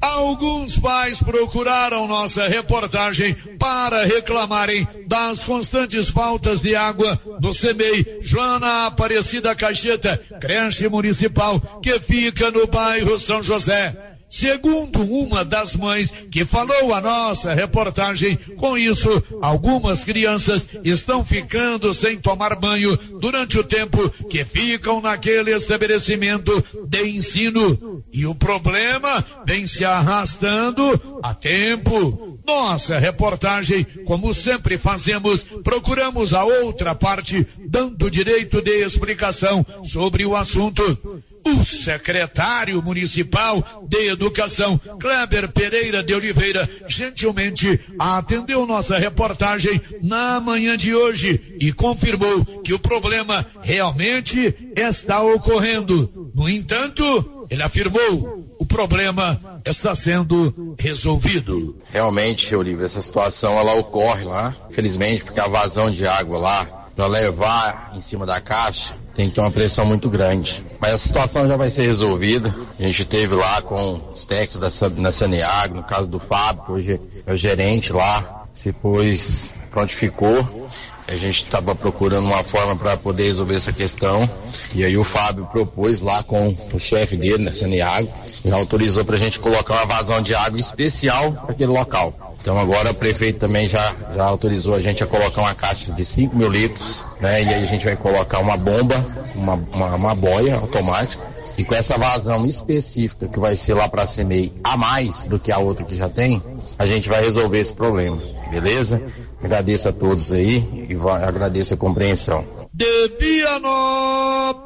Alguns 0.00 0.78
pais 0.78 1.18
procuraram 1.18 2.06
nossa 2.06 2.46
reportagem 2.46 3.34
para 3.58 4.04
reclamarem 4.04 4.86
das 5.06 5.38
constantes 5.38 6.10
faltas 6.10 6.60
de 6.60 6.76
água 6.76 7.18
no 7.40 7.54
CEMEI 7.54 8.18
Joana 8.20 8.86
Aparecida 8.86 9.54
Caixeta, 9.54 10.20
creche 10.38 10.88
municipal 10.88 11.58
que 11.82 11.98
fica 11.98 12.50
no 12.50 12.66
bairro 12.66 13.18
São 13.18 13.42
José. 13.42 14.13
Segundo 14.34 15.00
uma 15.00 15.44
das 15.44 15.76
mães 15.76 16.10
que 16.10 16.44
falou 16.44 16.92
a 16.92 17.00
nossa 17.00 17.54
reportagem, 17.54 18.36
com 18.56 18.76
isso, 18.76 19.22
algumas 19.40 20.02
crianças 20.02 20.68
estão 20.82 21.24
ficando 21.24 21.94
sem 21.94 22.18
tomar 22.18 22.56
banho 22.56 22.96
durante 23.20 23.60
o 23.60 23.62
tempo 23.62 24.10
que 24.28 24.44
ficam 24.44 25.00
naquele 25.00 25.52
estabelecimento 25.54 26.64
de 26.88 27.10
ensino. 27.10 28.02
E 28.12 28.26
o 28.26 28.34
problema 28.34 29.24
vem 29.46 29.68
se 29.68 29.84
arrastando 29.84 31.20
há 31.22 31.32
tempo. 31.32 32.36
Nossa 32.44 32.98
reportagem, 32.98 33.86
como 34.04 34.34
sempre 34.34 34.76
fazemos, 34.78 35.44
procuramos 35.62 36.34
a 36.34 36.42
outra 36.42 36.92
parte, 36.92 37.46
dando 37.68 38.10
direito 38.10 38.60
de 38.60 38.84
explicação 38.84 39.64
sobre 39.84 40.26
o 40.26 40.34
assunto. 40.34 41.22
O 41.46 41.64
secretário 41.64 42.82
municipal 42.82 43.86
de 43.86 44.08
educação, 44.08 44.78
Kleber 44.78 45.52
Pereira 45.52 46.02
de 46.02 46.14
Oliveira, 46.14 46.68
gentilmente 46.88 47.80
atendeu 47.98 48.66
nossa 48.66 48.98
reportagem 48.98 49.80
na 50.02 50.40
manhã 50.40 50.76
de 50.76 50.94
hoje 50.94 51.56
e 51.60 51.72
confirmou 51.72 52.44
que 52.62 52.72
o 52.72 52.78
problema 52.78 53.46
realmente 53.62 54.54
está 54.74 55.22
ocorrendo. 55.22 56.30
No 56.34 56.48
entanto, 56.48 57.46
ele 57.50 57.62
afirmou 57.62 58.44
o 58.58 58.64
problema 58.66 59.60
está 59.64 59.94
sendo 59.94 60.74
resolvido. 60.78 61.76
Realmente, 61.90 62.54
Olívio, 62.54 62.84
essa 62.84 63.02
situação 63.02 63.58
ela 63.58 63.74
ocorre 63.74 64.24
lá, 64.24 64.54
felizmente, 64.70 65.24
porque 65.24 65.40
a 65.40 65.48
vazão 65.48 65.90
de 65.90 66.06
água 66.06 66.38
lá 66.38 66.64
para 66.94 67.06
levar 67.06 67.92
em 67.94 68.00
cima 68.00 68.24
da 68.24 68.40
caixa 68.40 68.96
tem 69.14 69.28
que 69.28 69.34
ter 69.34 69.40
uma 69.40 69.50
pressão 69.50 69.84
muito 69.84 70.10
grande. 70.10 70.64
Mas 70.80 70.94
a 70.94 70.98
situação 70.98 71.46
já 71.46 71.56
vai 71.56 71.70
ser 71.70 71.86
resolvida. 71.86 72.54
A 72.78 72.82
gente 72.82 73.04
teve 73.04 73.34
lá 73.34 73.62
com 73.62 74.00
os 74.12 74.24
técnicos 74.24 74.80
da, 74.80 74.88
da 74.88 75.12
Saneago, 75.12 75.76
no 75.76 75.84
caso 75.84 76.08
do 76.08 76.18
Fábio, 76.18 76.64
que 76.64 76.72
hoje 76.72 77.00
é 77.26 77.32
o 77.32 77.36
gerente 77.36 77.92
lá, 77.92 78.44
se 78.52 78.72
pôs, 78.72 79.54
prontificou. 79.70 80.68
A 81.06 81.16
gente 81.16 81.44
estava 81.44 81.74
procurando 81.74 82.26
uma 82.26 82.42
forma 82.42 82.74
para 82.74 82.96
poder 82.96 83.24
resolver 83.24 83.54
essa 83.54 83.72
questão. 83.72 84.28
E 84.74 84.82
aí 84.82 84.96
o 84.96 85.04
Fábio 85.04 85.46
propôs 85.46 86.00
lá 86.00 86.22
com 86.22 86.56
o 86.72 86.80
chefe 86.80 87.16
dele, 87.16 87.44
né, 87.44 87.52
Saneago, 87.52 88.08
e 88.42 88.50
autorizou 88.50 89.04
para 89.04 89.16
a 89.16 89.18
gente 89.18 89.38
colocar 89.38 89.74
uma 89.74 89.84
vazão 89.84 90.22
de 90.22 90.34
água 90.34 90.58
especial 90.58 91.32
para 91.32 91.52
aquele 91.52 91.70
local. 91.70 92.23
Então 92.44 92.58
agora 92.58 92.90
o 92.90 92.94
prefeito 92.94 93.38
também 93.38 93.66
já, 93.66 93.96
já 94.14 94.22
autorizou 94.22 94.74
a 94.74 94.80
gente 94.80 95.02
a 95.02 95.06
colocar 95.06 95.40
uma 95.40 95.54
caixa 95.54 95.90
de 95.90 96.04
5 96.04 96.36
mil 96.36 96.50
litros, 96.50 97.02
né? 97.18 97.42
E 97.42 97.48
aí 97.48 97.62
a 97.62 97.66
gente 97.66 97.86
vai 97.86 97.96
colocar 97.96 98.38
uma 98.38 98.54
bomba, 98.54 98.96
uma, 99.34 99.54
uma, 99.54 99.94
uma 99.94 100.14
boia 100.14 100.56
automática. 100.56 101.26
E 101.56 101.64
com 101.64 101.74
essa 101.74 101.96
vazão 101.96 102.44
específica 102.44 103.28
que 103.28 103.38
vai 103.40 103.56
ser 103.56 103.72
lá 103.72 103.88
para 103.88 104.02
a 104.02 104.06
CMEI 104.06 104.52
a 104.62 104.76
mais 104.76 105.26
do 105.26 105.38
que 105.38 105.50
a 105.50 105.56
outra 105.56 105.86
que 105.86 105.96
já 105.96 106.10
tem, 106.10 106.42
a 106.78 106.84
gente 106.84 107.08
vai 107.08 107.22
resolver 107.22 107.58
esse 107.58 107.72
problema, 107.72 108.20
beleza? 108.50 109.02
Agradeço 109.42 109.88
a 109.88 109.92
todos 109.92 110.30
aí 110.30 110.86
e 110.90 110.98
agradeço 111.24 111.72
a 111.72 111.78
compreensão. 111.78 112.44
De 112.74 113.08
Vianópolis, 113.18 114.60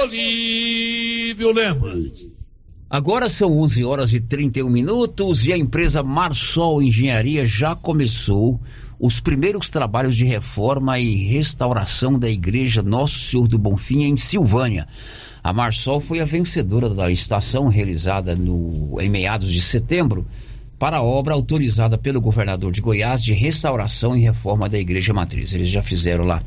Olívio 0.00 1.52
Lemos. 1.52 2.39
Agora 2.90 3.28
são 3.28 3.56
11 3.56 3.84
horas 3.84 4.12
e 4.12 4.18
31 4.18 4.68
minutos 4.68 5.46
e 5.46 5.52
a 5.52 5.56
empresa 5.56 6.02
Marsol 6.02 6.82
Engenharia 6.82 7.46
já 7.46 7.76
começou 7.76 8.60
os 8.98 9.20
primeiros 9.20 9.70
trabalhos 9.70 10.16
de 10.16 10.24
reforma 10.24 10.98
e 10.98 11.28
restauração 11.28 12.18
da 12.18 12.28
igreja 12.28 12.82
Nosso 12.82 13.20
Senhor 13.20 13.46
do 13.46 13.56
Bonfim 13.56 14.02
em 14.02 14.16
Silvânia. 14.16 14.88
A 15.40 15.52
Marsol 15.52 16.00
foi 16.00 16.18
a 16.18 16.24
vencedora 16.24 16.88
da 16.88 17.06
licitação 17.06 17.68
realizada 17.68 18.34
no, 18.34 19.00
em 19.00 19.08
meados 19.08 19.52
de 19.52 19.60
setembro 19.60 20.26
para 20.76 20.96
a 20.96 21.02
obra 21.02 21.32
autorizada 21.32 21.96
pelo 21.96 22.20
governador 22.20 22.72
de 22.72 22.80
Goiás 22.80 23.22
de 23.22 23.32
restauração 23.32 24.16
e 24.16 24.22
reforma 24.22 24.68
da 24.68 24.80
igreja 24.80 25.14
matriz. 25.14 25.52
Eles 25.52 25.68
já 25.68 25.80
fizeram 25.80 26.24
lá 26.24 26.42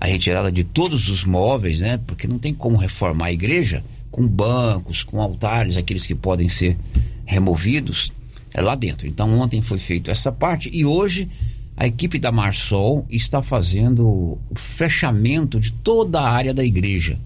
a 0.00 0.06
retirada 0.06 0.50
de 0.50 0.64
todos 0.64 1.08
os 1.08 1.22
móveis, 1.22 1.82
né? 1.82 2.00
Porque 2.04 2.26
não 2.26 2.36
tem 2.36 2.52
como 2.52 2.76
reformar 2.76 3.26
a 3.26 3.32
igreja 3.32 3.84
com 4.10 4.26
bancos, 4.26 5.02
com 5.02 5.20
altares, 5.20 5.76
aqueles 5.76 6.06
que 6.06 6.14
podem 6.14 6.48
ser 6.48 6.76
removidos, 7.24 8.12
é 8.52 8.60
lá 8.60 8.74
dentro. 8.74 9.06
Então 9.06 9.38
ontem 9.38 9.60
foi 9.62 9.78
feito 9.78 10.10
essa 10.10 10.32
parte 10.32 10.70
e 10.72 10.84
hoje 10.84 11.28
a 11.76 11.86
equipe 11.86 12.18
da 12.18 12.32
Marsol 12.32 13.06
está 13.08 13.42
fazendo 13.42 14.06
o 14.06 14.38
fechamento 14.56 15.60
de 15.60 15.72
toda 15.72 16.20
a 16.20 16.28
área 16.28 16.52
da 16.52 16.64
igreja. 16.64 17.18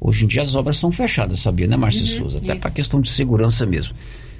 Hoje 0.00 0.24
em 0.24 0.28
dia 0.28 0.42
as 0.42 0.54
obras 0.54 0.78
são 0.78 0.90
fechadas, 0.90 1.40
sabia, 1.40 1.66
né, 1.66 1.76
Márcia 1.76 2.02
uhum, 2.02 2.30
Souza? 2.30 2.38
Até 2.38 2.54
para 2.54 2.70
questão 2.70 3.00
de 3.00 3.10
segurança 3.10 3.66
mesmo. 3.66 3.94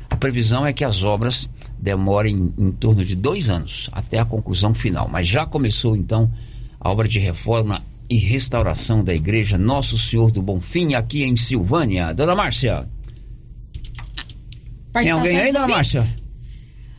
A 0.08 0.16
previsão 0.16 0.66
é 0.66 0.72
que 0.72 0.84
as 0.84 1.02
obras 1.02 1.48
demorem 1.78 2.52
em 2.58 2.72
torno 2.72 3.04
de 3.04 3.14
dois 3.14 3.50
anos 3.50 3.90
até 3.92 4.18
a 4.18 4.24
conclusão 4.24 4.74
final. 4.74 5.08
Mas 5.08 5.28
já 5.28 5.46
começou 5.46 5.94
então 5.94 6.30
a 6.80 6.90
obra 6.90 7.06
de 7.06 7.18
reforma 7.18 7.82
e 8.10 8.16
restauração 8.16 9.04
da 9.04 9.14
igreja 9.14 9.56
Nosso 9.56 9.96
Senhor 9.96 10.32
do 10.32 10.42
Bonfim, 10.42 10.94
aqui 10.94 11.22
em 11.22 11.36
Silvânia. 11.36 12.12
Dona 12.12 12.34
Márcia. 12.34 12.88
Tem 14.92 15.10
alguém 15.10 15.38
aí, 15.38 15.52
Dona 15.52 15.68
Márcia? 15.68 16.04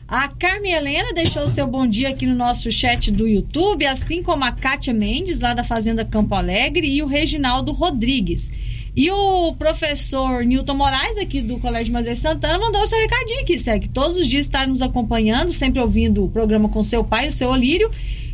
A 0.08 0.28
Carmen 0.28 0.72
Helena 0.72 1.12
deixou 1.12 1.44
o 1.44 1.48
seu 1.48 1.66
bom 1.66 1.86
dia 1.86 2.08
aqui 2.08 2.24
no 2.24 2.34
nosso 2.34 2.72
chat 2.72 3.10
do 3.10 3.28
YouTube, 3.28 3.84
assim 3.84 4.22
como 4.22 4.44
a 4.44 4.52
Kátia 4.52 4.94
Mendes, 4.94 5.40
lá 5.40 5.52
da 5.52 5.62
Fazenda 5.62 6.02
Campo 6.02 6.34
Alegre, 6.34 6.86
e 6.86 7.02
o 7.02 7.06
Reginaldo 7.06 7.72
Rodrigues. 7.72 8.50
E 8.96 9.10
o 9.10 9.54
professor 9.54 10.44
Newton 10.44 10.74
Moraes, 10.74 11.18
aqui 11.18 11.42
do 11.42 11.58
Colégio 11.58 11.92
Moisés 11.92 12.18
Santana, 12.18 12.58
mandou 12.58 12.82
o 12.82 12.86
seu 12.86 12.98
recadinho 12.98 13.40
aqui, 13.40 13.58
segue. 13.58 13.88
Todos 13.88 14.16
os 14.16 14.26
dias 14.26 14.46
está 14.46 14.66
nos 14.66 14.80
acompanhando, 14.80 15.50
sempre 15.50 15.80
ouvindo 15.80 16.24
o 16.24 16.28
programa 16.30 16.70
com 16.70 16.82
seu 16.82 17.04
pai, 17.04 17.28
o 17.28 17.32
seu 17.32 17.50
Olírio. 17.50 17.90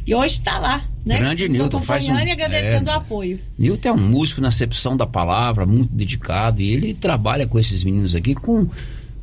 E 0.06 0.14
hoje 0.14 0.34
está 0.34 0.58
lá, 0.58 0.84
né? 1.08 1.18
Grande 1.18 1.48
Nilton, 1.48 1.80
faz 1.80 2.06
um... 2.06 2.18
e 2.18 2.30
agradecendo 2.30 2.90
é, 2.90 2.92
o 2.92 2.96
apoio. 2.96 3.40
Nilton 3.58 3.88
é 3.88 3.92
um 3.92 3.96
músico 3.96 4.42
na 4.42 4.48
acepção 4.48 4.94
da 4.94 5.06
palavra, 5.06 5.64
muito 5.64 5.94
dedicado, 5.94 6.60
e 6.60 6.70
ele 6.70 6.92
trabalha 6.92 7.46
com 7.46 7.58
esses 7.58 7.82
meninos 7.82 8.14
aqui 8.14 8.34
com 8.34 8.68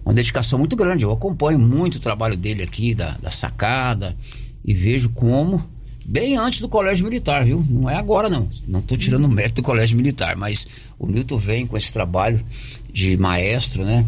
uma 0.03 0.13
dedicação 0.13 0.57
muito 0.57 0.75
grande. 0.75 1.03
Eu 1.03 1.11
acompanho 1.11 1.59
muito 1.59 1.95
o 1.95 1.99
trabalho 1.99 2.35
dele 2.35 2.63
aqui, 2.63 2.95
da, 2.95 3.11
da 3.21 3.29
sacada, 3.29 4.17
e 4.65 4.73
vejo 4.73 5.11
como, 5.11 5.63
bem 6.03 6.35
antes 6.35 6.59
do 6.59 6.67
colégio 6.67 7.05
militar, 7.05 7.45
viu? 7.45 7.63
Não 7.69 7.87
é 7.87 7.95
agora 7.95 8.29
não. 8.29 8.49
Não 8.67 8.79
estou 8.79 8.97
tirando 8.97 9.25
o 9.25 9.29
mérito 9.29 9.61
do 9.61 9.65
colégio 9.65 9.95
militar, 9.95 10.35
mas 10.35 10.67
o 10.97 11.05
Nilton 11.05 11.37
vem 11.37 11.67
com 11.67 11.77
esse 11.77 11.93
trabalho 11.93 12.43
de 12.91 13.15
maestro, 13.15 13.85
né? 13.85 14.03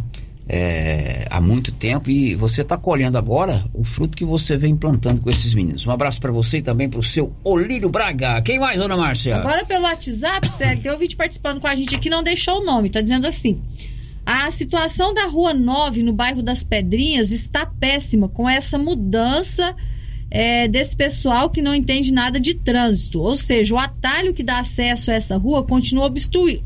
É, 0.49 1.27
há 1.29 1.41
muito 1.41 1.71
tempo 1.71 2.09
e 2.09 2.33
você 2.35 2.61
está 2.61 2.77
colhendo 2.77 3.17
agora 3.17 3.65
o 3.73 3.83
fruto 3.83 4.17
que 4.17 4.23
você 4.23 4.55
vem 4.55 4.75
plantando 4.75 5.21
com 5.21 5.29
esses 5.29 5.53
meninos. 5.53 5.85
Um 5.85 5.91
abraço 5.91 6.21
para 6.21 6.31
você 6.31 6.59
e 6.59 6.61
também 6.61 6.89
para 6.89 6.99
o 6.99 7.03
seu 7.03 7.33
Olírio 7.43 7.89
Braga. 7.89 8.41
Quem 8.41 8.59
mais, 8.59 8.79
Ana 8.79 8.95
Márcia? 8.95 9.35
Agora 9.35 9.65
pelo 9.65 9.83
WhatsApp, 9.83 10.47
Sérgio, 10.51 10.83
tem 10.83 10.91
ouvinte 10.91 11.15
participando 11.15 11.59
com 11.59 11.67
a 11.67 11.75
gente 11.75 11.95
aqui, 11.95 12.09
não 12.09 12.23
deixou 12.23 12.61
o 12.61 12.65
nome, 12.65 12.87
está 12.87 13.01
dizendo 13.01 13.27
assim. 13.27 13.61
A 14.25 14.49
situação 14.51 15.13
da 15.13 15.25
Rua 15.25 15.53
9, 15.53 16.03
no 16.03 16.13
bairro 16.13 16.41
das 16.41 16.63
Pedrinhas, 16.63 17.31
está 17.31 17.65
péssima 17.65 18.27
com 18.27 18.49
essa 18.49 18.77
mudança 18.77 19.75
é, 20.29 20.67
desse 20.67 20.95
pessoal 20.95 21.49
que 21.49 21.61
não 21.61 21.73
entende 21.73 22.11
nada 22.11 22.39
de 22.39 22.53
trânsito. 22.53 23.21
Ou 23.21 23.35
seja, 23.35 23.73
o 23.73 23.77
atalho 23.77 24.33
que 24.33 24.43
dá 24.43 24.59
acesso 24.59 25.11
a 25.11 25.13
essa 25.13 25.37
rua 25.37 25.63
continua 25.63 26.11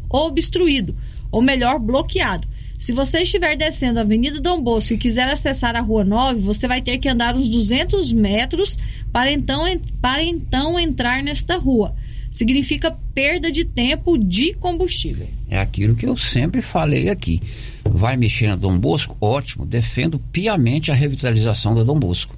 obstruído, 0.10 0.98
ou 1.32 1.42
melhor, 1.42 1.80
bloqueado. 1.80 2.48
Se 2.82 2.94
você 2.94 3.20
estiver 3.20 3.56
descendo 3.56 4.00
a 4.00 4.02
Avenida 4.02 4.42
Dom 4.42 4.60
Bosco 4.60 4.96
e 4.96 4.98
quiser 4.98 5.30
acessar 5.30 5.76
a 5.76 5.82
Rua 5.82 6.04
9, 6.04 6.40
você 6.40 6.68
vai 6.68 6.82
ter 6.82 6.98
que 6.98 7.08
andar 7.08 7.36
uns 7.36 7.48
200 7.48 8.12
metros 8.12 8.76
para 9.14 9.32
então, 9.32 9.64
para 10.02 10.24
então 10.24 10.80
entrar 10.80 11.22
nesta 11.22 11.58
rua. 11.58 11.94
Significa 12.32 12.90
perda 13.14 13.52
de 13.52 13.66
tempo 13.66 14.18
de 14.18 14.56
combustível. 14.56 15.28
É 15.48 15.60
aquilo 15.60 15.96
que 15.96 16.08
eu 16.08 16.18
sempre 16.18 16.60
falei 16.60 17.10
aqui. 17.10 17.40
Vai 17.88 18.18
mexer 18.18 18.48
na 18.48 18.56
Dom 18.56 18.80
Bosco? 18.80 19.16
Ótimo, 19.22 19.64
defendo 19.64 20.18
piamente 20.18 20.90
a 20.90 20.96
revitalização 20.96 21.76
da 21.76 21.84
Dom 21.84 22.00
Bosco. 22.00 22.36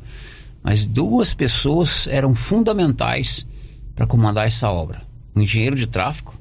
Mas 0.62 0.86
duas 0.86 1.34
pessoas 1.34 2.06
eram 2.08 2.36
fundamentais 2.36 3.48
para 3.96 4.06
comandar 4.06 4.46
essa 4.46 4.70
obra: 4.70 5.04
um 5.34 5.42
engenheiro 5.42 5.78
de 5.78 5.88
tráfego 5.88 6.34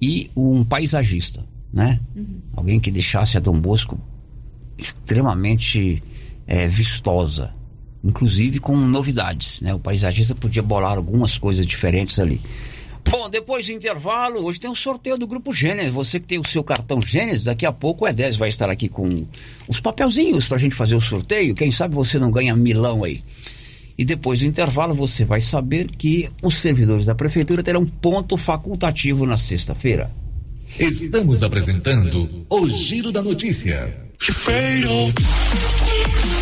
e 0.00 0.30
um 0.36 0.62
paisagista 0.62 1.44
né? 1.72 2.00
Uhum. 2.14 2.40
Alguém 2.54 2.80
que 2.80 2.90
deixasse 2.90 3.36
a 3.36 3.40
Dom 3.40 3.58
Bosco 3.60 3.98
extremamente 4.76 6.02
é, 6.46 6.66
vistosa, 6.66 7.54
inclusive 8.02 8.58
com 8.58 8.76
novidades, 8.76 9.60
né? 9.60 9.74
O 9.74 9.78
paisagista 9.78 10.34
podia 10.34 10.62
bolar 10.62 10.96
algumas 10.96 11.38
coisas 11.38 11.66
diferentes 11.66 12.18
ali. 12.18 12.40
Bom, 13.08 13.30
depois 13.30 13.66
do 13.66 13.72
intervalo, 13.72 14.44
hoje 14.44 14.60
tem 14.60 14.70
um 14.70 14.74
sorteio 14.74 15.16
do 15.16 15.26
Grupo 15.26 15.52
Gênesis. 15.52 15.90
Você 15.90 16.20
que 16.20 16.26
tem 16.26 16.38
o 16.38 16.46
seu 16.46 16.62
cartão 16.62 17.00
Gênesis, 17.00 17.44
daqui 17.44 17.64
a 17.64 17.72
pouco 17.72 18.04
o 18.04 18.08
E10 18.08 18.36
vai 18.36 18.48
estar 18.48 18.68
aqui 18.68 18.88
com 18.88 19.26
os 19.66 19.80
papelzinhos 19.80 20.46
para 20.46 20.56
a 20.56 20.60
gente 20.60 20.74
fazer 20.74 20.96
o 20.96 21.00
sorteio. 21.00 21.54
Quem 21.54 21.72
sabe 21.72 21.94
você 21.94 22.18
não 22.18 22.30
ganha 22.30 22.54
milão 22.54 23.02
aí. 23.02 23.20
E 23.96 24.04
depois 24.04 24.40
do 24.40 24.46
intervalo, 24.46 24.94
você 24.94 25.24
vai 25.24 25.40
saber 25.40 25.86
que 25.86 26.30
os 26.42 26.56
servidores 26.56 27.06
da 27.06 27.14
prefeitura 27.14 27.62
terão 27.62 27.84
ponto 27.84 28.36
facultativo 28.36 29.26
na 29.26 29.36
sexta-feira. 29.36 30.10
Estamos 30.78 31.42
apresentando 31.42 32.46
o 32.48 32.68
Giro 32.68 33.12
da 33.12 33.22
Notícia. 33.22 34.10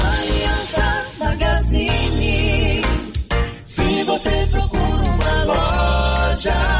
Aliança 0.00 1.04
Magazine. 1.18 2.82
Se 3.64 4.04
você 4.04 4.48
procura 4.50 5.02
uma 5.10 5.44
loja, 5.44 6.79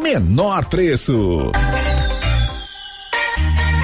menor 0.01 0.65
preço. 0.65 1.51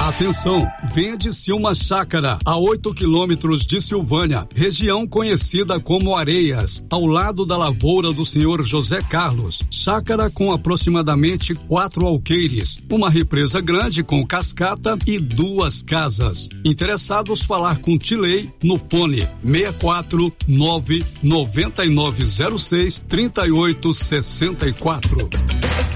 Atenção, 0.00 0.66
vende-se 0.94 1.52
uma 1.52 1.74
chácara 1.74 2.38
a 2.44 2.56
8 2.56 2.94
quilômetros 2.94 3.66
de 3.66 3.80
Silvânia, 3.80 4.46
região 4.54 5.04
conhecida 5.06 5.80
como 5.80 6.14
Areias, 6.14 6.84
ao 6.88 7.04
lado 7.06 7.44
da 7.44 7.56
lavoura 7.56 8.12
do 8.12 8.24
senhor 8.24 8.64
José 8.64 9.02
Carlos. 9.02 9.60
Chácara 9.70 10.30
com 10.30 10.52
aproximadamente 10.52 11.54
quatro 11.54 12.06
alqueires, 12.06 12.78
uma 12.90 13.10
represa 13.10 13.60
grande 13.60 14.04
com 14.04 14.24
cascata 14.24 14.96
e 15.06 15.18
duas 15.18 15.82
casas. 15.82 16.48
Interessados 16.64 17.42
falar 17.42 17.78
com 17.78 17.98
Tilei 17.98 18.48
no 18.62 18.78
fone 18.78 19.28
64 19.42 20.32
9906 20.46 23.02
3864. 23.08 25.95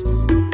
Alex. 0.00 0.31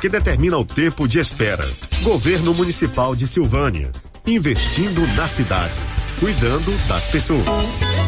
que 0.00 0.08
determina 0.08 0.56
o 0.56 0.64
tempo 0.64 1.06
de 1.08 1.18
espera. 1.18 1.68
Governo 2.02 2.54
Municipal 2.54 3.14
de 3.14 3.26
Silvânia, 3.26 3.90
investindo 4.26 5.00
na 5.16 5.26
cidade, 5.26 5.74
cuidando 6.20 6.76
das 6.86 7.06
pessoas. 7.08 8.07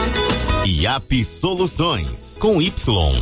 IAP 0.65 1.23
Soluções, 1.23 2.37
com 2.39 2.61
Y. 2.61 3.21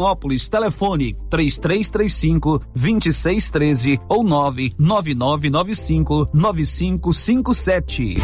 Vianópolis. 0.00 0.48
Telefone 0.48 1.14
3335 1.28 2.62
2613 2.74 4.00
ou 4.08 4.24
99995 4.24 6.30
9557. 6.32 8.16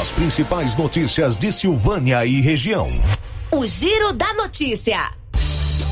As 0.00 0.10
principais 0.10 0.74
notícias 0.76 1.38
de 1.38 1.52
Silvânia 1.52 2.26
e 2.26 2.40
região. 2.40 2.88
O 3.52 3.64
Giro 3.64 4.12
da 4.12 4.34
Notícia. 4.34 5.12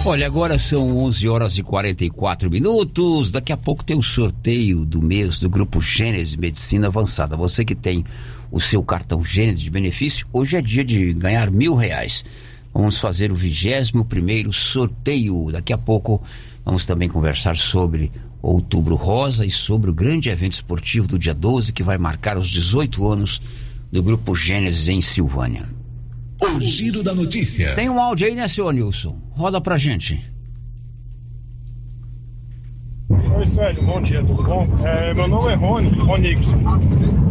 Olha, 0.05 0.27
agora 0.27 0.59
são 0.59 0.99
11 0.99 1.29
horas 1.29 1.57
e 1.57 1.63
44 1.63 2.51
minutos. 2.51 3.31
Daqui 3.31 3.53
a 3.53 3.57
pouco 3.57 3.85
tem 3.85 3.97
o 3.97 4.03
sorteio 4.03 4.85
do 4.85 5.01
mês 5.01 5.39
do 5.39 5.49
Grupo 5.49 5.81
Gênesis 5.81 6.35
Medicina 6.35 6.89
Avançada. 6.89 7.37
Você 7.37 7.65
que 7.65 7.77
tem 7.77 8.05
o 8.51 8.61
seu 8.61 8.83
cartão 8.83 9.25
Gênesis 9.25 9.61
de 9.61 9.71
benefício, 9.71 10.27
hoje 10.33 10.57
é 10.57 10.61
dia 10.61 10.85
de 10.85 11.13
ganhar 11.13 11.53
mil 11.53 11.77
reais. 11.77 12.25
Vamos 12.75 12.99
fazer 12.99 13.31
o 13.31 13.35
21 13.35 14.03
primeiro 14.05 14.53
sorteio. 14.53 15.51
Daqui 15.53 15.73
a 15.73 15.79
pouco 15.79 16.23
vamos 16.65 16.87
também 16.87 17.09
conversar 17.09 17.57
sobre 17.57 18.11
Outubro 18.41 18.95
Rosa 18.95 19.45
e 19.45 19.51
sobre 19.51 19.91
o 19.91 19.95
grande 19.95 20.31
evento 20.31 20.55
esportivo 20.55 21.07
do 21.07 21.19
dia 21.19 21.35
12 21.35 21.73
que 21.73 21.83
vai 21.83 21.99
marcar 21.99 22.39
os 22.39 22.49
18 22.49 23.07
anos 23.07 23.41
do 23.91 24.03
Grupo 24.03 24.35
Gênesis 24.35 24.89
em 24.89 25.01
Silvânia. 25.01 25.69
O 26.41 26.61
giro 26.61 27.03
da 27.03 27.15
notícia. 27.15 27.75
Tem 27.75 27.89
um 27.89 28.01
áudio 28.01 28.27
aí, 28.27 28.35
né, 28.35 28.49
senhor 28.49 28.73
Nilson? 28.73 29.21
Roda 29.31 29.61
pra 29.61 29.77
gente. 29.77 30.21
Oi, 33.43 33.47
Sérgio, 33.47 33.85
bom 33.85 34.01
dia, 34.01 34.23
tudo 34.23 34.41
bom? 34.41 34.69
É, 34.85 35.13
meu 35.15 35.27
nome 35.27 35.51
é 35.51 35.57
Rony, 35.57 35.91
Ronixon. 35.99 36.61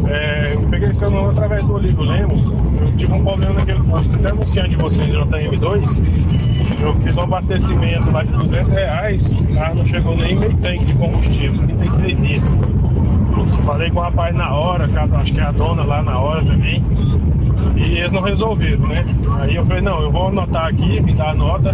É, 0.10 0.56
eu 0.56 0.62
peguei 0.64 0.94
seu 0.94 1.10
nome 1.10 1.30
através 1.30 1.64
do 1.64 1.76
Olívio 1.76 2.04
Lemos. 2.04 2.44
Eu 2.82 2.98
tive 2.98 3.14
um 3.14 3.24
problema 3.24 3.54
naquele 3.54 3.82
posto, 3.84 4.14
até 4.16 4.30
anunciante 4.30 4.72
de 4.72 4.76
vocês, 4.76 5.08
JM2. 5.08 6.82
Eu 6.82 6.96
fiz 6.96 7.16
um 7.16 7.22
abastecimento 7.22 8.12
lá 8.12 8.24
de 8.24 8.32
200 8.34 8.74
reais, 8.74 9.32
o 9.32 9.54
carro 9.56 9.76
não 9.76 9.86
chegou 9.86 10.18
nem 10.18 10.36
meio 10.36 10.54
tanque 10.58 10.84
de 10.84 10.94
combustível, 10.96 11.66
36 11.66 12.22
dias. 12.22 12.44
Falei 13.66 13.90
com 13.90 14.00
o 14.00 14.02
rapaz 14.02 14.36
na 14.36 14.54
hora, 14.54 14.90
acho 15.16 15.34
que 15.34 15.40
é 15.40 15.44
a 15.44 15.52
dona 15.54 15.84
lá 15.84 16.04
na 16.04 16.20
hora 16.20 16.44
também. 16.44 16.84
E 17.78 18.00
eles 18.00 18.12
não 18.12 18.22
resolveram, 18.22 18.86
né? 18.86 19.06
Aí 19.40 19.56
eu 19.56 19.66
falei, 19.66 19.82
não, 19.82 20.02
eu 20.02 20.12
vou 20.12 20.28
anotar 20.28 20.68
aqui, 20.68 21.00
me 21.00 21.14
dá 21.14 21.30
a 21.30 21.34
nota. 21.34 21.74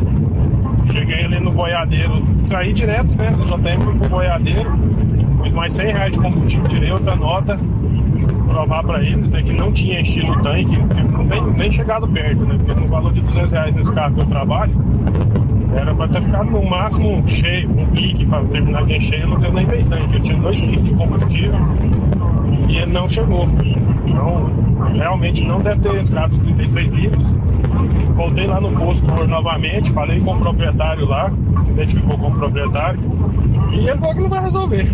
Cheguei 0.91 1.25
ali 1.25 1.39
no 1.39 1.51
boiadeiro, 1.51 2.23
saí 2.39 2.73
direto, 2.73 3.13
né? 3.15 3.31
Do 3.31 3.45
JM 3.45 3.81
fui 3.81 3.95
pro 3.97 4.09
boiadeiro, 4.09 4.77
pus 5.38 5.51
mais 5.51 5.73
100 5.73 5.91
reais 5.91 6.11
de 6.11 6.19
combustível, 6.19 6.67
tirei 6.67 6.91
outra 6.91 7.15
nota, 7.15 7.59
provar 8.47 8.83
pra 8.83 9.03
eles 9.03 9.29
né, 9.29 9.41
que 9.43 9.53
não 9.53 9.71
tinha 9.71 10.01
enchido 10.01 10.31
o 10.31 10.41
tanque, 10.41 10.77
nem, 11.29 11.43
nem 11.53 11.71
chegado 11.71 12.07
perto, 12.07 12.45
né? 12.45 12.55
Porque 12.57 12.79
no 12.79 12.87
valor 12.87 13.13
de 13.13 13.21
200 13.21 13.51
reais 13.51 13.75
nesse 13.75 13.93
carro 13.93 14.15
que 14.15 14.21
eu 14.21 14.25
trabalho, 14.25 14.73
era 15.75 15.93
pra 15.93 16.07
ter 16.07 16.21
ficado 16.21 16.49
no 16.49 16.65
máximo 16.65 17.27
cheio, 17.27 17.69
um 17.69 17.85
pique 17.87 18.25
pra 18.25 18.43
terminar 18.45 18.85
de 18.85 18.95
encher, 18.95 19.27
não 19.27 19.39
deu 19.39 19.51
nem 19.53 19.65
meio 19.65 19.85
tanque. 19.85 20.15
Eu 20.15 20.21
tinha 20.21 20.37
dois 20.39 20.59
piques 20.59 20.83
de 20.83 20.93
combustível 20.93 21.55
e 22.67 22.77
ele 22.77 22.91
não 22.91 23.07
chegou. 23.07 23.47
Então, 24.05 24.49
realmente 24.93 25.43
não 25.43 25.61
deve 25.61 25.81
ter 25.81 26.01
entrado 26.01 26.33
os 26.33 26.39
36 26.39 26.91
litros. 26.91 27.25
Voltei 28.15 28.47
lá 28.47 28.59
no 28.59 28.71
posto 28.71 29.05
novamente, 29.27 29.91
falei 29.91 30.19
com 30.21 30.33
o 30.33 30.39
proprietário 30.39 31.05
lá, 31.05 31.31
se 31.61 31.69
identificou 31.69 32.17
com 32.17 32.29
o 32.29 32.31
proprietário, 32.31 32.99
e 33.71 33.87
ele 33.87 33.97
falou 33.99 34.15
que 34.15 34.21
não 34.21 34.29
vai 34.29 34.41
resolver. 34.41 34.91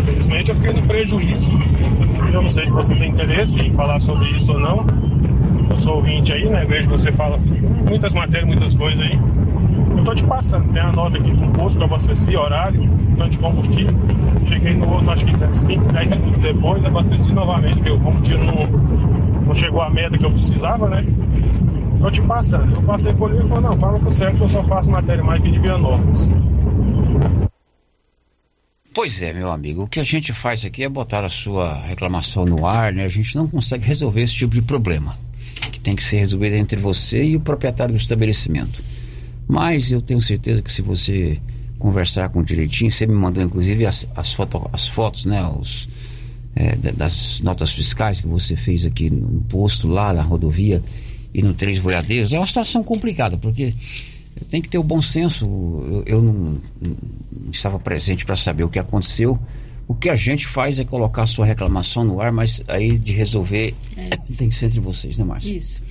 Infelizmente 0.00 0.50
eu 0.50 0.56
fiquei 0.56 0.72
no 0.72 0.82
prejuízo. 0.82 1.50
Eu 2.32 2.42
não 2.42 2.50
sei 2.50 2.66
se 2.66 2.72
você 2.72 2.94
tem 2.94 3.10
interesse 3.10 3.60
em 3.60 3.72
falar 3.72 4.00
sobre 4.00 4.30
isso 4.30 4.52
ou 4.52 4.58
não. 4.58 4.86
Eu 5.68 5.78
sou 5.78 5.96
ouvinte 5.96 6.32
aí, 6.32 6.48
né? 6.48 6.64
Vejo 6.64 6.88
que 6.88 6.92
você 6.92 7.12
fala 7.12 7.38
muitas 7.88 8.12
matérias, 8.14 8.46
muitas 8.46 8.74
coisas 8.74 9.00
aí. 9.00 9.18
Eu 9.96 10.04
tô 10.04 10.14
te 10.14 10.24
passando, 10.24 10.72
tem 10.72 10.80
a 10.80 10.92
nota 10.92 11.18
aqui 11.18 11.30
do 11.30 11.46
posto 11.52 11.76
que 11.76 11.82
eu 11.82 11.86
abasteci, 11.86 12.34
horário, 12.34 12.88
tanto 13.18 13.30
de 13.30 13.38
combustível. 13.38 13.94
Cheguei 14.46 14.74
no 14.74 14.90
outro, 14.90 15.10
acho 15.10 15.26
que 15.26 15.58
5, 15.58 15.92
10 15.92 16.08
minutos 16.08 16.42
depois, 16.42 16.84
abasteci 16.84 17.32
novamente, 17.34 17.76
porque 17.76 17.90
o 17.90 18.00
combustível 18.00 18.44
não, 18.44 18.66
não 19.46 19.54
chegou 19.54 19.82
à 19.82 19.90
meta 19.90 20.16
que 20.16 20.24
eu 20.24 20.30
precisava, 20.30 20.88
né? 20.88 21.04
Tô 22.00 22.10
te 22.10 22.22
passando. 22.22 22.74
Eu 22.74 22.82
passei 22.82 23.12
por 23.12 23.30
ele 23.30 23.44
e 23.44 23.48
falou, 23.48 23.70
não, 23.70 23.78
fala 23.78 23.98
pro 23.98 24.10
certo 24.10 24.36
que 24.38 24.42
eu 24.44 24.48
só 24.48 24.62
faço 24.64 24.90
matéria 24.90 25.22
mais 25.22 25.40
aqui 25.40 25.50
de 25.50 25.58
Vianópolis. 25.58 26.30
Pois 28.92 29.22
é, 29.22 29.32
meu 29.32 29.52
amigo, 29.52 29.84
o 29.84 29.86
que 29.86 30.00
a 30.00 30.02
gente 30.02 30.32
faz 30.32 30.64
aqui 30.64 30.82
é 30.82 30.88
botar 30.88 31.24
a 31.24 31.28
sua 31.28 31.80
reclamação 31.80 32.44
no 32.44 32.66
ar, 32.66 32.92
né? 32.92 33.04
A 33.04 33.08
gente 33.08 33.36
não 33.36 33.46
consegue 33.46 33.86
resolver 33.86 34.22
esse 34.22 34.34
tipo 34.34 34.52
de 34.52 34.62
problema, 34.62 35.16
que 35.70 35.78
tem 35.78 35.94
que 35.94 36.02
ser 36.02 36.18
resolvido 36.18 36.54
entre 36.54 36.78
você 36.80 37.22
e 37.22 37.36
o 37.36 37.40
proprietário 37.40 37.94
do 37.94 38.00
estabelecimento. 38.00 38.82
Mas 39.46 39.92
eu 39.92 40.02
tenho 40.02 40.20
certeza 40.20 40.60
que 40.60 40.72
se 40.72 40.82
você 40.82 41.40
conversar 41.78 42.30
com 42.30 42.42
direitinho, 42.42 42.90
você 42.90 43.06
me 43.06 43.14
mandou 43.14 43.44
inclusive 43.44 43.86
as, 43.86 44.08
as, 44.16 44.32
foto, 44.32 44.68
as 44.72 44.88
fotos, 44.88 45.24
né? 45.24 45.40
Os, 45.44 45.88
é, 46.56 46.74
das 46.92 47.40
notas 47.42 47.72
fiscais 47.72 48.20
que 48.20 48.26
você 48.26 48.56
fez 48.56 48.84
aqui 48.84 49.08
no 49.08 49.40
posto, 49.42 49.86
lá 49.86 50.12
na 50.12 50.22
rodovia 50.22 50.82
e 51.32 51.42
no 51.42 51.54
Três 51.54 51.78
Boiadeiros. 51.78 52.32
É 52.32 52.38
uma 52.38 52.46
situação 52.46 52.82
complicada, 52.82 53.36
porque 53.36 53.72
tem 54.48 54.60
que 54.60 54.68
ter 54.68 54.78
o 54.78 54.82
bom 54.82 55.00
senso. 55.02 55.46
Eu, 55.46 56.02
eu 56.06 56.22
não, 56.22 56.60
não, 56.80 56.96
estava 57.50 57.78
presente 57.78 58.24
para 58.24 58.36
saber 58.36 58.64
o 58.64 58.68
que 58.68 58.78
aconteceu. 58.78 59.38
O 59.86 59.94
que 59.94 60.08
a 60.08 60.14
gente 60.14 60.46
faz 60.46 60.78
é 60.78 60.84
colocar 60.84 61.24
a 61.24 61.26
sua 61.26 61.44
reclamação 61.44 62.04
no 62.04 62.20
ar, 62.20 62.30
mas 62.30 62.62
aí 62.68 62.96
de 62.96 63.12
resolver 63.12 63.74
é. 63.96 64.10
tem 64.36 64.48
que 64.48 64.54
ser 64.54 64.66
entre 64.66 64.80
vocês, 64.80 65.18
né, 65.18 65.24
Márcia? 65.24 65.56
Isso. 65.56 65.82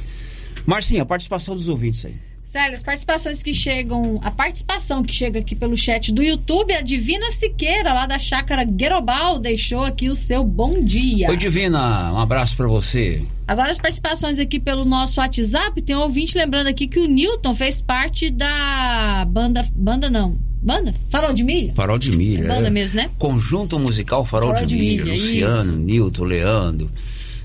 Marcinha, 0.65 1.03
a 1.03 1.05
participação 1.05 1.55
dos 1.55 1.67
ouvintes 1.67 2.05
aí. 2.05 2.15
Sério, 2.49 2.73
as 2.73 2.81
participações 2.81 3.43
que 3.43 3.53
chegam, 3.53 4.19
a 4.23 4.31
participação 4.31 5.03
que 5.03 5.13
chega 5.13 5.37
aqui 5.37 5.55
pelo 5.55 5.77
chat 5.77 6.11
do 6.11 6.23
YouTube, 6.23 6.73
a 6.73 6.81
Divina 6.81 7.29
Siqueira, 7.29 7.93
lá 7.93 8.07
da 8.07 8.17
chácara 8.17 8.63
Guerobal, 8.63 9.37
deixou 9.37 9.83
aqui 9.83 10.09
o 10.09 10.15
seu 10.15 10.43
bom 10.43 10.83
dia. 10.83 11.29
Oi, 11.29 11.37
Divina, 11.37 12.11
um 12.11 12.17
abraço 12.17 12.57
para 12.57 12.67
você. 12.67 13.21
Agora 13.47 13.69
as 13.69 13.77
participações 13.77 14.39
aqui 14.39 14.59
pelo 14.59 14.83
nosso 14.83 15.19
WhatsApp, 15.19 15.79
tem 15.79 15.95
um 15.95 15.99
ouvinte 15.99 16.35
lembrando 16.35 16.65
aqui 16.65 16.87
que 16.87 16.97
o 16.97 17.05
Newton 17.05 17.53
fez 17.53 17.81
parte 17.83 18.31
da 18.31 19.27
banda, 19.29 19.63
banda 19.75 20.09
não, 20.09 20.35
banda? 20.59 20.95
Farol 21.11 21.33
de 21.33 21.43
Milha? 21.43 21.75
Farol 21.75 21.99
de 21.99 22.17
Milha. 22.17 22.45
É 22.45 22.47
banda 22.47 22.65
é. 22.65 22.71
mesmo, 22.71 22.95
né? 22.95 23.11
Conjunto 23.19 23.77
musical 23.77 24.25
Farol, 24.25 24.53
Farol 24.53 24.65
de, 24.65 24.75
de, 24.75 24.81
Milha, 24.81 25.03
Milha 25.03 25.13
Luciano, 25.13 25.73
isso. 25.73 25.73
Newton, 25.73 26.23
Leandro, 26.23 26.91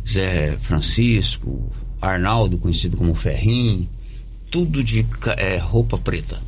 Zé 0.08 0.56
Francisco, 0.58 1.70
Arnaldo, 2.00 2.56
conhecido 2.56 2.96
como 2.96 3.14
Ferrinho 3.14 3.86
tudo 4.54 4.84
de 4.84 5.04
é, 5.36 5.56
roupa 5.56 5.98
preta. 5.98 6.40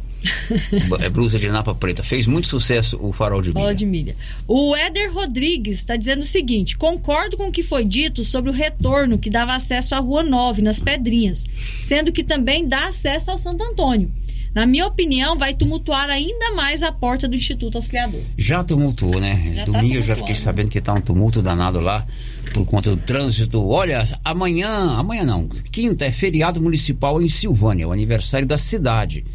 é 1.03 1.09
blusa 1.11 1.41
de 1.41 1.49
napa 1.49 1.75
preta. 1.75 2.05
Fez 2.05 2.25
muito 2.25 2.47
sucesso 2.47 2.97
o 3.03 3.13
farol 3.13 3.43
de 3.43 3.49
milha. 3.49 3.61
Farol 3.61 3.75
de 3.75 3.85
milha. 3.85 4.17
O 4.47 4.77
Éder 4.77 5.13
Rodrigues 5.13 5.79
está 5.79 5.97
dizendo 5.97 6.21
o 6.21 6.27
seguinte: 6.27 6.77
concordo 6.77 7.37
com 7.37 7.49
o 7.49 7.53
que 7.53 7.65
foi 7.65 7.85
dito 7.85 8.23
sobre 8.23 8.49
o 8.49 8.53
retorno 8.53 9.19
que 9.19 9.29
dava 9.29 9.57
acesso 9.57 9.97
à 9.97 9.99
Rua 9.99 10.23
9, 10.23 10.63
nas 10.63 10.79
Pedrinhas, 10.79 11.45
sendo 11.81 12.13
que 12.13 12.23
também 12.23 12.69
dá 12.69 12.87
acesso 12.87 13.33
ao 13.33 13.39
Santo 13.39 13.65
Antônio. 13.65 14.09
Na 14.57 14.65
minha 14.65 14.87
opinião, 14.87 15.37
vai 15.37 15.53
tumultuar 15.53 16.09
ainda 16.09 16.55
mais 16.55 16.83
a 16.83 16.91
porta 16.91 17.29
do 17.29 17.37
Instituto 17.37 17.77
Auxiliador. 17.77 18.19
Já 18.39 18.65
tumultuou, 18.65 19.21
né? 19.21 19.53
Já 19.55 19.67
tá 19.67 19.73
Domingo 19.73 19.93
tá 19.93 19.99
eu 19.99 20.03
já 20.03 20.17
fiquei 20.17 20.35
sabendo 20.35 20.71
que 20.71 20.81
tá 20.81 20.95
um 20.95 21.01
tumulto 21.03 21.43
danado 21.43 21.79
lá 21.79 22.07
por 22.55 22.65
conta 22.65 22.89
do 22.89 22.97
trânsito. 22.97 23.63
Olha, 23.69 24.03
amanhã, 24.25 24.97
amanhã 24.97 25.27
não, 25.27 25.47
quinta 25.47 26.07
é 26.07 26.11
feriado 26.11 26.59
municipal 26.59 27.21
em 27.21 27.29
Silvânia, 27.29 27.87
o 27.87 27.93
aniversário 27.93 28.47
da 28.47 28.57
cidade. 28.57 29.27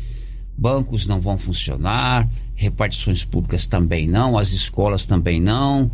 Bancos 0.57 1.05
não 1.05 1.21
vão 1.21 1.37
funcionar, 1.37 2.27
repartições 2.55 3.23
públicas 3.23 3.67
também 3.67 4.07
não, 4.07 4.39
as 4.39 4.51
escolas 4.51 5.05
também 5.05 5.39
não. 5.39 5.91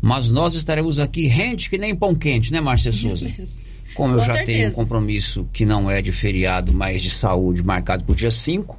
Mas 0.00 0.30
nós 0.30 0.54
estaremos 0.54 1.00
aqui 1.00 1.26
rente 1.26 1.68
que 1.68 1.78
nem 1.78 1.96
pão 1.96 2.14
quente, 2.14 2.52
né, 2.52 2.60
Márcia 2.60 2.92
Souza? 2.92 3.26
Isso 3.26 3.58
como 3.98 4.14
eu 4.14 4.20
Com 4.20 4.26
já 4.26 4.34
certeza. 4.34 4.58
tenho 4.58 4.68
um 4.68 4.72
compromisso 4.72 5.48
que 5.52 5.66
não 5.66 5.90
é 5.90 6.00
de 6.00 6.12
feriado, 6.12 6.72
mas 6.72 7.02
de 7.02 7.10
saúde, 7.10 7.64
marcado 7.64 8.04
para 8.04 8.12
o 8.12 8.14
dia 8.14 8.30
5, 8.30 8.78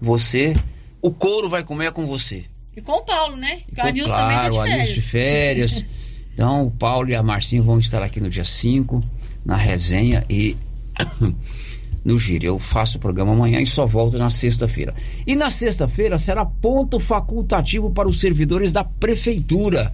você, 0.00 0.56
o 1.02 1.12
couro 1.12 1.50
vai 1.50 1.62
comer 1.62 1.92
com 1.92 2.06
você. 2.06 2.44
E 2.74 2.80
com 2.80 2.92
o 2.92 3.02
Paulo, 3.02 3.36
né? 3.36 3.60
Porque 3.66 3.82
o 3.82 3.84
Anilson 3.84 4.10
claro, 4.10 4.30
também 4.30 4.38
tá 4.38 4.48
de 4.48 4.56
férias. 4.56 4.56
O 4.56 4.72
Anilson 4.72 4.94
de 4.94 5.00
férias. 5.02 5.84
então, 6.32 6.66
o 6.66 6.70
Paulo 6.70 7.10
e 7.10 7.14
a 7.14 7.22
Marcinha 7.22 7.60
vão 7.60 7.78
estar 7.78 8.02
aqui 8.02 8.22
no 8.22 8.30
dia 8.30 8.44
5, 8.44 9.04
na 9.44 9.54
resenha 9.54 10.24
e 10.30 10.56
no 12.02 12.16
giro. 12.16 12.46
Eu 12.46 12.58
faço 12.58 12.96
o 12.96 13.00
programa 13.00 13.32
amanhã 13.32 13.60
e 13.60 13.66
só 13.66 13.84
volto 13.84 14.16
na 14.16 14.30
sexta-feira. 14.30 14.94
E 15.26 15.36
na 15.36 15.50
sexta-feira 15.50 16.16
será 16.16 16.42
ponto 16.42 16.98
facultativo 16.98 17.90
para 17.90 18.08
os 18.08 18.18
servidores 18.18 18.72
da 18.72 18.82
prefeitura 18.82 19.92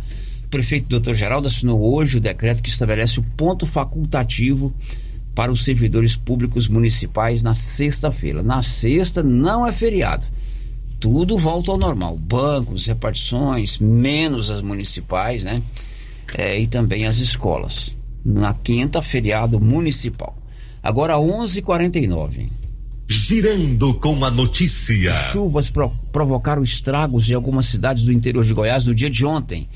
prefeito 0.51 0.98
Dr. 0.98 1.14
Geraldo 1.14 1.46
assinou 1.46 1.94
hoje 1.94 2.18
o 2.18 2.20
decreto 2.20 2.62
que 2.62 2.68
estabelece 2.68 3.20
o 3.20 3.22
ponto 3.22 3.64
facultativo 3.64 4.74
para 5.34 5.53
os 5.53 5.64
servidores 5.64 6.16
públicos 6.16 6.68
municipais 6.68 7.42
na 7.42 7.55
sexta-feira. 7.55 8.42
Na 8.42 8.61
sexta 8.61 9.22
não 9.22 9.66
é 9.66 9.72
feriado. 9.72 10.26
Tudo 10.98 11.38
volta 11.38 11.70
ao 11.70 11.78
normal. 11.78 12.16
Bancos, 12.16 12.84
repartições, 12.84 13.78
menos 13.78 14.51
as 14.51 14.61
municipais, 14.61 15.44
né? 15.44 15.62
É, 16.34 16.59
e 16.59 16.66
também 16.66 17.07
as 17.07 17.18
escolas. 17.18 17.98
Na 18.24 18.53
quinta, 18.53 19.01
feriado 19.01 19.59
municipal. 19.59 20.36
Agora 20.82 21.14
11:49. 21.16 22.48
Girando 23.09 23.94
com 23.94 24.24
a 24.24 24.30
notícia. 24.30 25.14
Chuvas 25.32 25.70
pro 25.70 25.90
provocaram 26.12 26.62
estragos 26.62 27.28
em 27.30 27.34
algumas 27.34 27.66
cidades 27.66 28.05
do 28.05 28.12
interior 28.12 28.44
de 28.44 28.53
Goiás 28.53 28.86
no 28.86 28.94
dia 28.94 29.11
de 29.11 29.24
ontem. 29.24 29.68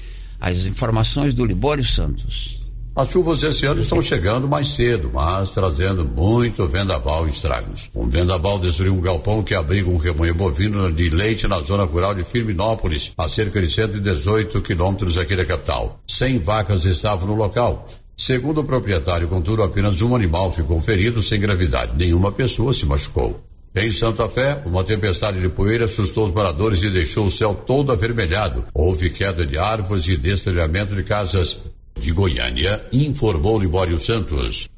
As 0.46 0.66
informações 0.66 1.34
do 1.34 1.42
Libório 1.42 1.82
Santos. 1.82 2.60
As 2.94 3.08
chuvas 3.08 3.42
esse 3.42 3.64
ano 3.64 3.80
estão 3.80 4.02
chegando 4.02 4.46
mais 4.46 4.68
cedo, 4.68 5.10
mas 5.10 5.50
trazendo 5.52 6.04
muito 6.04 6.68
vendaval 6.68 7.26
e 7.26 7.30
estragos. 7.30 7.90
Um 7.94 8.10
vendaval 8.10 8.58
destruiu 8.58 8.92
um 8.92 9.00
galpão 9.00 9.42
que 9.42 9.54
abriga 9.54 9.88
um 9.88 9.96
rebanho 9.96 10.34
bovino 10.34 10.92
de 10.92 11.08
leite 11.08 11.48
na 11.48 11.60
zona 11.60 11.84
rural 11.84 12.14
de 12.14 12.24
Firminópolis, 12.24 13.12
a 13.16 13.26
cerca 13.26 13.58
de 13.58 13.70
118 13.70 14.60
quilômetros 14.60 15.16
aqui 15.16 15.34
da 15.34 15.46
capital. 15.46 15.98
Cem 16.06 16.38
vacas 16.38 16.84
estavam 16.84 17.26
no 17.26 17.34
local. 17.34 17.86
Segundo 18.14 18.60
o 18.60 18.64
proprietário, 18.64 19.28
contudo, 19.28 19.62
apenas 19.62 20.02
um 20.02 20.14
animal 20.14 20.52
ficou 20.52 20.78
ferido 20.78 21.22
sem 21.22 21.40
gravidade. 21.40 21.96
Nenhuma 21.96 22.30
pessoa 22.30 22.74
se 22.74 22.84
machucou. 22.84 23.40
Em 23.76 23.90
Santa 23.90 24.28
Fé, 24.28 24.62
uma 24.64 24.84
tempestade 24.84 25.40
de 25.40 25.48
poeira 25.48 25.86
assustou 25.86 26.26
os 26.28 26.32
moradores 26.32 26.80
e 26.84 26.90
deixou 26.90 27.26
o 27.26 27.30
céu 27.30 27.56
todo 27.56 27.90
avermelhado. 27.90 28.64
Houve 28.72 29.10
queda 29.10 29.44
de 29.44 29.58
árvores 29.58 30.06
e 30.06 30.16
destelhamento 30.16 30.94
de 30.94 31.02
casas. 31.02 31.58
De 31.98 32.12
Goiânia, 32.12 32.80
informou 32.92 33.58
Libório 33.58 33.98
Santos. 33.98 34.68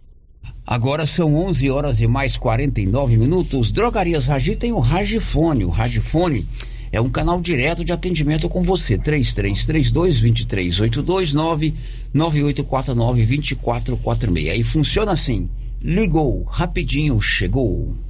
Agora 0.67 1.05
são 1.05 1.35
11 1.35 1.71
horas 1.71 2.01
e 2.01 2.07
mais 2.07 2.39
49 2.39 3.19
minutos. 3.19 3.71
Drogarias 3.71 4.25
Ragi 4.25 4.57
tem 4.57 4.73
o 4.73 4.81
Ragifone. 4.81 5.67
O 5.67 5.71
Ragifone 5.71 6.47
é 6.91 6.99
um 6.99 7.11
canal 7.11 7.39
direto 7.39 7.85
de 7.85 7.93
atendimento 7.93 8.49
com 8.49 8.63
você. 8.63 8.97
3332 8.97 10.23
2382 10.23 11.35
99849 11.35 13.27
2446. 13.27 14.49
Aí 14.49 14.65
funciona 14.65 15.13
assim. 15.13 15.51
Ligou, 15.83 16.45
rapidinho 16.45 17.21
chegou. 17.21 18.06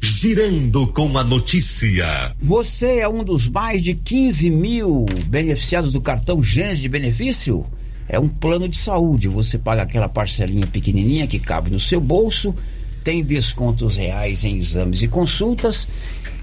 Girando 0.00 0.86
com 0.86 1.18
a 1.18 1.24
notícia. 1.24 2.32
Você 2.40 2.98
é 2.98 3.08
um 3.08 3.24
dos 3.24 3.48
mais 3.48 3.82
de 3.82 3.94
15 3.94 4.48
mil 4.48 5.04
beneficiados 5.26 5.92
do 5.92 6.00
cartão 6.00 6.42
Gênesis 6.42 6.78
de 6.78 6.88
benefício? 6.88 7.66
É 8.08 8.18
um 8.18 8.28
plano 8.28 8.68
de 8.68 8.76
saúde. 8.76 9.26
Você 9.26 9.58
paga 9.58 9.82
aquela 9.82 10.08
parcelinha 10.08 10.66
pequenininha 10.68 11.26
que 11.26 11.40
cabe 11.40 11.70
no 11.70 11.80
seu 11.80 12.00
bolso, 12.00 12.54
tem 13.02 13.24
descontos 13.24 13.96
reais 13.96 14.44
em 14.44 14.56
exames 14.56 15.02
e 15.02 15.08
consultas 15.08 15.88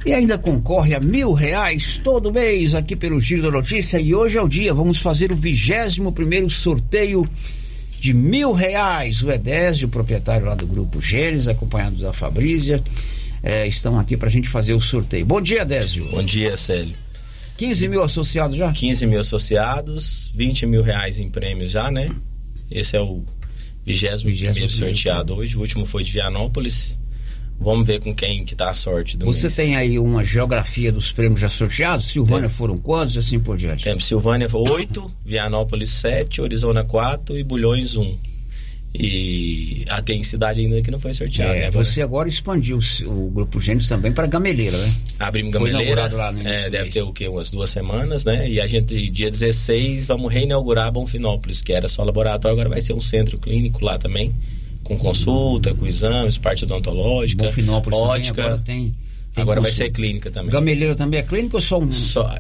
e 0.06 0.14
ainda 0.14 0.38
concorre 0.38 0.93
a 0.93 0.99
mil 0.99 1.32
reais 1.32 1.99
todo 2.03 2.34
mês 2.34 2.76
aqui 2.76 2.95
pelo 2.95 3.20
Giro 3.22 3.43
da 3.43 3.51
Notícia. 3.51 3.99
E 3.99 4.14
hoje 4.14 4.38
é 4.38 4.41
o 4.41 4.49
dia, 4.49 4.74
vamos 4.74 4.99
fazer 4.99 5.32
o 5.32 5.36
vigésimo 5.36 6.12
primeiro 6.12 6.49
sorteio 6.49 7.26
de 8.01 8.14
mil 8.14 8.51
reais. 8.51 9.24
O 9.24 9.32
Edésio, 9.32 9.88
proprietário 9.88 10.45
lá 10.45 10.56
do 10.56 10.68
Grupo 10.68 10.99
Gênesis, 10.99 11.47
acompanhado 11.47 11.95
da 11.95 12.12
Fabrícia 12.12 12.84
é, 13.45 13.67
estão 13.67 13.99
aqui 13.99 14.17
para 14.17 14.27
a 14.27 14.31
gente 14.31 14.49
fazer 14.49 14.73
o 14.73 14.79
sorteio. 14.79 15.23
Bom 15.23 15.39
dia, 15.39 15.63
Désio. 15.63 16.09
Bom 16.09 16.23
dia, 16.23 16.57
Célio. 16.57 16.95
15 17.57 17.87
mil 17.87 18.01
associados 18.01 18.57
já? 18.57 18.71
15 18.71 19.05
mil 19.05 19.19
associados, 19.19 20.31
20 20.33 20.65
mil 20.65 20.81
reais 20.81 21.19
em 21.19 21.29
prêmios 21.29 21.71
já, 21.71 21.91
né? 21.91 22.09
Esse 22.71 22.97
é 22.97 23.01
o 23.01 23.23
21 23.85 24.33
primeiro 24.33 24.69
sorteado 24.71 25.35
hoje. 25.35 25.55
O 25.55 25.59
último 25.61 25.85
foi 25.85 26.03
de 26.03 26.11
Vianópolis. 26.11 26.97
Vamos 27.59 27.85
ver 27.85 27.99
com 28.01 28.13
quem 28.13 28.43
que 28.43 28.55
tá 28.55 28.71
a 28.71 28.73
sorte 28.73 29.15
do 29.15 29.27
Você 29.27 29.43
mês. 29.43 29.55
tem 29.55 29.75
aí 29.77 29.99
uma 29.99 30.23
geografia 30.23 30.91
dos 30.91 31.11
prêmios 31.11 31.39
já 31.39 31.47
sorteados? 31.47 32.07
Silvânia 32.07 32.49
foram 32.49 32.79
quantos 32.79 33.15
e 33.15 33.19
assim 33.19 33.39
por 33.39 33.57
diante? 33.57 33.83
Temos 33.83 34.05
Silvânia 34.05 34.47
8, 34.51 35.11
Vianópolis 35.23 35.91
7, 35.91 36.41
Orizona 36.41 36.83
4 36.83 37.37
e 37.37 37.43
Bulhões 37.43 37.95
1. 37.95 38.17
E 38.97 39.85
ah, 39.89 40.01
tem 40.01 40.23
cidade 40.23 40.61
ainda 40.61 40.81
que 40.81 40.89
não 40.89 40.99
foi 40.99 41.13
sorteada. 41.13 41.55
É, 41.55 41.61
né? 41.61 41.71
Você 41.71 42.01
agora 42.01 42.27
expandiu 42.29 42.79
o, 43.05 43.29
Grupo 43.29 43.59
Gênesis 43.59 43.89
também 43.89 44.11
para 44.11 44.25
Gameleira, 44.27 44.77
né? 44.77 44.93
Abrimos 45.19 45.51
Foi 45.55 45.69
Gameleira. 45.71 45.91
inaugurado 46.01 46.15
lá 46.17 46.31
no 46.31 46.39
início 46.39 46.57
é, 46.57 46.69
deve 46.69 46.89
ter 46.89 47.01
o 47.01 47.11
quê? 47.11 47.27
Umas 47.27 47.51
duas 47.51 47.69
semanas, 47.69 48.23
né? 48.25 48.49
E 48.49 48.59
a 48.61 48.67
gente, 48.67 49.09
dia 49.09 49.29
16, 49.29 50.05
vamos 50.07 50.31
reinaugurar 50.33 50.91
Bonfinópolis, 50.91 51.61
que 51.61 51.73
era 51.73 51.87
só 51.87 52.03
laboratório, 52.03 52.53
agora 52.55 52.69
vai 52.69 52.81
ser 52.81 52.93
um 52.93 53.01
centro 53.01 53.37
clínico 53.37 53.83
lá 53.83 53.97
também, 53.97 54.33
com 54.83 54.97
consulta, 54.97 55.73
com 55.73 55.85
exames, 55.85 56.37
parte 56.37 56.63
odontológica, 56.63 57.43
Bonfinópolis 57.45 57.99
também 57.99 58.11
ótica. 58.21 58.41
agora 58.43 58.57
tem- 58.59 58.95
tem 59.33 59.41
agora 59.41 59.59
vai 59.61 59.71
ser 59.71 59.89
clínica 59.91 60.31
também. 60.31 60.51
Gameleira 60.51 60.95
também 60.95 61.19
é 61.19 61.23
clínica 61.23 61.57
ou 61.57 61.61
só 61.61 61.77
um? 61.79 61.91
Só, 61.91 62.33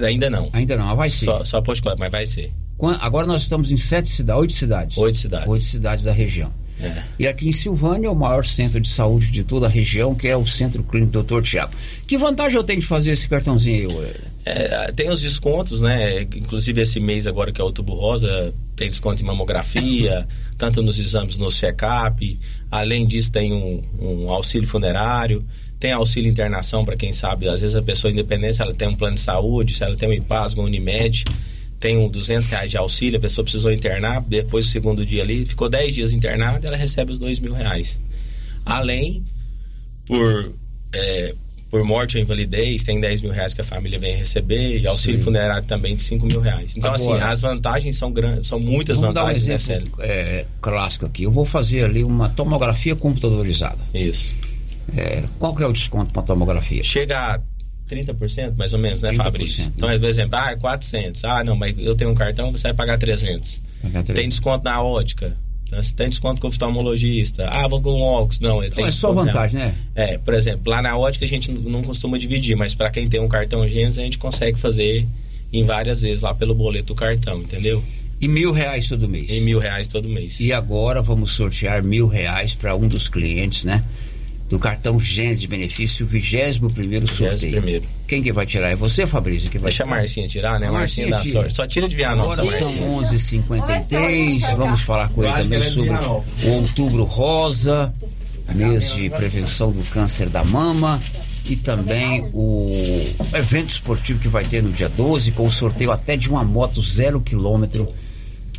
ainda 0.00 0.30
não. 0.30 0.50
Ainda 0.52 0.76
não, 0.76 0.86
mas 0.86 0.96
vai 0.96 1.10
ser. 1.10 1.24
Só, 1.24 1.44
só 1.44 1.62
particular, 1.62 1.96
mas 1.98 2.10
vai 2.10 2.26
ser. 2.26 2.52
Agora 3.00 3.26
nós 3.26 3.42
estamos 3.42 3.70
em 3.70 3.76
sete 3.76 4.08
cidades, 4.08 4.40
oito 4.40 4.52
cidades. 4.52 4.98
Oito 4.98 5.16
cidades. 5.16 5.48
Oito 5.48 5.64
cidades 5.64 6.04
da 6.04 6.12
região. 6.12 6.52
É. 6.80 7.02
E 7.18 7.26
aqui 7.28 7.48
em 7.48 7.52
Silvânia 7.52 8.08
é 8.08 8.10
o 8.10 8.14
maior 8.14 8.44
centro 8.44 8.80
de 8.80 8.88
saúde 8.88 9.30
de 9.30 9.44
toda 9.44 9.66
a 9.66 9.68
região, 9.68 10.14
que 10.14 10.26
é 10.26 10.36
o 10.36 10.44
Centro 10.44 10.82
Clínico 10.82 11.22
Dr. 11.22 11.42
Tiago. 11.42 11.72
Que 12.06 12.18
vantagem 12.18 12.56
eu 12.56 12.64
tenho 12.64 12.80
de 12.80 12.86
fazer 12.86 13.12
esse 13.12 13.28
cartãozinho 13.28 14.00
aí? 14.00 14.14
É, 14.44 14.90
tem 14.92 15.08
os 15.08 15.20
descontos, 15.20 15.80
né? 15.80 16.22
Inclusive 16.22 16.80
esse 16.80 16.98
mês 16.98 17.28
agora 17.28 17.52
que 17.52 17.60
é 17.60 17.64
o 17.64 17.68
Outubro 17.68 17.94
Rosa, 17.94 18.52
tem 18.74 18.88
desconto 18.88 19.22
em 19.22 19.24
mamografia, 19.24 20.26
tanto 20.58 20.82
nos 20.82 20.98
exames 20.98 21.38
no 21.38 21.50
check-up. 21.50 22.40
Além 22.68 23.06
disso, 23.06 23.30
tem 23.30 23.52
um, 23.52 23.82
um 24.00 24.30
auxílio 24.30 24.66
funerário, 24.66 25.44
tem 25.82 25.90
auxílio 25.90 26.30
internação 26.30 26.84
para 26.84 26.96
quem 26.96 27.12
sabe. 27.12 27.48
Às 27.48 27.60
vezes 27.60 27.74
a 27.74 27.82
pessoa 27.82 28.08
independente, 28.12 28.54
se 28.54 28.62
ela 28.62 28.72
tem 28.72 28.86
um 28.86 28.94
plano 28.94 29.16
de 29.16 29.20
saúde, 29.20 29.74
se 29.74 29.82
ela 29.82 29.96
tem 29.96 30.08
um 30.08 30.12
IPASGO, 30.12 30.60
um 30.62 30.64
Unimed, 30.66 31.24
tem 31.80 31.96
um 31.98 32.08
200 32.08 32.48
reais 32.50 32.70
de 32.70 32.76
auxílio, 32.76 33.18
a 33.18 33.20
pessoa 33.20 33.42
precisou 33.42 33.72
internar, 33.72 34.20
depois 34.22 34.64
do 34.66 34.70
segundo 34.70 35.04
dia 35.04 35.24
ali, 35.24 35.44
ficou 35.44 35.68
10 35.68 35.92
dias 35.92 36.12
internada, 36.12 36.68
ela 36.68 36.76
recebe 36.76 37.10
os 37.10 37.18
2 37.18 37.40
mil 37.40 37.52
reais. 37.52 38.00
Além, 38.64 39.24
por, 40.06 40.52
é, 40.94 41.34
por 41.68 41.82
morte 41.82 42.16
ou 42.16 42.22
invalidez, 42.22 42.84
tem 42.84 43.00
10 43.00 43.20
mil 43.20 43.32
reais 43.32 43.52
que 43.52 43.60
a 43.60 43.64
família 43.64 43.98
vem 43.98 44.14
receber, 44.14 44.78
e 44.78 44.86
auxílio 44.86 45.18
Sim. 45.18 45.24
funerário 45.24 45.66
também 45.66 45.96
de 45.96 46.02
5 46.02 46.24
mil 46.26 46.38
reais. 46.40 46.76
Então, 46.76 46.94
assim, 46.94 47.06
Agora- 47.06 47.32
as 47.32 47.40
vantagens 47.40 47.96
são 47.96 48.12
grandes, 48.12 48.46
são 48.46 48.60
muitas 48.60 49.00
Vamos 49.00 49.14
dar 49.16 49.22
um 49.22 49.24
vantagens, 49.24 49.48
né, 49.48 49.54
exemplo 49.56 49.96
Célio? 49.96 50.12
é, 50.12 50.44
clássico 50.60 51.06
aqui. 51.06 51.24
Eu 51.24 51.32
vou 51.32 51.44
fazer 51.44 51.82
ali 51.84 52.04
uma 52.04 52.28
tomografia 52.28 52.94
computadorizada. 52.94 53.78
Isso. 53.92 54.51
É, 54.96 55.22
qual 55.38 55.54
que 55.54 55.62
é 55.62 55.66
o 55.66 55.72
desconto 55.72 56.12
para 56.12 56.22
tomografia? 56.22 56.82
Chega 56.82 57.34
a 57.34 57.40
30% 57.88 58.56
mais 58.56 58.72
ou 58.72 58.78
menos, 58.78 59.02
né, 59.02 59.10
30%, 59.10 59.16
Fabrício? 59.16 59.72
Então, 59.76 59.88
por 59.88 60.08
exemplo, 60.08 60.38
ah, 60.38 60.50
é 60.52 60.56
400. 60.56 61.24
Ah, 61.24 61.44
não, 61.44 61.56
mas 61.56 61.74
eu 61.78 61.94
tenho 61.94 62.10
um 62.10 62.14
cartão, 62.14 62.50
você 62.50 62.64
vai 62.64 62.74
pagar 62.74 62.98
300. 62.98 63.60
Pagar 63.82 64.02
300. 64.04 64.14
Tem 64.14 64.28
desconto 64.28 64.64
na 64.64 64.82
ótica. 64.82 65.36
Então, 65.66 65.82
você 65.82 65.94
tem 65.94 66.08
desconto 66.08 66.40
com 66.40 66.46
o 66.46 66.50
oftalmologista. 66.50 67.48
Ah, 67.48 67.66
vou 67.66 67.80
com 67.80 67.90
o 67.90 68.00
óculos. 68.00 68.40
Não, 68.40 68.58
ele 68.58 68.66
Então 68.66 68.76
tem 68.76 68.86
é 68.86 68.90
só 68.90 69.12
vantagem, 69.12 69.58
não. 69.58 69.66
né? 69.66 69.74
É, 69.94 70.18
por 70.18 70.34
exemplo, 70.34 70.70
lá 70.70 70.82
na 70.82 70.96
ótica 70.96 71.24
a 71.24 71.28
gente 71.28 71.50
não 71.50 71.82
costuma 71.82 72.18
dividir, 72.18 72.56
mas 72.56 72.74
para 72.74 72.90
quem 72.90 73.08
tem 73.08 73.20
um 73.20 73.28
cartão 73.28 73.66
Gênesis, 73.66 73.98
a 73.98 74.02
gente 74.02 74.18
consegue 74.18 74.58
fazer 74.58 75.06
em 75.52 75.64
várias 75.64 76.02
vezes 76.02 76.22
lá 76.22 76.34
pelo 76.34 76.54
boleto 76.54 76.88
do 76.88 76.94
cartão, 76.94 77.40
entendeu? 77.40 77.82
E 78.20 78.28
mil 78.28 78.52
reais 78.52 78.88
todo 78.88 79.08
mês. 79.08 79.30
E 79.30 79.40
mil 79.40 79.58
reais 79.58 79.88
todo 79.88 80.08
mês. 80.08 80.40
E 80.40 80.52
agora 80.52 81.02
vamos 81.02 81.32
sortear 81.32 81.82
mil 81.82 82.06
reais 82.06 82.54
para 82.54 82.76
um 82.76 82.86
dos 82.86 83.08
clientes, 83.08 83.64
né? 83.64 83.82
Do 84.52 84.58
cartão 84.58 85.00
Gênesis 85.00 85.40
de 85.40 85.48
benefício, 85.48 86.04
21 86.04 86.68
primeiro 86.68 87.08
sorteio. 87.08 87.52
primeiro. 87.52 87.86
Quem 88.06 88.22
que 88.22 88.30
vai 88.30 88.44
tirar? 88.44 88.68
É 88.68 88.76
você, 88.76 89.06
Fabrício? 89.06 89.48
Que 89.48 89.56
vai 89.56 89.70
Deixa 89.70 89.82
a 89.82 89.86
tirar? 89.86 89.96
Marcinha 89.98 90.28
tirar, 90.28 90.60
né? 90.60 90.66
A 90.68 90.72
Marcinha 90.72 91.08
dá 91.08 91.20
tira. 91.20 91.32
sorte. 91.32 91.54
Só 91.54 91.66
tira 91.66 91.88
de 91.88 91.96
Vianópolis, 91.96 92.38
Agora 92.38 92.58
a 92.58 92.62
são 92.62 92.88
Marcinha. 92.98 93.48
11h53. 93.48 94.56
Vamos 94.58 94.82
falar 94.82 95.08
com 95.08 95.24
ele 95.24 95.32
também 95.32 95.58
é 95.58 95.62
sobre 95.62 95.94
o 95.94 96.50
Outubro 96.50 97.04
Rosa, 97.04 97.94
mês 98.54 98.92
de 98.94 99.08
prevenção 99.08 99.72
do 99.72 99.82
câncer 99.84 100.28
da 100.28 100.44
mama. 100.44 101.00
E 101.48 101.56
também 101.56 102.28
o 102.34 102.76
evento 103.32 103.70
esportivo 103.70 104.20
que 104.20 104.28
vai 104.28 104.44
ter 104.44 104.62
no 104.62 104.70
dia 104.70 104.90
12, 104.90 105.32
com 105.32 105.46
o 105.46 105.50
sorteio 105.50 105.90
até 105.90 106.14
de 106.14 106.28
uma 106.28 106.44
moto 106.44 106.82
zero 106.82 107.22
quilômetro 107.22 107.88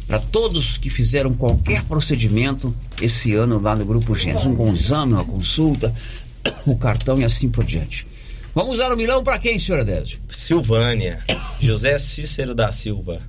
para 0.07 0.19
todos 0.19 0.77
que 0.77 0.89
fizeram 0.89 1.33
qualquer 1.33 1.83
procedimento 1.83 2.75
esse 3.01 3.33
ano 3.33 3.59
lá 3.59 3.75
no 3.75 3.85
Grupo 3.85 4.15
Gênesis. 4.15 4.45
Um 4.45 4.53
bom 4.53 4.73
exame, 4.73 5.13
uma 5.13 5.25
consulta, 5.25 5.93
o 6.65 6.77
cartão 6.77 7.19
e 7.19 7.25
assim 7.25 7.49
por 7.49 7.63
diante. 7.63 8.05
Vamos 8.53 8.73
usar 8.73 8.91
o 8.91 8.97
milhão 8.97 9.23
para 9.23 9.39
quem, 9.39 9.57
senhor 9.57 9.81
Adésio? 9.81 10.19
Silvânia. 10.29 11.23
José 11.59 11.97
Cícero 11.97 12.53
da 12.53 12.71
Silva. 12.71 13.21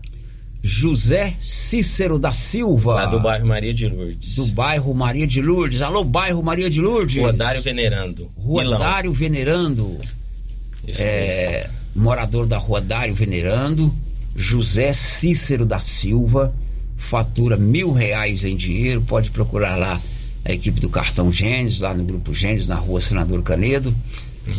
José 0.63 1.35
Cícero 1.41 2.19
da 2.19 2.33
Silva. 2.33 2.95
Lá 2.95 3.07
do 3.07 3.21
bairro 3.21 3.47
Maria 3.47 3.73
de 3.73 3.87
Lourdes. 3.87 4.37
Do 4.37 4.47
bairro 4.47 4.95
Maria 4.95 5.27
de 5.27 5.43
Lourdes. 5.43 5.83
Alô, 5.83 6.03
bairro 6.03 6.43
Maria 6.43 6.71
de 6.71 6.81
Lourdes. 6.81 7.17
Rua 7.17 7.35
Dário 7.35 7.61
Venerando. 7.63 8.31
Rua 8.37 8.63
Milão. 8.63 8.79
Dário 8.79 9.13
Venerando. 9.13 9.99
Isso 10.87 11.03
É, 11.03 11.69
morador 11.95 12.47
da 12.47 12.57
Rua 12.57 12.81
Dário 12.81 13.15
Venerando. 13.15 13.95
José 14.35 14.93
Cícero 14.93 15.67
da 15.67 15.81
Silva. 15.81 16.55
Fatura 16.97 17.57
mil 17.57 17.93
reais 17.93 18.45
em 18.45 18.57
dinheiro. 18.57 19.03
Pode 19.03 19.31
procurar 19.31 19.77
lá 19.77 20.01
a 20.45 20.53
equipe 20.53 20.81
do 20.81 20.89
Cartão 20.89 21.33
Gênesis, 21.33 21.81
lá 21.81 21.95
no 21.95 22.05
Grupo 22.05 22.35
Gênesis, 22.35 22.67
na 22.67 22.77
Rua 22.77 23.01
Senador 23.01 23.43
Canedo. 23.43 23.95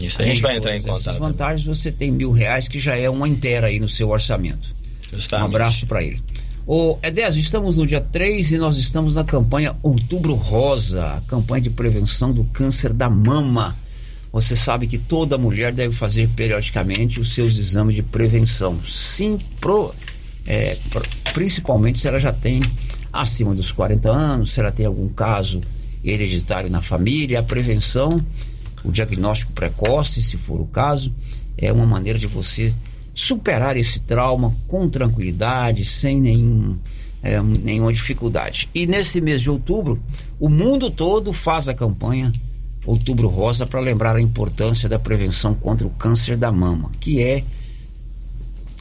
Isso, 0.02 0.22
a 0.22 0.26
gente 0.26 0.42
vai 0.42 0.58
entrar 0.58 0.76
em 0.76 0.82
todas 0.82 1.02
essas 1.02 1.14
contato. 1.14 1.20
vantagens, 1.20 1.66
você 1.66 1.92
tem 1.92 2.12
mil 2.12 2.32
reais, 2.32 2.68
que 2.68 2.80
já 2.80 2.96
é 2.96 3.10
uma 3.10 3.28
inteira 3.28 3.68
aí 3.68 3.80
no 3.80 3.88
seu 3.88 4.10
orçamento. 4.10 4.74
Um 5.34 5.46
abraço 5.46 5.86
para 5.86 6.04
ele. 6.04 6.20
Ô, 6.68 6.98
Edésio, 7.04 7.40
estamos 7.40 7.78
no 7.78 7.86
dia 7.86 8.02
3 8.02 8.54
e 8.54 8.58
nós 8.58 8.78
estamos 8.78 9.14
na 9.14 9.24
campanha 9.24 9.76
Outubro 9.84 10.34
Rosa, 10.34 11.18
a 11.18 11.22
campanha 11.22 11.62
de 11.62 11.70
prevenção 11.70 12.34
do 12.34 12.44
câncer 12.46 12.92
da 12.92 13.08
mama. 13.08 13.78
Você 14.32 14.56
sabe 14.56 14.88
que 14.88 14.98
toda 14.98 15.38
mulher 15.38 15.72
deve 15.72 15.96
fazer 15.96 16.28
periodicamente 16.30 17.20
os 17.20 17.36
seus 17.36 17.56
exames 17.58 17.94
de 17.94 18.02
prevenção. 18.02 18.80
Sim, 18.84 19.40
pro, 19.62 19.94
é, 20.46 20.78
principalmente 21.34 22.00
se 22.00 22.08
ela 22.08 22.20
já 22.20 22.32
tem 22.32 22.62
acima 23.12 23.56
dos 23.56 23.72
40 23.72 24.10
anos, 24.10 24.54
se 24.54 24.60
ela 24.60 24.72
tem 24.72 24.86
algum 24.86 25.10
caso 25.10 25.62
hereditário 26.04 26.70
na 26.70 26.82
família, 26.82 27.40
a 27.40 27.44
prevenção, 27.44 28.24
o 28.84 28.92
diagnóstico 28.92 29.52
precoce, 29.54 30.22
se 30.22 30.38
for 30.38 30.62
o 30.62 30.68
caso, 30.68 31.14
é 31.58 31.72
uma 31.72 31.86
maneira 31.86 32.20
de 32.20 32.28
você 32.28 32.74
superar 33.14 33.78
esse 33.78 34.02
trauma 34.02 34.54
com 34.68 34.88
tranquilidade, 34.90 35.84
sem 35.84 36.20
nenhum, 36.22 36.78
é, 37.24 37.42
nenhuma 37.42 37.92
dificuldade. 37.92 38.70
E 38.76 38.86
nesse 38.86 39.20
mês 39.22 39.42
de 39.42 39.50
outubro, 39.50 40.00
o 40.40 40.50
mundo 40.50 40.92
todo 40.92 41.34
faz 41.34 41.68
a 41.68 41.74
campanha 41.74 42.32
Outubro 42.86 43.28
Rosa 43.28 43.66
para 43.66 43.80
lembrar 43.80 44.16
a 44.16 44.22
importância 44.22 44.88
da 44.88 45.00
prevenção 45.00 45.56
contra 45.56 45.88
o 45.88 45.90
câncer 45.90 46.38
da 46.38 46.52
mama, 46.52 46.92
que 47.00 47.20
é, 47.20 47.44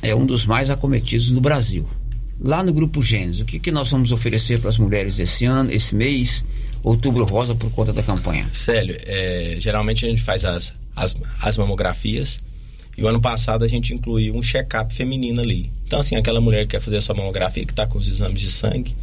é 0.05 0.15
um 0.15 0.27
dos 0.27 0.45
mais 0.45 0.71
acometidos 0.71 1.31
no 1.31 1.41
Brasil. 1.41 1.89
Lá 2.41 2.63
no 2.63 2.73
Grupo 2.73 3.03
Gênesis, 3.03 3.41
o 3.41 3.45
que, 3.45 3.59
que 3.59 3.73
nós 3.73 3.91
vamos 3.91 4.13
oferecer 4.13 4.61
para 4.61 4.69
as 4.69 4.77
mulheres 4.77 5.19
esse 5.19 5.47
ano, 5.47 5.73
esse 5.73 5.95
mês, 5.95 6.45
outubro 6.83 7.25
rosa, 7.25 7.55
por 7.55 7.71
conta 7.71 7.93
da 7.93 8.03
campanha? 8.03 8.49
Célio, 8.53 8.97
é, 9.07 9.57
geralmente 9.59 10.05
a 10.05 10.09
gente 10.09 10.23
faz 10.23 10.45
as, 10.45 10.75
as, 10.95 11.15
as 11.41 11.57
mamografias 11.57 12.41
e 12.99 13.03
o 13.03 13.09
ano 13.09 13.21
passado 13.21 13.65
a 13.65 13.69
gente 13.69 13.95
incluiu 13.95 14.35
um 14.35 14.43
check-up 14.43 14.93
feminino 14.93 15.41
ali. 15.41 15.71
Então, 15.87 16.01
assim, 16.01 16.17
aquela 16.17 16.41
mulher 16.41 16.65
que 16.65 16.73
quer 16.73 16.81
fazer 16.81 16.99
a 16.99 17.01
sua 17.01 17.15
mamografia, 17.15 17.65
que 17.65 17.73
está 17.73 17.87
com 17.87 17.97
os 17.97 18.07
exames 18.07 18.41
de 18.41 18.51
sangue, 18.51 18.95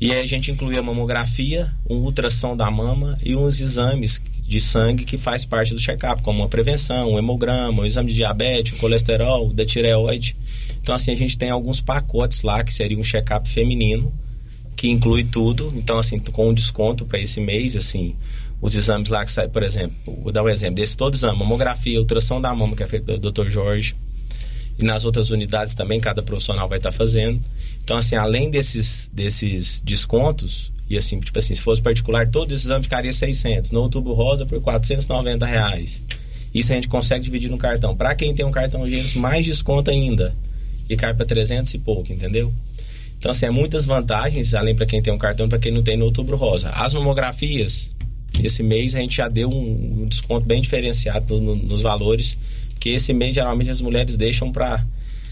e 0.00 0.12
aí 0.12 0.22
a 0.22 0.26
gente 0.26 0.50
inclui 0.50 0.78
a 0.78 0.82
mamografia, 0.82 1.72
um 1.90 1.96
ultrassom 1.96 2.56
da 2.56 2.70
mama 2.70 3.18
e 3.22 3.34
uns 3.34 3.60
exames 3.60 4.22
de 4.48 4.60
sangue 4.62 5.04
que 5.04 5.18
faz 5.18 5.44
parte 5.44 5.74
do 5.74 5.80
check-up, 5.80 6.22
como 6.22 6.40
uma 6.40 6.48
prevenção, 6.48 7.12
um 7.12 7.18
hemograma, 7.18 7.82
um 7.82 7.84
exame 7.84 8.08
de 8.08 8.16
diabetes, 8.16 8.72
um 8.72 8.78
colesterol, 8.78 9.52
da 9.52 9.64
tireoide. 9.66 10.34
Então, 10.80 10.94
assim, 10.94 11.12
a 11.12 11.14
gente 11.14 11.36
tem 11.36 11.50
alguns 11.50 11.82
pacotes 11.82 12.40
lá 12.40 12.64
que 12.64 12.72
seria 12.72 12.98
um 12.98 13.04
check-up 13.04 13.46
feminino, 13.46 14.10
que 14.74 14.88
inclui 14.88 15.22
tudo. 15.22 15.70
Então, 15.76 15.98
assim, 15.98 16.18
com 16.18 16.48
um 16.48 16.54
desconto 16.54 17.04
para 17.04 17.18
esse 17.18 17.42
mês, 17.42 17.76
assim, 17.76 18.16
os 18.58 18.74
exames 18.74 19.10
lá 19.10 19.22
que 19.22 19.30
saem, 19.30 19.50
por 19.50 19.62
exemplo, 19.62 19.94
vou 20.22 20.32
dar 20.32 20.42
um 20.42 20.48
exemplo 20.48 20.76
desse 20.76 20.96
todo 20.96 21.14
exame, 21.14 21.38
mamografia, 21.38 21.98
ultrassom 21.98 22.40
da 22.40 22.54
mama, 22.54 22.74
que 22.74 22.82
é 22.82 22.86
feito 22.86 23.04
pelo 23.04 23.18
Dr. 23.18 23.50
Jorge, 23.50 23.94
e 24.78 24.82
nas 24.82 25.04
outras 25.04 25.30
unidades 25.30 25.74
também, 25.74 26.00
cada 26.00 26.22
profissional 26.22 26.66
vai 26.66 26.78
estar 26.78 26.92
fazendo. 26.92 27.38
Então, 27.84 27.98
assim, 27.98 28.16
além 28.16 28.48
desses, 28.48 29.10
desses 29.12 29.82
descontos, 29.84 30.72
e 30.90 30.96
assim, 30.96 31.20
tipo 31.20 31.38
assim, 31.38 31.54
se 31.54 31.60
fosse 31.60 31.82
particular, 31.82 32.28
todos 32.28 32.54
esses 32.54 32.66
exames 32.66 32.86
ficaria 32.86 33.12
600. 33.12 33.70
No 33.70 33.82
outubro 33.82 34.14
rosa, 34.14 34.46
por 34.46 34.60
490 34.60 35.44
reais. 35.44 36.04
Isso 36.54 36.72
a 36.72 36.74
gente 36.74 36.88
consegue 36.88 37.22
dividir 37.22 37.50
no 37.50 37.58
cartão. 37.58 37.94
Para 37.94 38.14
quem 38.14 38.34
tem 38.34 38.44
um 38.44 38.50
cartão 38.50 38.88
Gênesis, 38.88 39.14
mais 39.14 39.44
desconto 39.44 39.90
ainda. 39.90 40.34
E 40.88 40.96
cai 40.96 41.12
para 41.12 41.26
300 41.26 41.74
e 41.74 41.78
pouco, 41.78 42.10
entendeu? 42.10 42.52
Então, 43.18 43.30
assim, 43.30 43.46
é 43.46 43.50
muitas 43.50 43.84
vantagens, 43.84 44.54
além 44.54 44.74
para 44.74 44.86
quem 44.86 45.02
tem 45.02 45.12
um 45.12 45.18
cartão, 45.18 45.48
para 45.48 45.58
quem 45.58 45.72
não 45.72 45.82
tem 45.82 45.96
no 45.96 46.06
outubro 46.06 46.36
rosa. 46.36 46.70
As 46.70 46.94
mamografias, 46.94 47.94
esse 48.42 48.62
mês 48.62 48.94
a 48.94 49.00
gente 49.00 49.16
já 49.16 49.28
deu 49.28 49.50
um, 49.50 50.02
um 50.02 50.06
desconto 50.06 50.46
bem 50.46 50.62
diferenciado 50.62 51.38
nos, 51.38 51.62
nos 51.62 51.82
valores, 51.82 52.38
que 52.80 52.90
esse 52.90 53.12
mês 53.12 53.34
geralmente 53.34 53.70
as 53.70 53.82
mulheres 53.82 54.16
deixam 54.16 54.52
para 54.52 54.82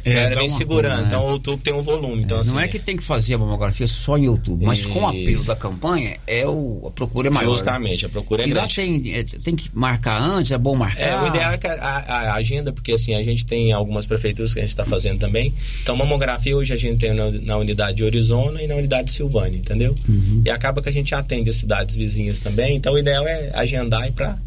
É, 0.08 0.12
era 0.24 0.36
bem 0.36 0.48
segurando. 0.48 0.88
turma, 0.94 1.02
né? 1.02 1.06
Então, 1.08 1.24
outubro 1.24 1.60
tem 1.64 1.74
um 1.74 1.82
volume. 1.82 2.22
Então, 2.22 2.38
assim, 2.38 2.50
não 2.52 2.60
é 2.60 2.68
que 2.68 2.78
tem 2.78 2.96
que 2.96 3.02
fazer 3.02 3.34
a 3.34 3.38
mamografia 3.38 3.86
só 3.86 4.16
em 4.16 4.28
outubro, 4.28 4.66
mas 4.66 4.86
com 4.86 5.00
o 5.02 5.06
apelo 5.06 5.30
Isso. 5.30 5.46
da 5.46 5.56
campanha, 5.56 6.16
é 6.26 6.46
o, 6.46 6.84
a 6.86 6.90
procura 6.90 7.28
é 7.28 7.30
maior. 7.30 7.50
Justamente, 7.52 8.06
a 8.06 8.08
procura 8.08 8.42
é 8.42 8.48
E 8.48 8.50
lá 8.54 8.60
grande. 8.60 8.74
tem, 8.76 9.14
é, 9.14 9.24
tem 9.24 9.54
que 9.56 9.68
marcar 9.74 10.20
antes, 10.20 10.52
é 10.52 10.58
bom 10.58 10.76
marcar. 10.76 11.00
É, 11.02 11.20
o 11.22 11.26
ideal 11.26 11.52
é 11.52 11.58
que 11.58 11.66
a, 11.66 11.72
a- 11.72 12.30
a 12.30 12.34
agenda, 12.34 12.72
porque 12.72 12.92
assim, 12.92 13.14
a 13.14 13.22
gente 13.24 13.44
tem 13.44 13.72
algumas 13.72 14.06
prefeituras 14.06 14.52
que 14.52 14.58
a 14.60 14.62
gente 14.62 14.70
está 14.70 14.84
fazendo 14.84 15.18
também. 15.18 15.52
Então, 15.82 15.96
mamografia 15.96 16.56
hoje 16.56 16.72
a 16.72 16.76
gente 16.76 16.98
tem 16.98 17.12
na, 17.12 17.30
na 17.30 17.56
unidade 17.56 17.96
de 17.96 18.04
Orizona 18.04 18.62
e 18.62 18.66
na 18.66 18.76
unidade 18.76 19.08
de 19.08 19.12
Silvânia, 19.12 19.58
entendeu? 19.58 19.94
Uhum. 20.08 20.42
E 20.44 20.50
acaba 20.50 20.80
que 20.80 20.88
a 20.88 20.92
gente 20.92 21.14
atende 21.14 21.50
as 21.50 21.56
cidades 21.56 21.96
vizinhas 21.96 22.38
também. 22.38 22.76
Então, 22.76 22.94
o 22.94 22.98
ideal 22.98 23.26
é 23.26 23.50
agendar 23.54 24.06
e 24.08 24.12
para 24.12 24.38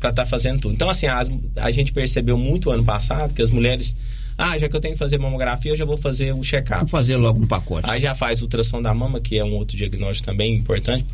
para 0.00 0.10
estar 0.10 0.26
fazendo 0.26 0.58
tudo. 0.58 0.74
Então, 0.74 0.90
assim, 0.90 1.06
as- 1.06 1.30
a 1.54 1.70
gente 1.70 1.92
percebeu 1.92 2.36
muito 2.36 2.72
ano 2.72 2.82
passado 2.84 3.32
que 3.32 3.40
as 3.40 3.50
mulheres. 3.52 3.94
Ah, 4.42 4.58
já 4.58 4.68
que 4.68 4.74
eu 4.76 4.80
tenho 4.80 4.94
que 4.94 4.98
fazer 4.98 5.18
mamografia, 5.18 5.72
eu 5.72 5.76
já 5.76 5.84
vou 5.84 5.96
fazer 5.96 6.32
o 6.34 6.42
check-up. 6.42 6.78
Vamos 6.78 6.90
fazer 6.90 7.16
logo 7.16 7.40
um 7.40 7.46
pacote. 7.46 7.88
Aí 7.88 8.00
já 8.00 8.14
faz 8.14 8.42
ultrassom 8.42 8.82
da 8.82 8.92
mama, 8.92 9.20
que 9.20 9.38
é 9.38 9.44
um 9.44 9.54
outro 9.54 9.76
diagnóstico 9.76 10.26
também 10.26 10.54
importante 10.56 11.04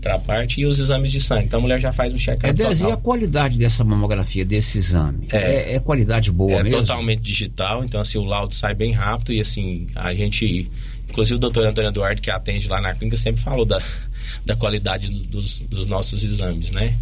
para 0.00 0.14
a 0.14 0.18
parte, 0.18 0.60
e 0.60 0.66
os 0.66 0.78
exames 0.80 1.12
de 1.12 1.20
sangue. 1.20 1.44
Então 1.44 1.58
a 1.58 1.62
mulher 1.62 1.80
já 1.80 1.92
faz 1.92 2.12
um 2.12 2.18
check-up. 2.18 2.60
É 2.60 2.72
e 2.88 2.90
a 2.90 2.96
qualidade 2.96 3.56
dessa 3.56 3.84
mamografia, 3.84 4.44
desse 4.44 4.78
exame? 4.78 5.28
É. 5.30 5.72
É, 5.72 5.74
é 5.76 5.78
qualidade 5.80 6.32
boa 6.32 6.58
É 6.58 6.62
mesmo? 6.62 6.80
totalmente 6.80 7.20
digital, 7.20 7.84
então 7.84 8.00
assim, 8.00 8.18
o 8.18 8.24
laudo 8.24 8.52
sai 8.54 8.74
bem 8.74 8.90
rápido 8.92 9.32
e 9.32 9.40
assim, 9.40 9.86
a 9.94 10.12
gente, 10.12 10.68
inclusive 11.08 11.36
o 11.36 11.38
doutor 11.38 11.64
Antônio 11.66 11.90
Eduardo 11.90 12.20
que 12.20 12.30
atende 12.32 12.66
lá 12.68 12.80
na 12.80 12.94
clínica 12.94 13.16
sempre 13.16 13.40
falou 13.42 13.64
da, 13.64 13.80
da 14.44 14.56
qualidade 14.56 15.08
do- 15.08 15.24
dos, 15.26 15.60
dos 15.60 15.86
nossos 15.86 16.24
exames, 16.24 16.72
né? 16.72 16.96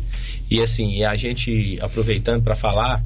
E 0.51 0.61
assim, 0.61 1.03
a 1.05 1.17
gente 1.17 1.79
aproveitando 1.81 2.43
para 2.43 2.55
falar 2.57 3.03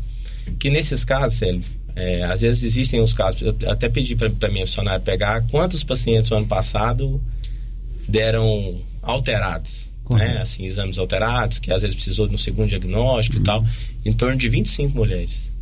que 0.58 0.70
nesses 0.70 1.04
casos, 1.04 1.38
Célio, 1.38 1.62
é, 1.96 2.22
às 2.24 2.40
vezes 2.40 2.62
existem 2.64 3.00
os 3.00 3.12
casos, 3.12 3.42
eu 3.42 3.54
até 3.70 3.88
pedi 3.88 4.16
para 4.16 4.48
minha 4.48 4.66
funcionária 4.66 5.00
pegar 5.00 5.42
quantos 5.50 5.84
pacientes 5.84 6.30
no 6.30 6.38
ano 6.38 6.46
passado 6.46 7.20
deram 8.08 8.78
alterados, 9.02 9.90
né? 10.10 10.38
Assim, 10.40 10.64
exames 10.66 10.98
alterados, 10.98 11.58
que 11.58 11.72
às 11.72 11.82
vezes 11.82 11.94
precisou 11.94 12.26
de 12.28 12.34
um 12.34 12.38
segundo 12.38 12.68
diagnóstico 12.68 13.38
e 13.38 13.40
tal, 13.40 13.64
em 14.04 14.12
torno 14.12 14.36
de 14.36 14.48
25 14.48 14.96
mulheres. 14.96 15.52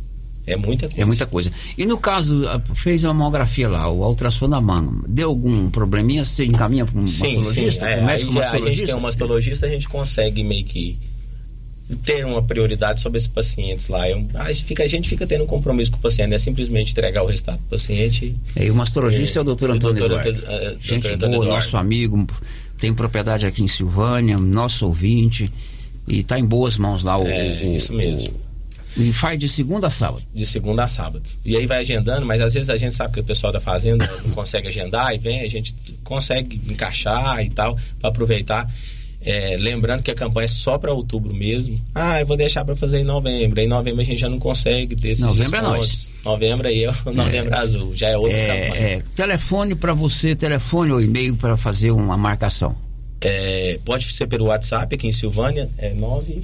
É 0.45 0.57
muita 0.57 0.87
coisa. 0.89 1.01
É 1.01 1.05
muita 1.05 1.25
coisa. 1.25 1.51
E 1.77 1.85
no 1.85 1.97
caso, 1.97 2.45
a- 2.49 2.59
fez 2.75 3.05
a 3.05 3.13
mamografia 3.13 3.69
lá, 3.69 3.87
o 3.89 4.05
ultrassom 4.05 4.49
da 4.49 4.59
mama, 4.59 5.01
deu 5.07 5.29
algum 5.29 5.69
probleminha, 5.69 6.21
você 6.25 6.43
encaminha 6.43 6.85
para 6.85 6.99
um 6.99 7.07
Sim, 7.07 7.37
mastologista? 7.37 7.85
sim. 7.85 7.91
É, 7.93 8.01
um 8.01 8.05
médico 8.05 8.31
aí 8.31 8.35
já 8.37 8.41
a 8.41 8.43
gente 8.43 8.51
mastologista? 8.53 8.85
tem 8.87 8.95
um 8.95 8.99
mastologista, 8.99 9.65
a 9.65 9.69
gente 9.69 9.87
consegue 9.87 10.43
meio 10.43 10.65
que 10.65 10.97
ter 11.95 12.25
uma 12.25 12.41
prioridade 12.43 12.99
sobre 13.01 13.17
esses 13.17 13.27
pacientes 13.27 13.87
lá. 13.87 14.07
É 14.07 14.15
um- 14.15 14.27
a, 14.35 14.51
gente 14.51 14.65
fica, 14.65 14.83
a 14.83 14.87
gente 14.87 15.09
fica 15.09 15.25
tendo 15.27 15.43
um 15.43 15.47
compromisso 15.47 15.91
com 15.91 15.97
o 15.97 16.01
paciente, 16.01 16.29
não 16.29 16.35
é 16.35 16.39
simplesmente 16.39 16.91
entregar 16.91 17.23
o 17.23 17.27
resultado 17.27 17.57
do 17.59 17.65
paciente. 17.69 18.35
E 18.55 18.69
o 18.71 18.75
mastologista 18.75 19.39
é, 19.39 19.41
o 19.41 19.43
doutor 19.43 19.71
Antônio 19.71 19.97
doutor 20.07 20.25
Eduardo. 20.27 20.45
Antônio- 20.45 20.67
eh, 20.71 20.75
Gente 20.79 21.01
boa, 21.03 21.15
Antônio 21.15 21.39
nosso 21.43 21.67
Eduardo. 21.69 21.77
amigo, 21.77 22.27
tem 22.79 22.93
propriedade 22.93 23.45
aqui 23.45 23.61
em 23.63 23.67
Silvânia, 23.67 24.37
nosso 24.37 24.85
ouvinte, 24.85 25.51
e 26.07 26.19
está 26.19 26.37
em 26.39 26.45
boas 26.45 26.77
mãos 26.77 27.03
lá 27.03 27.17
o... 27.17 27.27
É, 27.27 27.61
o- 27.63 27.75
isso 27.75 27.93
mesmo. 27.93 28.33
o- 28.35 28.53
e 28.95 29.11
faz 29.11 29.39
de 29.39 29.49
segunda 29.49 29.87
a 29.87 29.89
sábado. 29.89 30.21
De 30.31 30.45
segunda 30.45 30.83
a 30.83 30.87
sábado. 30.87 31.23
E 31.43 31.57
aí 31.57 31.65
vai 31.65 31.79
agendando, 31.81 32.27
mas 32.27 32.39
às 32.39 32.53
vezes 32.53 32.69
a 32.69 32.77
gente 32.77 32.93
sabe 32.93 33.11
que 33.13 33.19
o 33.19 33.23
pessoal 33.23 33.51
da 33.51 33.59
fazenda 33.59 34.05
não 34.23 34.35
consegue 34.35 34.67
agendar 34.67 35.15
e 35.15 35.17
vem, 35.17 35.41
a 35.41 35.47
gente 35.47 35.73
consegue 36.03 36.61
encaixar 36.71 37.43
e 37.43 37.49
tal, 37.49 37.75
para 37.99 38.09
aproveitar. 38.11 38.69
É, 39.25 39.55
lembrando 39.57 40.03
que 40.03 40.11
a 40.11 40.15
campanha 40.15 40.45
é 40.45 40.47
só 40.49 40.77
para 40.77 40.93
outubro 40.93 41.33
mesmo. 41.33 41.79
Ah, 41.95 42.19
eu 42.19 42.25
vou 42.25 42.35
deixar 42.35 42.65
para 42.65 42.75
fazer 42.75 42.99
em 42.99 43.03
novembro. 43.05 43.59
Em 43.61 43.67
novembro 43.67 44.01
a 44.01 44.03
gente 44.03 44.19
já 44.19 44.29
não 44.29 44.37
consegue 44.37 44.95
ter 44.95 45.09
esses 45.09 45.23
Novembro 45.23 45.55
é 45.55 45.59
descontos. 45.61 46.11
Novembro 46.25 46.67
aí 46.67 46.83
é 46.83 46.91
o 47.05 47.13
novembro 47.13 47.55
azul, 47.55 47.95
já 47.95 48.09
é 48.09 48.17
outra 48.17 48.37
campanha. 48.37 48.75
É, 48.75 48.93
é, 48.93 49.03
telefone 49.15 49.75
para 49.75 49.93
você, 49.93 50.35
telefone 50.35 50.91
ou 50.91 51.01
e-mail 51.01 51.35
para 51.35 51.55
fazer 51.55 51.91
uma 51.91 52.17
marcação. 52.17 52.75
É, 53.21 53.79
pode 53.85 54.11
ser 54.11 54.27
pelo 54.27 54.47
WhatsApp 54.47 54.93
aqui 54.93 55.07
em 55.07 55.13
Silvânia, 55.13 55.69
é 55.77 55.93
9, 55.93 56.43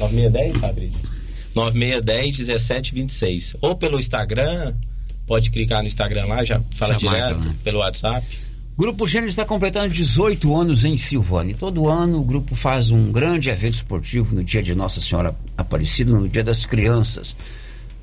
9610, 0.00 0.56
Fabrício? 0.58 1.02
9610 1.54 2.38
1726. 2.38 3.56
Ou 3.60 3.76
pelo 3.76 4.00
Instagram, 4.00 4.74
pode 5.26 5.50
clicar 5.50 5.82
no 5.82 5.86
Instagram 5.86 6.26
lá, 6.26 6.42
já 6.42 6.60
fala 6.74 6.94
Já 6.94 6.98
direto, 6.98 7.36
marca, 7.36 7.48
né? 7.50 7.54
pelo 7.62 7.78
WhatsApp. 7.78 8.26
Grupo 8.78 9.08
Gênesis 9.08 9.32
está 9.32 9.44
completando 9.46 9.88
18 9.88 10.54
anos 10.54 10.84
em 10.84 10.98
Silvânia. 10.98 11.52
E 11.52 11.54
todo 11.54 11.88
ano 11.88 12.20
o 12.20 12.24
grupo 12.24 12.54
faz 12.54 12.90
um 12.90 13.10
grande 13.10 13.48
evento 13.48 13.72
esportivo 13.72 14.34
no 14.34 14.44
dia 14.44 14.62
de 14.62 14.74
Nossa 14.74 15.00
Senhora 15.00 15.34
Aparecida, 15.56 16.12
no 16.12 16.28
dia 16.28 16.44
das 16.44 16.66
crianças, 16.66 17.34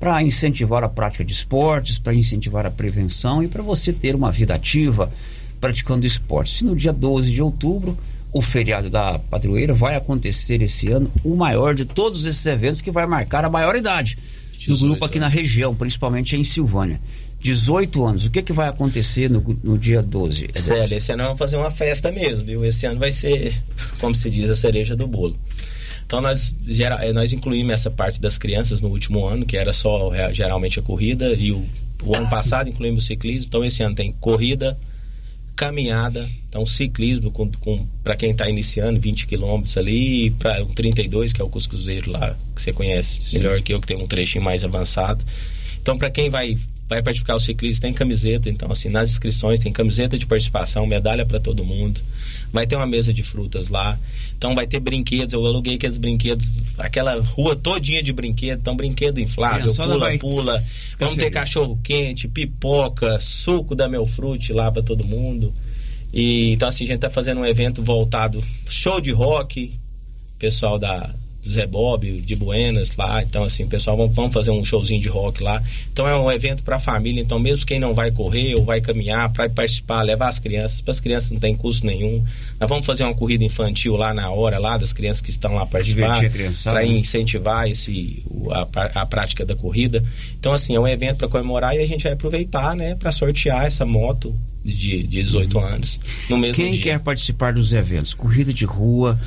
para 0.00 0.20
incentivar 0.20 0.82
a 0.82 0.88
prática 0.88 1.24
de 1.24 1.32
esportes, 1.32 1.96
para 1.96 2.12
incentivar 2.12 2.66
a 2.66 2.72
prevenção 2.72 3.40
e 3.40 3.46
para 3.46 3.62
você 3.62 3.92
ter 3.92 4.16
uma 4.16 4.32
vida 4.32 4.52
ativa 4.52 5.12
praticando 5.60 6.06
esportes. 6.06 6.62
E 6.62 6.64
no 6.64 6.74
dia 6.74 6.92
12 6.92 7.30
de 7.30 7.40
outubro, 7.40 7.96
o 8.32 8.42
feriado 8.42 8.90
da 8.90 9.16
padroeira 9.16 9.74
vai 9.74 9.94
acontecer 9.94 10.60
esse 10.60 10.90
ano, 10.90 11.08
o 11.22 11.36
maior 11.36 11.76
de 11.76 11.84
todos 11.84 12.26
esses 12.26 12.44
eventos 12.46 12.82
que 12.82 12.90
vai 12.90 13.06
marcar 13.06 13.44
a 13.44 13.48
maioridade 13.48 14.18
do 14.66 14.76
grupo 14.76 15.04
aqui 15.04 15.20
na 15.20 15.28
região, 15.28 15.72
principalmente 15.72 16.34
em 16.34 16.42
Silvânia. 16.42 17.00
18 17.44 18.04
anos, 18.06 18.24
o 18.24 18.30
que, 18.30 18.42
que 18.42 18.54
vai 18.54 18.68
acontecer 18.68 19.28
no, 19.28 19.40
no 19.62 19.76
dia 19.78 20.00
12? 20.02 20.44
Eduardo? 20.44 20.60
Célia, 20.62 20.96
esse 20.96 21.12
ano 21.12 21.24
vamos 21.24 21.38
fazer 21.38 21.58
uma 21.58 21.70
festa 21.70 22.10
mesmo, 22.10 22.46
viu? 22.46 22.64
Esse 22.64 22.86
ano 22.86 22.98
vai 22.98 23.12
ser, 23.12 23.54
como 24.00 24.14
se 24.14 24.30
diz, 24.30 24.48
a 24.48 24.54
cereja 24.54 24.96
do 24.96 25.06
bolo. 25.06 25.36
Então 26.06 26.22
nós, 26.22 26.54
gera- 26.66 27.04
eh, 27.04 27.12
nós 27.12 27.34
incluímos 27.34 27.74
essa 27.74 27.90
parte 27.90 28.18
das 28.18 28.38
crianças 28.38 28.80
no 28.80 28.88
último 28.88 29.26
ano, 29.26 29.44
que 29.44 29.58
era 29.58 29.74
só 29.74 30.08
rea- 30.08 30.32
geralmente 30.32 30.78
a 30.78 30.82
corrida, 30.82 31.34
e 31.34 31.52
o, 31.52 31.62
o 32.02 32.16
ano 32.16 32.28
passado 32.30 32.70
incluímos 32.70 33.04
o 33.04 33.06
ciclismo, 33.06 33.48
então 33.48 33.62
esse 33.62 33.82
ano 33.82 33.94
tem 33.94 34.10
corrida, 34.12 34.78
caminhada, 35.54 36.26
então 36.48 36.64
ciclismo 36.64 37.30
com, 37.30 37.50
com, 37.60 37.86
para 38.02 38.16
quem 38.16 38.30
está 38.30 38.48
iniciando 38.48 38.98
20 38.98 39.26
quilômetros 39.26 39.76
ali, 39.76 40.30
para 40.30 40.62
o 40.62 40.66
32, 40.66 41.32
que 41.34 41.42
é 41.42 41.44
o 41.44 41.48
Cuscuzeiro 41.50 42.10
lá, 42.10 42.36
que 42.56 42.62
você 42.62 42.72
conhece 42.72 43.34
melhor 43.36 43.60
que 43.60 43.74
eu, 43.74 43.80
que 43.80 43.86
tem 43.86 43.96
um 43.98 44.06
trechinho 44.06 44.42
mais 44.42 44.64
avançado. 44.64 45.22
Então 45.80 45.96
para 45.98 46.10
quem 46.10 46.28
vai 46.30 46.56
vai 46.88 47.02
praticar 47.02 47.36
o 47.36 47.40
ciclismo 47.40 47.82
tem 47.82 47.92
camiseta, 47.92 48.48
então 48.50 48.70
assim 48.70 48.88
nas 48.88 49.10
inscrições 49.10 49.60
tem 49.60 49.72
camiseta 49.72 50.18
de 50.18 50.26
participação, 50.26 50.86
medalha 50.86 51.24
para 51.24 51.40
todo 51.40 51.64
mundo. 51.64 52.00
Vai 52.52 52.66
ter 52.66 52.76
uma 52.76 52.86
mesa 52.86 53.12
de 53.12 53.22
frutas 53.22 53.68
lá. 53.68 53.98
Então 54.36 54.54
vai 54.54 54.66
ter 54.66 54.80
brinquedos, 54.80 55.32
eu 55.32 55.44
aluguei 55.44 55.74
aqueles 55.74 55.98
brinquedos, 55.98 56.58
aquela 56.78 57.20
rua 57.20 57.56
todinha 57.56 58.02
de 58.02 58.12
brinquedo, 58.12 58.60
então 58.60 58.76
brinquedo 58.76 59.18
inflável, 59.18 59.62
Criançada 59.62 59.92
pula 59.94 60.04
vai- 60.04 60.18
pula. 60.18 60.64
Vamos 60.98 61.16
ter 61.16 61.30
cachorro 61.30 61.78
quente, 61.82 62.28
pipoca, 62.28 63.18
suco 63.18 63.74
da 63.74 63.88
Melfrute 63.88 64.52
lá 64.52 64.70
para 64.70 64.82
todo 64.82 65.04
mundo. 65.04 65.52
E 66.12 66.52
então 66.52 66.68
assim 66.68 66.84
a 66.84 66.86
gente 66.88 67.00
tá 67.00 67.10
fazendo 67.10 67.40
um 67.40 67.46
evento 67.46 67.82
voltado 67.82 68.44
show 68.68 69.00
de 69.00 69.10
rock, 69.10 69.72
pessoal 70.38 70.78
da 70.78 71.12
Zé 71.46 71.66
Bob, 71.66 72.20
de 72.20 72.34
Buenas 72.34 72.96
lá. 72.96 73.22
Então, 73.22 73.44
assim, 73.44 73.66
pessoal, 73.66 73.96
vamos, 73.96 74.14
vamos 74.14 74.32
fazer 74.32 74.50
um 74.50 74.64
showzinho 74.64 75.00
de 75.00 75.08
rock 75.08 75.42
lá. 75.42 75.62
Então, 75.92 76.08
é 76.08 76.16
um 76.16 76.30
evento 76.30 76.62
para 76.62 76.76
a 76.76 76.80
família. 76.80 77.20
Então, 77.20 77.38
mesmo 77.38 77.66
quem 77.66 77.78
não 77.78 77.94
vai 77.94 78.10
correr 78.10 78.54
ou 78.54 78.64
vai 78.64 78.80
caminhar, 78.80 79.32
para 79.32 79.48
participar, 79.48 80.02
levar 80.02 80.28
as 80.28 80.38
crianças. 80.38 80.80
Para 80.80 80.92
as 80.92 81.00
crianças 81.00 81.30
não 81.30 81.38
tem 81.38 81.54
custo 81.54 81.86
nenhum. 81.86 82.24
Nós 82.58 82.68
vamos 82.68 82.86
fazer 82.86 83.04
uma 83.04 83.14
corrida 83.14 83.44
infantil 83.44 83.96
lá 83.96 84.14
na 84.14 84.30
hora, 84.30 84.58
lá 84.58 84.78
das 84.78 84.92
crianças 84.92 85.20
que 85.20 85.30
estão 85.30 85.54
lá 85.54 85.66
participar. 85.66 86.20
Para 86.64 86.84
incentivar 86.84 87.68
esse, 87.68 88.22
a, 88.50 89.02
a 89.02 89.06
prática 89.06 89.44
da 89.44 89.54
corrida. 89.54 90.02
Então, 90.38 90.52
assim, 90.52 90.74
é 90.74 90.80
um 90.80 90.88
evento 90.88 91.18
para 91.18 91.28
comemorar 91.28 91.76
e 91.76 91.80
a 91.80 91.86
gente 91.86 92.04
vai 92.04 92.12
aproveitar, 92.12 92.74
né, 92.74 92.94
para 92.94 93.12
sortear 93.12 93.66
essa 93.66 93.84
moto 93.84 94.34
de, 94.64 95.02
de 95.02 95.22
18 95.22 95.58
anos 95.58 96.00
no 96.28 96.38
mesmo 96.38 96.54
Quem 96.54 96.72
dia. 96.72 96.82
quer 96.82 97.00
participar 97.00 97.52
dos 97.52 97.72
eventos? 97.72 98.14
Corrida 98.14 98.52
de 98.52 98.64
rua, 98.64 99.18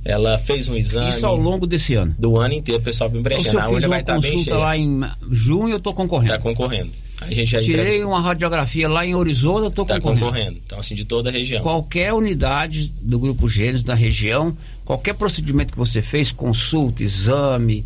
ela 0.03 0.37
fez 0.37 0.69
um 0.69 0.75
exame. 0.75 1.09
Isso 1.09 1.25
ao 1.25 1.35
longo 1.35 1.67
desse 1.67 1.95
ano. 1.95 2.15
Do 2.17 2.39
ano 2.39 2.53
inteiro, 2.53 2.79
o 2.79 2.83
pessoal 2.83 3.09
vem 3.09 3.21
preenchendo. 3.21 3.59
A 3.59 3.67
urna 3.67 3.87
vai 3.87 3.99
uma 3.99 3.99
estar 3.99 4.19
bem 4.19 4.31
consulta 4.31 4.51
cheia. 4.51 4.57
lá 4.57 4.77
em 4.77 5.01
junho, 5.29 5.75
eu 5.75 5.79
tô 5.79 5.93
concorrendo. 5.93 6.33
Tá 6.33 6.39
concorrendo. 6.39 6.91
A 7.21 7.33
gente 7.33 7.49
já 7.49 7.61
Tirei 7.61 8.03
uma 8.03 8.21
radiografia 8.21 8.87
lá 8.87 9.05
em 9.05 9.15
Orizona, 9.15 9.65
eu 9.65 9.71
tô 9.71 9.83
tá 9.83 9.95
concorrendo. 9.95 10.25
concorrendo. 10.25 10.61
Então, 10.65 10.79
assim, 10.79 10.93
de 10.93 11.03
toda 11.03 11.29
a 11.29 11.31
região. 11.31 11.63
Qualquer 11.63 12.13
unidade 12.13 12.93
do 13.01 13.17
Grupo 13.17 13.49
Gênesis 13.49 13.83
da 13.83 13.95
região, 13.95 14.55
qualquer 14.85 15.15
procedimento 15.15 15.73
que 15.73 15.79
você 15.79 16.01
fez, 16.01 16.31
consulta, 16.31 17.03
exame, 17.03 17.83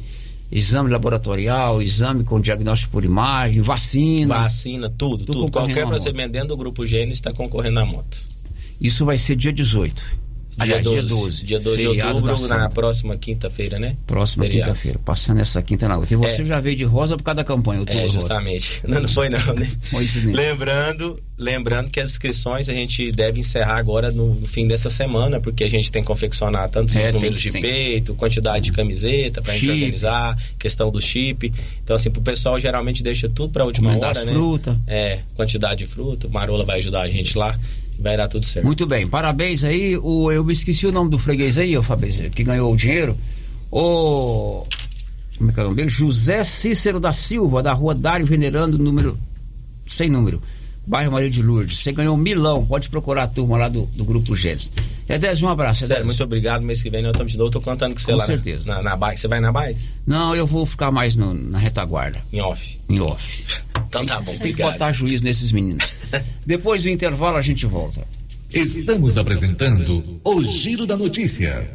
exame 0.51 0.89
laboratorial, 0.89 1.81
exame 1.81 2.25
com 2.25 2.41
diagnóstico 2.41 2.91
por 2.91 3.05
imagem, 3.05 3.61
vacina. 3.61 4.35
Vacina, 4.35 4.89
tudo, 4.89 5.25
tudo. 5.25 5.49
Qualquer 5.49 5.87
procedimento 5.87 6.33
dentro 6.33 6.49
do 6.49 6.57
grupo 6.57 6.85
Gênesis 6.85 7.15
está 7.15 7.31
concorrendo 7.31 7.79
à 7.79 7.85
moto. 7.85 8.21
Isso 8.81 9.05
vai 9.05 9.17
ser 9.17 9.37
dia 9.37 9.53
18. 9.53 10.20
Aliás, 10.57 10.83
dia 10.83 11.01
12. 11.01 11.45
Dia 11.45 11.59
12 11.59 11.77
de 11.77 11.87
Feriado 11.87 12.21
da 12.21 12.31
outubro, 12.33 12.47
na 12.49 12.69
próxima 12.69 13.17
quinta-feira, 13.17 13.79
né? 13.79 13.95
Próxima 14.05 14.47
quinta-feira, 14.47 14.99
passando 14.99 15.39
essa 15.41 15.61
quinta 15.61 15.87
na 15.87 15.97
outra. 15.97 16.13
E 16.13 16.17
você 16.17 16.41
É. 16.41 16.45
já 16.45 16.59
veio 16.59 16.75
de 16.75 16.83
rosa 16.83 17.15
por 17.17 17.23
causa 17.23 17.37
da 17.37 17.43
campanha, 17.43 17.79
outubro 17.79 17.99
É, 17.99 18.03
rosa. 18.03 18.19
justamente. 18.19 18.81
Não, 18.87 19.01
não 19.01 19.07
foi 19.09 19.29
não, 19.29 19.53
né? 19.55 19.71
Lembrando, 20.33 21.21
lembrando 21.37 21.89
que 21.91 21.99
as 21.99 22.11
inscrições 22.11 22.67
a 22.69 22.73
gente 22.73 23.11
deve 23.11 23.39
encerrar 23.39 23.77
agora 23.77 24.11
no, 24.11 24.33
no 24.35 24.47
fim 24.47 24.67
dessa 24.67 24.89
semana, 24.89 25.39
porque 25.39 25.63
a 25.63 25.69
gente 25.69 25.91
tem 25.91 26.01
que 26.01 26.07
confeccionar 26.07 26.69
tantos 26.69 26.95
É, 26.95 27.05
os 27.05 27.11
tem 27.11 27.13
números 27.13 27.41
que- 27.43 27.49
de 27.49 27.51
tem. 27.53 27.61
peito, 27.61 28.13
quantidade 28.15 28.65
de 28.65 28.71
camiseta 28.71 29.41
pra 29.41 29.53
gente 29.53 29.61
Chip. 29.65 29.71
organizar, 29.73 30.37
questão 30.59 30.91
do 30.91 30.99
chip. 31.01 31.53
Então, 31.83 31.95
assim, 31.95 32.09
pro 32.09 32.21
pessoal 32.21 32.59
geralmente 32.59 33.03
deixa 33.03 33.27
tudo 33.29 33.51
pra 33.53 33.65
última 33.65 33.89
Encomendar 33.91 34.09
hora, 34.11 34.19
as 34.19 34.25
né? 34.25 34.31
fruta. 34.33 34.79
É, 34.87 35.19
quantidade 35.35 35.79
de 35.79 35.85
fruta. 35.85 36.27
Marola 36.27 36.63
vai 36.65 36.77
ajudar 36.79 37.01
a 37.01 37.09
gente 37.09 37.37
lá. 37.37 37.57
Vai 38.01 38.17
dar 38.17 38.27
tudo 38.27 38.43
certo. 38.43 38.65
Muito 38.65 38.85
bem, 38.87 39.07
parabéns 39.07 39.63
aí. 39.63 39.95
O, 39.97 40.31
eu 40.31 40.43
me 40.43 40.53
esqueci 40.53 40.87
o 40.87 40.91
nome 40.91 41.09
do 41.11 41.19
freguês 41.19 41.57
aí, 41.57 41.77
ô 41.77 41.83
Fabrício, 41.83 42.29
que 42.31 42.43
ganhou 42.43 42.73
o 42.73 42.75
dinheiro. 42.75 43.15
O. 43.71 44.65
Como 45.37 45.49
é 45.49 45.53
que 45.53 45.59
é 45.59 45.63
o 45.63 45.65
nome 45.65 45.75
dele? 45.77 45.89
José 45.89 46.43
Cícero 46.43 46.99
da 46.99 47.13
Silva, 47.13 47.63
da 47.63 47.73
rua 47.73 47.95
Dário 47.95 48.25
Venerando, 48.25 48.77
número. 48.77 49.17
Sem 49.87 50.09
número. 50.09 50.41
Bairro 50.85 51.11
Maria 51.11 51.29
de 51.29 51.43
Lourdes. 51.43 51.77
Você 51.79 51.91
ganhou 51.91 52.15
um 52.15 52.17
milão. 52.17 52.65
Pode 52.65 52.89
procurar 52.89 53.23
a 53.23 53.27
turma 53.27 53.55
lá 53.57 53.69
do, 53.69 53.85
do 53.95 54.03
Grupo 54.03 54.35
Gênesis. 54.35 54.71
Edésio, 55.07 55.47
um 55.47 55.49
abraço. 55.51 55.85
Sério, 55.85 56.05
muito 56.05 56.23
obrigado. 56.23 56.63
Mês 56.63 56.81
que 56.81 56.89
vem 56.89 57.03
nós 57.03 57.11
estamos 57.11 57.31
de 57.31 57.37
novo. 57.37 57.49
Eu 57.49 57.51
tô 57.51 57.61
contando 57.61 57.93
com 57.93 57.99
você 57.99 58.11
Com 58.11 58.17
lá. 58.17 58.23
na- 58.23 58.25
certeza. 58.27 58.65
Na, 58.65 58.81
na, 58.81 58.95
bike. 58.97 59.19
Você 59.19 59.27
vai 59.27 59.39
na 59.39 59.51
bike? 59.51 59.79
Não, 60.07 60.35
eu 60.35 60.47
vou 60.47 60.65
ficar 60.65 60.89
mais 60.91 61.15
no- 61.15 61.33
na 61.35 61.59
retaguarda. 61.59 62.19
Em 62.33 62.41
off. 62.41 62.79
Em 62.89 62.99
off. 62.99 63.43
Então 63.91 64.05
tá 64.05 64.21
bom. 64.21 64.37
Tem 64.37 64.53
que 64.53 64.63
botar 64.63 64.93
juízo 64.93 65.21
nesses 65.21 65.51
meninos. 65.51 65.83
Depois 66.47 66.81
do 66.81 66.89
intervalo 66.89 67.35
a 67.35 67.41
gente 67.41 67.65
volta. 67.65 68.07
Estamos 68.49 69.17
apresentando 69.17 70.21
o 70.23 70.41
Giro 70.43 70.85
da 70.85 70.95
Notícia. 70.95 71.69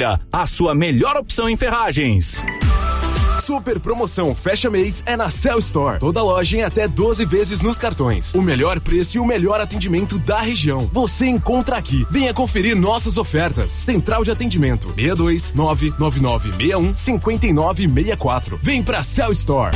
a 0.03 0.45
sua 0.45 0.73
melhor 0.73 1.15
opção 1.17 1.49
em 1.49 1.55
ferragens. 1.55 2.43
super 3.41 3.79
promoção 3.79 4.33
fecha 4.33 4.69
mês 4.69 5.03
é 5.05 5.17
na 5.17 5.29
Cell 5.29 5.59
Store. 5.59 5.99
Toda 5.99 6.23
loja 6.23 6.57
em 6.57 6.63
até 6.63 6.87
12 6.87 7.25
vezes 7.25 7.61
nos 7.61 7.77
cartões. 7.77 8.33
O 8.33 8.41
melhor 8.41 8.79
preço 8.79 9.17
e 9.17 9.19
o 9.19 9.25
melhor 9.25 9.59
atendimento 9.59 10.17
da 10.19 10.39
região. 10.39 10.89
Você 10.93 11.27
encontra 11.27 11.75
aqui. 11.75 12.05
Venha 12.09 12.33
conferir 12.33 12.75
nossas 12.75 13.17
ofertas. 13.17 13.71
Central 13.71 14.23
de 14.23 14.31
atendimento 14.31 14.87
62 14.93 15.51
99961 15.53 16.95
5964. 16.95 18.59
Vem 18.61 18.81
pra 18.83 19.03
Cell 19.03 19.31
Store. 19.31 19.75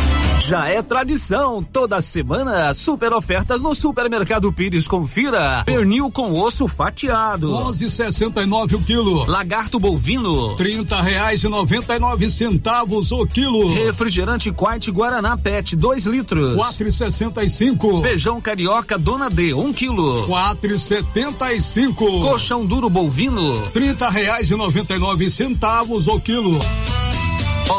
Já 0.51 0.67
é 0.67 0.81
tradição, 0.81 1.63
toda 1.63 2.01
semana, 2.01 2.73
super 2.73 3.13
ofertas 3.13 3.63
no 3.63 3.73
Supermercado 3.73 4.51
Pires. 4.51 4.85
Confira. 4.85 5.63
Pernil 5.65 6.11
com 6.11 6.33
osso 6.33 6.67
fatiado. 6.67 7.51
11,69 7.51 8.73
o 8.73 8.81
quilo. 8.81 9.25
Lagarto 9.31 9.79
bovino. 9.79 10.53
Trinta 10.57 11.01
reais 11.01 11.45
e 11.45 11.47
noventa 11.47 11.95
e 11.95 11.99
nove 11.99 12.29
centavos 12.29 13.13
o 13.13 13.25
quilo. 13.25 13.73
Refrigerante 13.73 14.51
Quite 14.51 14.91
Guaraná 14.91 15.37
Pet, 15.37 15.73
2 15.73 16.05
litros. 16.07 16.57
Quatro 16.57 16.85
e 16.85 16.91
sessenta 16.91 17.41
e 17.45 17.49
cinco. 17.49 18.01
Feijão 18.01 18.41
carioca 18.41 18.97
Dona 18.97 19.29
D, 19.29 19.53
1 19.53 19.57
um 19.65 19.71
quilo. 19.71 20.25
Quatro 20.25 20.75
e 20.75 20.77
setenta 20.77 21.53
e 21.53 21.61
cinco. 21.61 22.05
Colchão 22.19 22.65
duro 22.65 22.89
bovino. 22.89 23.69
Trinta 23.71 24.09
reais 24.09 24.51
e 24.51 24.55
noventa 24.57 24.93
e 24.93 24.99
nove 24.99 25.31
centavos 25.31 26.09
o 26.09 26.19
quilo. 26.19 26.59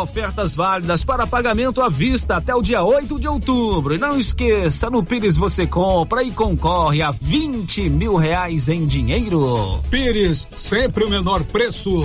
Ofertas 0.01 0.57
válidas 0.57 1.05
para 1.05 1.27
pagamento 1.27 1.83
à 1.83 1.89
vista 1.91 2.37
até 2.37 2.55
o 2.55 2.63
dia 2.63 2.83
8 2.83 3.21
de 3.21 3.29
outubro. 3.29 3.95
E 3.95 3.99
não 3.99 4.19
esqueça, 4.19 4.89
no 4.89 5.05
Pires 5.05 5.37
você 5.37 5.67
compra 5.67 6.23
e 6.23 6.31
concorre 6.31 7.03
a 7.03 7.11
20 7.11 7.91
mil 7.91 8.17
reais 8.17 8.71
em 8.71 8.87
dinheiro. 8.87 9.81
Pires, 9.91 10.49
sempre 10.57 11.05
o 11.05 11.11
menor 11.11 11.45
preço. 11.45 12.05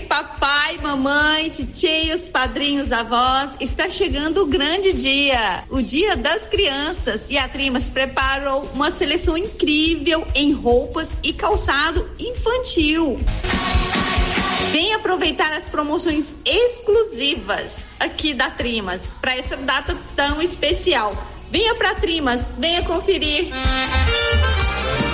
Papai, 0.00 0.78
mamãe, 0.78 1.48
titios, 1.50 2.28
padrinhos, 2.28 2.92
avós. 2.92 3.56
Está 3.60 3.88
chegando 3.88 4.42
o 4.42 4.46
grande 4.46 4.92
dia, 4.92 5.64
o 5.70 5.82
Dia 5.82 6.16
das 6.16 6.46
Crianças. 6.46 7.26
E 7.28 7.38
a 7.38 7.48
Trimas 7.48 7.90
preparou 7.90 8.62
uma 8.74 8.90
seleção 8.90 9.36
incrível 9.36 10.26
em 10.34 10.52
roupas 10.52 11.16
e 11.22 11.32
calçado 11.32 12.08
infantil. 12.18 13.18
Vem 14.72 14.92
aproveitar 14.94 15.52
as 15.52 15.68
promoções 15.68 16.34
exclusivas 16.44 17.86
aqui 17.98 18.34
da 18.34 18.50
Trimas 18.50 19.08
para 19.20 19.36
essa 19.36 19.56
data 19.56 19.96
tão 20.14 20.42
especial. 20.42 21.14
Venha 21.50 21.74
para 21.74 21.94
Trimas, 21.94 22.46
venha 22.58 22.82
conferir. 22.82 23.50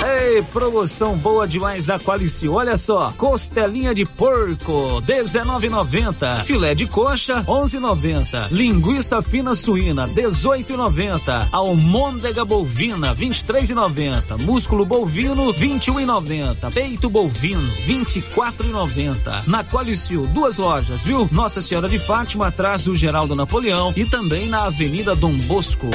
Ei, 0.04 0.42
promoção 0.42 1.16
boa 1.16 1.46
demais 1.46 1.86
da 1.86 1.98
Qualici. 1.98 2.48
Olha 2.48 2.76
só, 2.76 3.12
costelinha 3.16 3.94
de 3.94 4.04
porco, 4.04 5.02
19,90. 5.06 6.44
Filé 6.44 6.74
de 6.74 6.86
coxa, 6.86 7.42
11,90. 7.44 8.48
Linguiça 8.50 9.22
fina 9.22 9.54
suína, 9.54 10.08
18,90. 10.08 11.48
Almôndega 11.52 12.44
bovina, 12.44 13.14
23,90. 13.14 14.42
Músculo 14.42 14.84
bovino, 14.84 15.52
21,90. 15.54 16.72
Peito 16.72 17.10
bovino, 17.10 17.62
24,90. 17.86 19.46
Na 19.46 19.62
Qualicil, 19.62 20.26
duas 20.28 20.56
lojas, 20.56 21.04
viu? 21.04 21.28
Nossa 21.30 21.60
Senhora 21.60 21.88
de 21.88 21.98
Fátima, 21.98 22.48
atrás 22.48 22.84
do 22.84 22.96
Geraldo 22.96 23.34
Napoleão 23.34 23.92
e 23.96 24.04
também 24.04 24.48
na 24.48 24.64
Avenida 24.64 25.14
Dom 25.14 25.36
Bosco. 25.46 25.88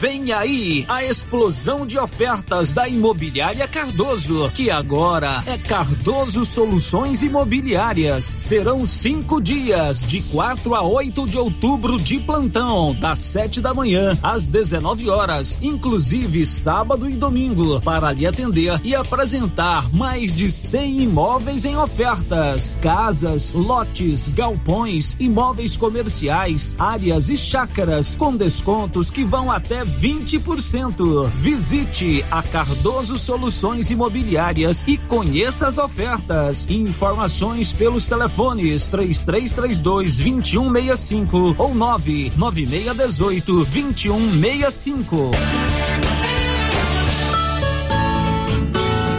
Vem 0.00 0.32
aí 0.32 0.84
a 0.88 1.04
explosão 1.04 1.86
de 1.86 1.98
ofertas 1.98 2.74
da 2.74 2.88
Imobiliária 2.88 3.66
Cardoso, 3.66 4.50
que 4.54 4.70
agora 4.70 5.42
é 5.46 5.56
Cardoso 5.56 6.44
Soluções 6.44 7.22
Imobiliárias. 7.22 8.24
Serão 8.24 8.86
cinco 8.86 9.40
dias, 9.40 10.04
de 10.04 10.20
4 10.22 10.74
a 10.74 10.82
8 10.82 11.26
de 11.26 11.38
outubro, 11.38 11.96
de 11.96 12.18
plantão, 12.18 12.94
das 12.94 13.20
7 13.20 13.60
da 13.60 13.72
manhã 13.72 14.18
às 14.22 14.48
19 14.48 15.08
horas, 15.08 15.58
inclusive 15.62 16.44
sábado 16.44 17.08
e 17.08 17.14
domingo, 17.14 17.80
para 17.80 18.12
lhe 18.12 18.26
atender 18.26 18.80
e 18.84 18.94
apresentar 18.94 19.88
mais 19.94 20.34
de 20.34 20.50
100 20.50 21.02
imóveis 21.02 21.64
em 21.64 21.76
ofertas: 21.76 22.76
casas, 22.82 23.52
lotes, 23.52 24.28
galpões, 24.28 25.16
imóveis 25.18 25.76
comerciais, 25.76 26.74
áreas 26.78 27.30
e 27.30 27.36
chácaras, 27.36 28.14
com 28.16 28.36
descontos 28.36 29.10
que 29.10 29.24
vão 29.24 29.50
até 29.50 29.84
20%. 30.00 31.28
Visite 31.30 32.24
a 32.30 32.42
Cardoso 32.42 33.18
Soluções 33.18 33.90
Imobiliárias 33.90 34.84
e 34.86 34.96
conheça 34.96 35.66
as 35.66 35.78
ofertas. 35.78 36.66
Informações 36.68 37.72
pelos 37.72 38.08
telefones 38.08 38.88
3332 38.88 40.18
2165 40.18 41.54
ou 41.58 41.74
99618 41.74 43.64
2165. 43.64 45.30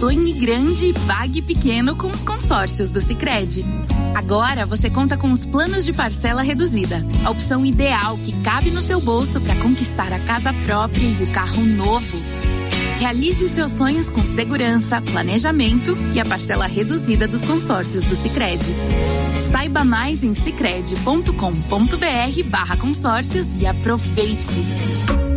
Sonhe 0.00 0.32
grande 0.32 0.86
e 0.86 0.94
pague 0.94 1.42
pequeno 1.42 1.94
com 1.94 2.10
os 2.10 2.20
consórcios 2.20 2.90
do 2.90 3.02
Sicredi. 3.02 3.62
Agora 4.14 4.64
você 4.64 4.88
conta 4.88 5.14
com 5.14 5.30
os 5.30 5.44
planos 5.44 5.84
de 5.84 5.92
parcela 5.92 6.40
reduzida, 6.40 7.04
a 7.22 7.28
opção 7.28 7.66
ideal 7.66 8.16
que 8.16 8.32
cabe 8.40 8.70
no 8.70 8.80
seu 8.80 8.98
bolso 8.98 9.38
para 9.42 9.54
conquistar 9.56 10.10
a 10.10 10.18
casa 10.18 10.54
própria 10.64 11.04
e 11.04 11.22
o 11.22 11.30
carro 11.32 11.66
novo. 11.66 12.16
Realize 12.98 13.44
os 13.44 13.50
seus 13.50 13.72
sonhos 13.72 14.08
com 14.08 14.24
segurança, 14.24 15.02
planejamento 15.02 15.94
e 16.14 16.20
a 16.20 16.24
parcela 16.24 16.66
reduzida 16.66 17.28
dos 17.28 17.44
consórcios 17.44 18.04
do 18.04 18.16
Sicredi. 18.16 18.72
Saiba 19.52 19.84
mais 19.84 20.24
em 20.24 20.34
sicredi.com.br/barra 20.34 22.78
consórcios 22.78 23.58
e 23.58 23.66
aproveite. 23.66 25.29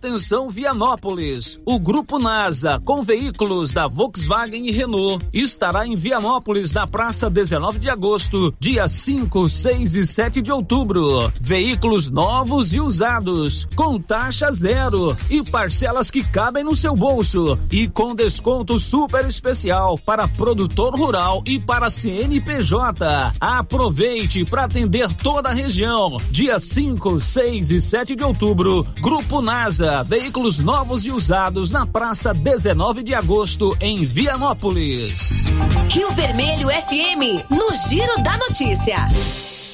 Atenção 0.00 0.48
Vianópolis. 0.48 1.60
O 1.62 1.78
Grupo 1.78 2.18
NASA, 2.18 2.80
com 2.82 3.02
veículos 3.02 3.70
da 3.70 3.86
Volkswagen 3.86 4.66
e 4.66 4.70
Renault, 4.70 5.22
estará 5.30 5.86
em 5.86 5.94
Vianópolis 5.94 6.72
na 6.72 6.86
praça 6.86 7.28
19 7.28 7.78
de 7.78 7.90
agosto, 7.90 8.54
dia 8.58 8.88
5, 8.88 9.46
6 9.46 9.96
e 9.96 10.06
7 10.06 10.40
de 10.40 10.50
outubro. 10.50 11.30
Veículos 11.38 12.08
novos 12.08 12.72
e 12.72 12.80
usados, 12.80 13.68
com 13.76 14.00
taxa 14.00 14.50
zero 14.50 15.14
e 15.28 15.42
parcelas 15.42 16.10
que 16.10 16.24
cabem 16.24 16.64
no 16.64 16.74
seu 16.74 16.96
bolso 16.96 17.58
e 17.70 17.86
com 17.86 18.14
desconto 18.14 18.78
super 18.78 19.26
especial 19.26 19.98
para 19.98 20.26
produtor 20.26 20.98
rural 20.98 21.42
e 21.46 21.58
para 21.58 21.90
CNPJ. 21.90 23.34
Aproveite 23.38 24.46
para 24.46 24.64
atender 24.64 25.14
toda 25.16 25.50
a 25.50 25.52
região. 25.52 26.16
Dia 26.30 26.58
5, 26.58 27.20
6 27.20 27.70
e 27.70 27.80
7 27.82 28.16
de 28.16 28.24
outubro, 28.24 28.86
Grupo 29.02 29.42
NASA 29.42 29.89
veículos 30.06 30.60
novos 30.60 31.04
e 31.04 31.10
usados 31.10 31.70
na 31.70 31.84
praça 31.84 32.32
19 32.32 33.02
de 33.02 33.12
agosto 33.12 33.76
em 33.80 34.04
Vianópolis. 34.04 35.44
Rio 35.88 36.10
Vermelho 36.12 36.68
FM, 36.68 37.50
no 37.50 37.74
Giro 37.88 38.22
da 38.22 38.38
Notícia. 38.38 39.08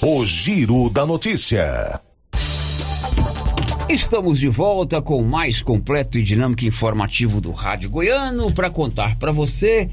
O 0.03 0.25
Giro 0.25 0.89
da 0.89 1.05
Notícia. 1.05 2.01
Estamos 3.89 4.41
de 4.41 4.49
volta 4.49 5.03
com 5.03 5.21
o 5.21 5.29
mais 5.29 5.61
completo 5.61 6.19
e 6.19 6.23
dinâmico 6.23 6.65
informativo 6.65 7.41
do 7.41 7.51
Rádio 7.51 7.91
Goiano 7.91 8.53
para 8.53 8.71
contar 8.71 9.17
para 9.17 9.31
você 9.31 9.91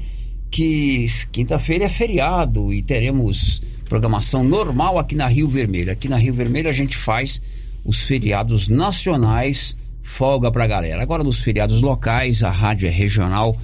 que 0.50 1.06
quinta-feira 1.30 1.84
é 1.84 1.88
feriado 1.88 2.72
e 2.72 2.82
teremos 2.82 3.62
programação 3.88 4.42
normal 4.42 4.98
aqui 4.98 5.14
na 5.14 5.28
Rio 5.28 5.48
Vermelho. 5.48 5.92
Aqui 5.92 6.08
na 6.08 6.16
Rio 6.16 6.32
Vermelho 6.32 6.68
a 6.68 6.72
gente 6.72 6.96
faz 6.96 7.40
os 7.84 8.02
feriados 8.02 8.70
nacionais 8.70 9.76
folga 10.04 10.52
pra 10.52 10.66
galera. 10.68 11.02
Agora 11.02 11.24
nos 11.24 11.40
feriados 11.40 11.82
locais, 11.82 12.44
a 12.44 12.50
rádio 12.50 12.86
é 12.86 12.90
regional, 12.90 13.56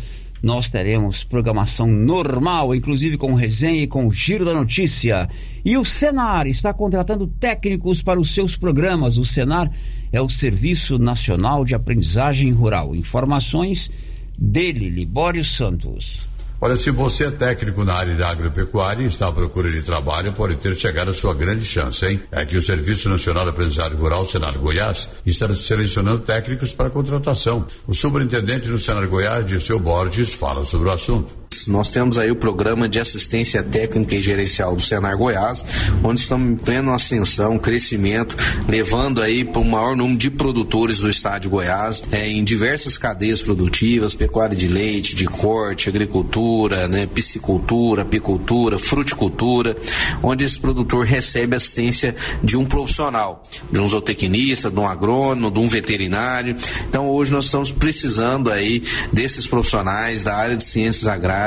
nós 0.42 0.70
teremos 0.70 1.22
programação 1.22 1.86
normal, 1.86 2.74
inclusive 2.74 3.18
com 3.18 3.34
resenha 3.34 3.82
e 3.82 3.86
com 3.86 4.10
giro 4.10 4.44
da 4.44 4.54
notícia. 4.54 5.28
E 5.62 5.76
o 5.76 5.84
Senar 5.84 6.46
está 6.46 6.72
contratando 6.72 7.26
técnicos 7.26 8.02
para 8.02 8.18
os 8.18 8.32
seus 8.32 8.56
programas. 8.56 9.18
O 9.18 9.24
Senar 9.24 9.70
é 10.10 10.20
o 10.20 10.30
Serviço 10.30 10.98
Nacional 10.98 11.62
de 11.64 11.74
Aprendizagem 11.74 12.50
Rural. 12.50 12.96
Informações 12.96 13.90
dele, 14.38 14.88
Libório 14.88 15.44
Santos. 15.44 16.30
Olha, 16.62 16.76
se 16.76 16.90
você 16.90 17.24
é 17.24 17.30
técnico 17.30 17.84
na 17.84 17.94
área 17.94 18.14
da 18.14 18.28
agropecuária 18.28 19.02
e 19.02 19.06
está 19.06 19.28
à 19.28 19.32
procura 19.32 19.72
de 19.72 19.80
trabalho, 19.80 20.34
pode 20.34 20.56
ter 20.56 20.76
chegado 20.76 21.10
a 21.10 21.14
sua 21.14 21.32
grande 21.32 21.64
chance, 21.64 22.04
hein? 22.04 22.22
É 22.30 22.44
que 22.44 22.54
o 22.54 22.60
Serviço 22.60 23.08
Nacional 23.08 23.44
de 23.44 23.50
Aprendizagem 23.50 23.96
Rural, 23.96 24.28
Senar 24.28 24.58
Goiás, 24.58 25.08
está 25.24 25.52
selecionando 25.54 26.20
técnicos 26.20 26.74
para 26.74 26.90
contratação. 26.90 27.66
O 27.86 27.94
superintendente 27.94 28.68
do 28.68 28.78
Senar 28.78 29.06
Goiás, 29.08 29.46
Dirceu 29.46 29.80
Borges, 29.80 30.34
fala 30.34 30.62
sobre 30.62 30.90
o 30.90 30.92
assunto. 30.92 31.39
Nós 31.66 31.90
temos 31.90 32.16
aí 32.16 32.31
o 32.31 32.36
programa 32.36 32.89
de 32.89 32.98
assistência 32.98 33.62
técnica 33.62 34.14
e 34.14 34.22
gerencial 34.22 34.74
do 34.74 34.81
Senar 34.81 35.16
Goiás, 35.16 35.64
onde 36.02 36.20
estamos 36.20 36.52
em 36.52 36.56
plena 36.56 36.94
ascensão, 36.94 37.59
crescimento, 37.59 38.36
levando 38.68 39.20
aí 39.20 39.44
para 39.44 39.60
o 39.60 39.64
maior 39.64 39.97
número 39.97 40.16
de 40.16 40.31
produtores 40.31 40.98
do 40.98 41.09
estado 41.09 41.43
de 41.43 41.48
Goiás, 41.48 42.02
é, 42.12 42.28
em 42.28 42.43
diversas 42.44 42.97
cadeias 42.97 43.43
produtivas, 43.43 44.14
pecuária 44.14 44.56
de 44.56 44.68
leite, 44.68 45.14
de 45.14 45.27
corte, 45.27 45.89
agricultura, 45.89 46.89
né, 46.89 47.06
piscicultura, 47.06 48.02
apicultura, 48.02 48.78
fruticultura, 48.78 49.77
onde 50.22 50.44
esse 50.44 50.59
produtor 50.59 51.05
recebe 51.05 51.56
assistência 51.56 52.14
de 52.43 52.56
um 52.56 52.64
profissional, 52.64 53.43
de 53.70 53.81
um 53.81 53.89
zootecnista, 53.89 54.70
de 54.70 54.78
um 54.78 54.86
agrônomo, 54.86 55.51
de 55.51 55.59
um 55.59 55.68
veterinário. 55.68 56.56
Então 56.89 57.09
hoje 57.10 57.32
nós 57.32 57.47
estamos 57.47 57.70
precisando 57.70 58.51
aí 58.51 58.82
desses 59.12 59.47
profissionais 59.47 60.22
da 60.22 60.35
área 60.35 60.56
de 60.56 60.64
ciências 60.64 61.06
agrárias 61.06 61.39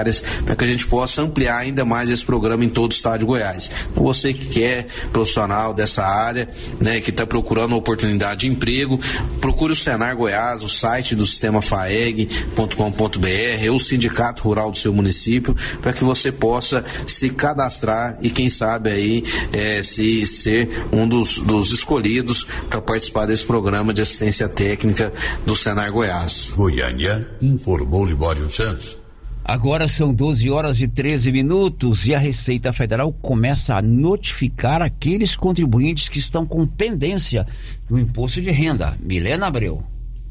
para 0.46 0.56
que 0.56 0.64
a 0.64 0.68
gente 0.68 0.88
possa 0.88 1.22
ampliar 1.22 1.58
ainda 1.58 1.86
mais 1.86 2.10
esse 2.10 2.24
programa 2.24 2.64
em 2.64 2.70
todo 2.70 2.92
o 2.92 2.94
estado 2.94 3.20
de 3.20 3.26
Goiás. 3.26 3.70
Então, 3.92 4.04
você 4.04 4.34
que 4.34 4.48
quer 4.48 4.88
profissional 5.12 5.74
dessa 5.74 6.04
área, 6.04 6.48
né, 6.80 7.02
que 7.02 7.10
está 7.10 7.26
procurando 7.26 7.76
oportunidade 7.76 8.42
de 8.42 8.48
emprego, 8.48 9.00
procure 9.40 9.74
o 9.74 9.76
Senar 9.76 10.16
Goiás, 10.16 10.64
o 10.64 10.70
site 10.70 11.16
do 11.16 11.28
sistema 11.28 11.62
faeg.com.br 11.62 13.70
ou 13.70 13.76
o 13.76 13.80
sindicato 13.80 14.44
rural 14.44 14.72
do 14.72 14.78
seu 14.78 14.94
município, 14.94 15.56
para 15.82 15.94
que 15.94 16.04
você 16.04 16.32
possa 16.32 16.84
se 17.06 17.30
cadastrar 17.30 18.18
e 18.22 18.30
quem 18.30 18.50
sabe 18.50 18.90
aí 18.90 19.24
é, 19.52 19.82
se 19.82 20.26
ser 20.26 20.86
um 20.92 21.08
dos, 21.08 21.38
dos 21.38 21.72
escolhidos 21.72 22.46
para 22.70 22.82
participar 22.82 23.26
desse 23.26 23.46
programa 23.46 23.94
de 23.94 24.02
assistência 24.02 24.48
técnica 24.48 25.12
do 25.46 25.56
Senar 25.56 25.92
Goiás. 25.92 26.52
Goiânia 26.56 27.28
informou 27.42 28.06
Libório 28.06 28.50
Santos. 28.50 29.03
Agora 29.46 29.90
são 29.90 30.14
12 30.14 30.50
horas 30.50 30.80
e 30.80 30.88
13 30.88 31.30
minutos 31.30 32.06
e 32.06 32.16
a 32.16 32.18
Receita 32.18 32.72
Federal 32.72 33.12
começa 33.12 33.76
a 33.76 33.82
notificar 33.82 34.82
aqueles 34.82 35.36
contribuintes 35.36 36.08
que 36.08 36.18
estão 36.18 36.46
com 36.46 36.66
pendência 36.66 37.46
do 37.90 38.00
imposto 38.00 38.42
de 38.42 38.52
renda. 38.52 38.98
Milena 39.02 39.48
Abreu. 39.48 39.84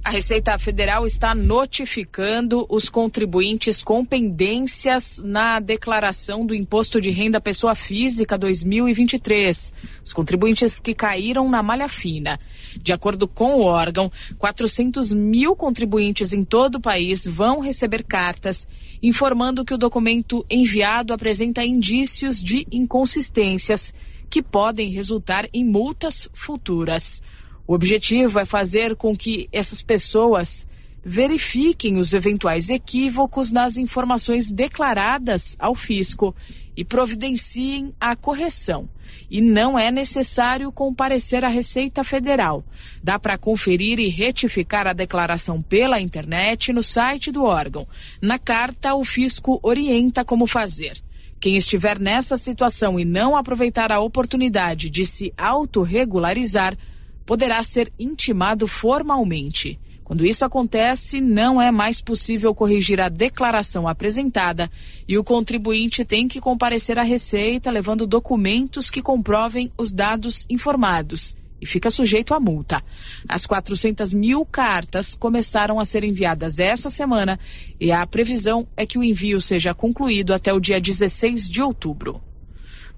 A 0.04 0.10
Receita 0.10 0.58
Federal 0.58 1.06
está 1.06 1.32
notificando 1.32 2.66
os 2.68 2.88
contribuintes 2.88 3.84
com 3.84 4.04
pendências 4.04 5.22
na 5.22 5.60
declaração 5.60 6.44
do 6.44 6.56
Imposto 6.56 7.00
de 7.00 7.12
Renda 7.12 7.40
Pessoa 7.40 7.76
Física 7.76 8.36
2023. 8.36 9.72
Os 10.04 10.12
contribuintes 10.12 10.80
que 10.80 10.92
caíram 10.92 11.48
na 11.48 11.62
malha 11.62 11.86
fina. 11.86 12.40
De 12.80 12.92
acordo 12.92 13.28
com 13.28 13.54
o 13.54 13.62
órgão, 13.62 14.10
400 14.38 15.12
mil 15.12 15.54
contribuintes 15.54 16.32
em 16.32 16.42
todo 16.42 16.76
o 16.76 16.80
país 16.80 17.24
vão 17.24 17.60
receber 17.60 18.02
cartas 18.02 18.66
informando 19.02 19.64
que 19.64 19.74
o 19.74 19.78
documento 19.78 20.44
enviado 20.48 21.12
apresenta 21.12 21.64
indícios 21.64 22.42
de 22.42 22.66
inconsistências 22.70 23.92
que 24.30 24.42
podem 24.42 24.90
resultar 24.90 25.48
em 25.52 25.64
multas 25.64 26.28
futuras. 26.32 27.20
O 27.66 27.74
objetivo 27.74 28.38
é 28.38 28.46
fazer 28.46 28.94
com 28.94 29.16
que 29.16 29.48
essas 29.52 29.82
pessoas 29.82 30.66
verifiquem 31.04 31.98
os 31.98 32.14
eventuais 32.14 32.70
equívocos 32.70 33.50
nas 33.50 33.76
informações 33.76 34.52
declaradas 34.52 35.56
ao 35.58 35.74
fisco 35.74 36.34
e 36.76 36.84
providenciem 36.84 37.92
a 38.00 38.14
correção. 38.14 38.88
E 39.32 39.40
não 39.40 39.78
é 39.78 39.90
necessário 39.90 40.70
comparecer 40.70 41.42
à 41.42 41.48
Receita 41.48 42.04
Federal. 42.04 42.62
Dá 43.02 43.18
para 43.18 43.38
conferir 43.38 43.98
e 43.98 44.10
retificar 44.10 44.86
a 44.86 44.92
declaração 44.92 45.62
pela 45.62 45.98
internet 45.98 46.70
no 46.70 46.82
site 46.82 47.32
do 47.32 47.42
órgão. 47.42 47.88
Na 48.20 48.38
carta, 48.38 48.94
o 48.94 49.02
fisco 49.02 49.58
orienta 49.62 50.22
como 50.22 50.46
fazer. 50.46 51.02
Quem 51.40 51.56
estiver 51.56 51.98
nessa 51.98 52.36
situação 52.36 53.00
e 53.00 53.06
não 53.06 53.34
aproveitar 53.34 53.90
a 53.90 54.00
oportunidade 54.00 54.90
de 54.90 55.06
se 55.06 55.32
autorregularizar, 55.34 56.76
poderá 57.24 57.62
ser 57.62 57.90
intimado 57.98 58.68
formalmente. 58.68 59.80
Quando 60.04 60.26
isso 60.26 60.44
acontece, 60.44 61.20
não 61.20 61.62
é 61.62 61.70
mais 61.70 62.00
possível 62.00 62.54
corrigir 62.54 63.00
a 63.00 63.08
declaração 63.08 63.86
apresentada 63.86 64.70
e 65.06 65.16
o 65.16 65.24
contribuinte 65.24 66.04
tem 66.04 66.26
que 66.26 66.40
comparecer 66.40 66.98
à 66.98 67.02
Receita 67.02 67.70
levando 67.70 68.06
documentos 68.06 68.90
que 68.90 69.00
comprovem 69.00 69.70
os 69.78 69.92
dados 69.92 70.44
informados 70.50 71.36
e 71.62 71.66
fica 71.66 71.92
sujeito 71.92 72.34
a 72.34 72.40
multa. 72.40 72.82
As 73.28 73.46
400 73.46 74.12
mil 74.12 74.44
cartas 74.44 75.14
começaram 75.14 75.78
a 75.78 75.84
ser 75.84 76.02
enviadas 76.02 76.58
essa 76.58 76.90
semana 76.90 77.38
e 77.80 77.92
a 77.92 78.04
previsão 78.04 78.66
é 78.76 78.84
que 78.84 78.98
o 78.98 79.04
envio 79.04 79.40
seja 79.40 79.72
concluído 79.72 80.34
até 80.34 80.52
o 80.52 80.58
dia 80.58 80.80
16 80.80 81.48
de 81.48 81.62
outubro. 81.62 82.20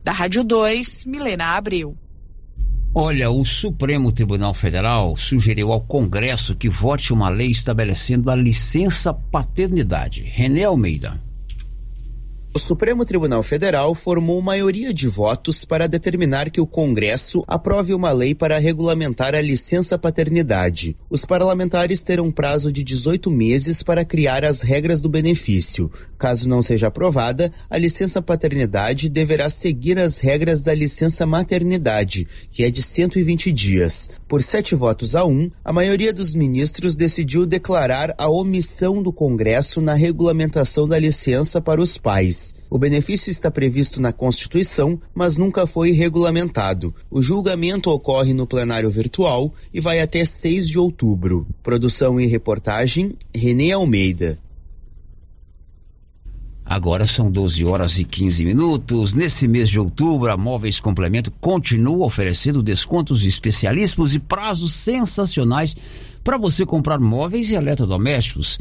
Da 0.03 0.13
Rádio 0.13 0.43
2, 0.43 1.05
Milena 1.05 1.57
Abreu. 1.57 1.95
Olha, 2.97 3.29
o 3.29 3.45
Supremo 3.45 4.13
Tribunal 4.13 4.55
Federal 4.55 5.17
sugeriu 5.17 5.73
ao 5.73 5.81
Congresso 5.81 6.55
que 6.55 6.69
vote 6.69 7.13
uma 7.13 7.29
lei 7.29 7.49
estabelecendo 7.49 8.31
a 8.31 8.37
licença 8.37 9.13
paternidade. 9.13 10.23
René 10.23 10.63
Almeida. 10.63 11.21
O 12.57 12.59
Supremo 12.61 13.05
Tribunal 13.05 13.43
Federal 13.43 13.97
formou 13.97 14.41
maioria 14.41 14.95
de 14.95 15.09
votos 15.09 15.65
para 15.65 15.89
determinar 15.89 16.51
que 16.51 16.61
o 16.61 16.67
Congresso 16.67 17.43
aprove 17.49 17.93
uma 17.93 18.13
lei 18.13 18.33
para 18.33 18.61
regulamentar 18.61 19.35
a 19.35 19.41
licença 19.41 19.99
paternidade. 19.99 20.97
Os 21.11 21.25
parlamentares 21.25 22.01
terão 22.01 22.31
prazo 22.31 22.71
de 22.71 22.85
18 22.85 23.29
meses 23.29 23.83
para 23.83 24.05
criar 24.05 24.45
as 24.45 24.63
regras 24.63 25.01
do 25.01 25.09
benefício. 25.09 25.91
Caso 26.17 26.49
não 26.49 26.63
seja 26.63 26.87
aprovada, 26.87 27.51
a 27.69 27.77
licença 27.77 28.23
paternidade 28.23 29.09
deverá 29.09 29.51
seguir 29.51 29.99
as 29.99 30.21
regras 30.21 30.63
da 30.63 30.73
licença 30.73 31.27
maternidade, 31.27 32.29
que 32.53 32.63
é 32.63 32.71
de 32.71 32.85
120 32.85 33.51
dias. 33.51 34.09
Por 34.35 34.43
sete 34.43 34.75
votos 34.75 35.15
a 35.15 35.25
um, 35.25 35.49
a 35.65 35.73
maioria 35.73 36.13
dos 36.13 36.35
ministros 36.35 36.97
decidiu 36.97 37.47
declarar 37.47 38.13
a 38.19 38.29
omissão 38.29 39.01
do 39.01 39.13
Congresso 39.13 39.81
na 39.81 39.95
regulamentação 39.95 40.89
da 40.89 40.99
licença 40.99 41.61
para 41.61 41.81
os 41.81 41.97
pais. 41.97 42.53
O 42.69 42.77
benefício 42.77 43.31
está 43.31 43.49
previsto 43.49 44.03
na 44.03 44.13
Constituição, 44.13 45.01
mas 45.15 45.37
nunca 45.37 45.69
foi 45.69 45.93
regulamentado. 45.93 46.93
O 47.09 47.23
julgamento 47.23 47.91
ocorre 47.91 48.35
no 48.35 48.45
plenário 48.45 48.91
virtual 48.91 49.55
e 49.73 49.79
vai 49.79 50.01
até 50.01 50.25
6 50.25 50.67
de 50.67 50.81
outubro. 50.81 51.47
Produção 51.63 52.21
e 52.21 52.27
reportagem: 52.27 53.17
Renê 53.33 53.71
Almeida. 53.71 54.37
Agora 56.67 57.07
são 57.07 57.31
12 57.31 57.63
horas 57.65 57.99
e 57.99 58.05
15 58.05 58.43
minutos. 58.45 59.13
Nesse 59.13 59.47
mês 59.47 59.69
de 59.69 59.79
outubro, 59.79 60.33
a 60.33 60.37
Móveis 60.37 60.81
Complemento 60.81 61.31
continua 61.31 62.07
oferecendo 62.07 62.63
descontos 62.63 63.23
especialíssimos 63.23 64.15
e 64.15 64.19
prazos 64.19 64.73
sensacionais 64.73 65.77
para 66.25 66.39
você 66.39 66.65
comprar 66.65 66.99
móveis 66.99 67.51
e 67.51 67.55
eletrodomésticos. 67.55 68.59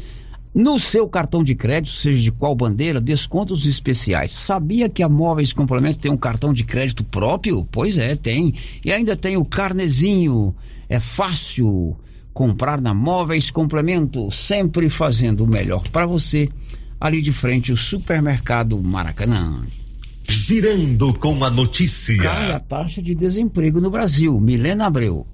No 0.54 0.78
seu 0.78 1.08
cartão 1.08 1.42
de 1.42 1.54
crédito, 1.54 1.96
seja 1.96 2.22
de 2.22 2.30
qual 2.30 2.54
bandeira, 2.54 3.00
descontos 3.00 3.66
especiais. 3.66 4.32
Sabia 4.32 4.88
que 4.88 5.02
a 5.02 5.08
Móveis 5.08 5.52
Complemento 5.52 5.98
tem 5.98 6.12
um 6.12 6.16
cartão 6.16 6.52
de 6.52 6.62
crédito 6.62 7.02
próprio? 7.04 7.66
Pois 7.72 7.98
é, 7.98 8.14
tem. 8.14 8.52
E 8.84 8.92
ainda 8.92 9.16
tem 9.16 9.36
o 9.36 9.44
carnezinho. 9.44 10.54
É 10.88 11.00
fácil 11.00 11.96
comprar 12.34 12.80
na 12.80 12.92
Móveis 12.92 13.50
Complemento, 13.50 14.30
sempre 14.30 14.90
fazendo 14.90 15.42
o 15.42 15.46
melhor 15.46 15.88
para 15.88 16.06
você. 16.06 16.50
Ali 17.04 17.20
de 17.20 17.34
frente, 17.34 17.70
o 17.70 17.76
supermercado 17.76 18.82
Maracanã. 18.82 19.60
Girando 20.26 21.12
com 21.12 21.44
a 21.44 21.50
notícia. 21.50 22.16
Cai 22.16 22.50
a 22.50 22.58
taxa 22.58 23.02
de 23.02 23.14
desemprego 23.14 23.78
no 23.78 23.90
Brasil. 23.90 24.40
Milena 24.40 24.86
Abreu. 24.86 25.26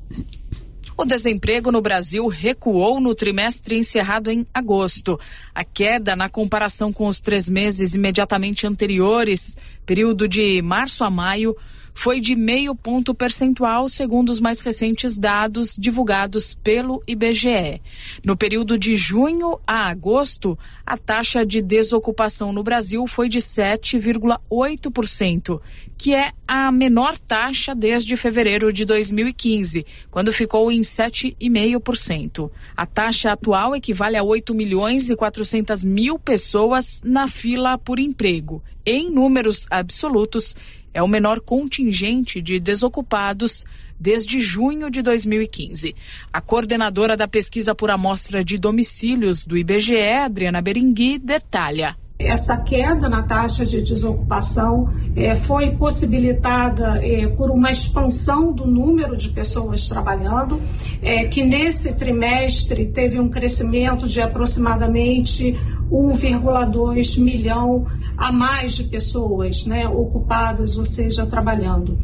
O 0.96 1.04
desemprego 1.04 1.70
no 1.70 1.80
Brasil 1.80 2.26
recuou 2.26 3.00
no 3.00 3.14
trimestre 3.14 3.78
encerrado 3.78 4.32
em 4.32 4.44
agosto. 4.52 5.16
A 5.54 5.62
queda, 5.62 6.16
na 6.16 6.28
comparação 6.28 6.92
com 6.92 7.06
os 7.06 7.20
três 7.20 7.48
meses 7.48 7.94
imediatamente 7.94 8.66
anteriores, 8.66 9.56
período 9.86 10.26
de 10.26 10.60
março 10.60 11.04
a 11.04 11.08
maio, 11.08 11.56
foi 11.94 12.20
de 12.20 12.34
meio 12.34 12.74
ponto 12.74 13.14
percentual, 13.14 13.88
segundo 13.88 14.30
os 14.30 14.40
mais 14.40 14.60
recentes 14.60 15.16
dados 15.18 15.76
divulgados 15.78 16.54
pelo 16.54 17.00
IBGE. 17.06 17.80
No 18.24 18.36
período 18.36 18.76
de 18.78 18.96
junho 18.96 19.60
a 19.66 19.88
agosto, 19.88 20.58
a 20.86 20.96
taxa 20.96 21.44
de 21.44 21.60
desocupação 21.62 22.52
no 22.52 22.62
Brasil 22.62 23.06
foi 23.06 23.28
de 23.28 23.38
7,8%, 23.38 25.60
que 25.96 26.14
é 26.14 26.30
a 26.48 26.72
menor 26.72 27.18
taxa 27.18 27.74
desde 27.74 28.16
fevereiro 28.16 28.72
de 28.72 28.84
2015, 28.84 29.84
quando 30.10 30.32
ficou 30.32 30.72
em 30.72 30.80
7,5%. 30.80 32.50
A 32.76 32.86
taxa 32.86 33.32
atual 33.32 33.76
equivale 33.76 34.16
a 34.16 34.22
8 34.22 34.54
milhões 34.54 35.10
e 35.10 35.16
400 35.16 35.84
mil 35.84 36.18
pessoas 36.18 37.02
na 37.04 37.28
fila 37.28 37.76
por 37.78 37.98
emprego. 37.98 38.62
Em 38.84 39.10
números 39.10 39.66
absolutos, 39.70 40.54
é 40.92 41.02
o 41.02 41.08
menor 41.08 41.40
contingente 41.40 42.40
de 42.40 42.58
desocupados 42.58 43.64
desde 43.98 44.40
junho 44.40 44.90
de 44.90 45.02
2015. 45.02 45.94
A 46.32 46.40
coordenadora 46.40 47.16
da 47.16 47.28
pesquisa 47.28 47.74
por 47.74 47.90
amostra 47.90 48.42
de 48.42 48.56
domicílios 48.56 49.44
do 49.46 49.56
IBGE, 49.56 50.00
Adriana 50.24 50.62
Berengui, 50.62 51.18
detalha. 51.18 51.96
Essa 52.18 52.58
queda 52.58 53.08
na 53.08 53.22
taxa 53.22 53.64
de 53.64 53.80
desocupação 53.80 54.92
é, 55.16 55.34
foi 55.34 55.74
possibilitada 55.76 57.00
é, 57.02 57.26
por 57.28 57.50
uma 57.50 57.70
expansão 57.70 58.52
do 58.52 58.66
número 58.66 59.16
de 59.16 59.30
pessoas 59.30 59.88
trabalhando, 59.88 60.60
é, 61.00 61.24
que 61.28 61.42
nesse 61.42 61.94
trimestre 61.94 62.88
teve 62.88 63.18
um 63.18 63.30
crescimento 63.30 64.06
de 64.06 64.20
aproximadamente 64.20 65.58
1,2 65.90 67.18
milhão 67.18 67.86
a 68.20 68.30
mais 68.30 68.76
de 68.76 68.84
pessoas 68.84 69.64
né, 69.64 69.88
ocupadas, 69.88 70.76
ou 70.76 70.84
seja, 70.84 71.24
trabalhando. 71.24 71.98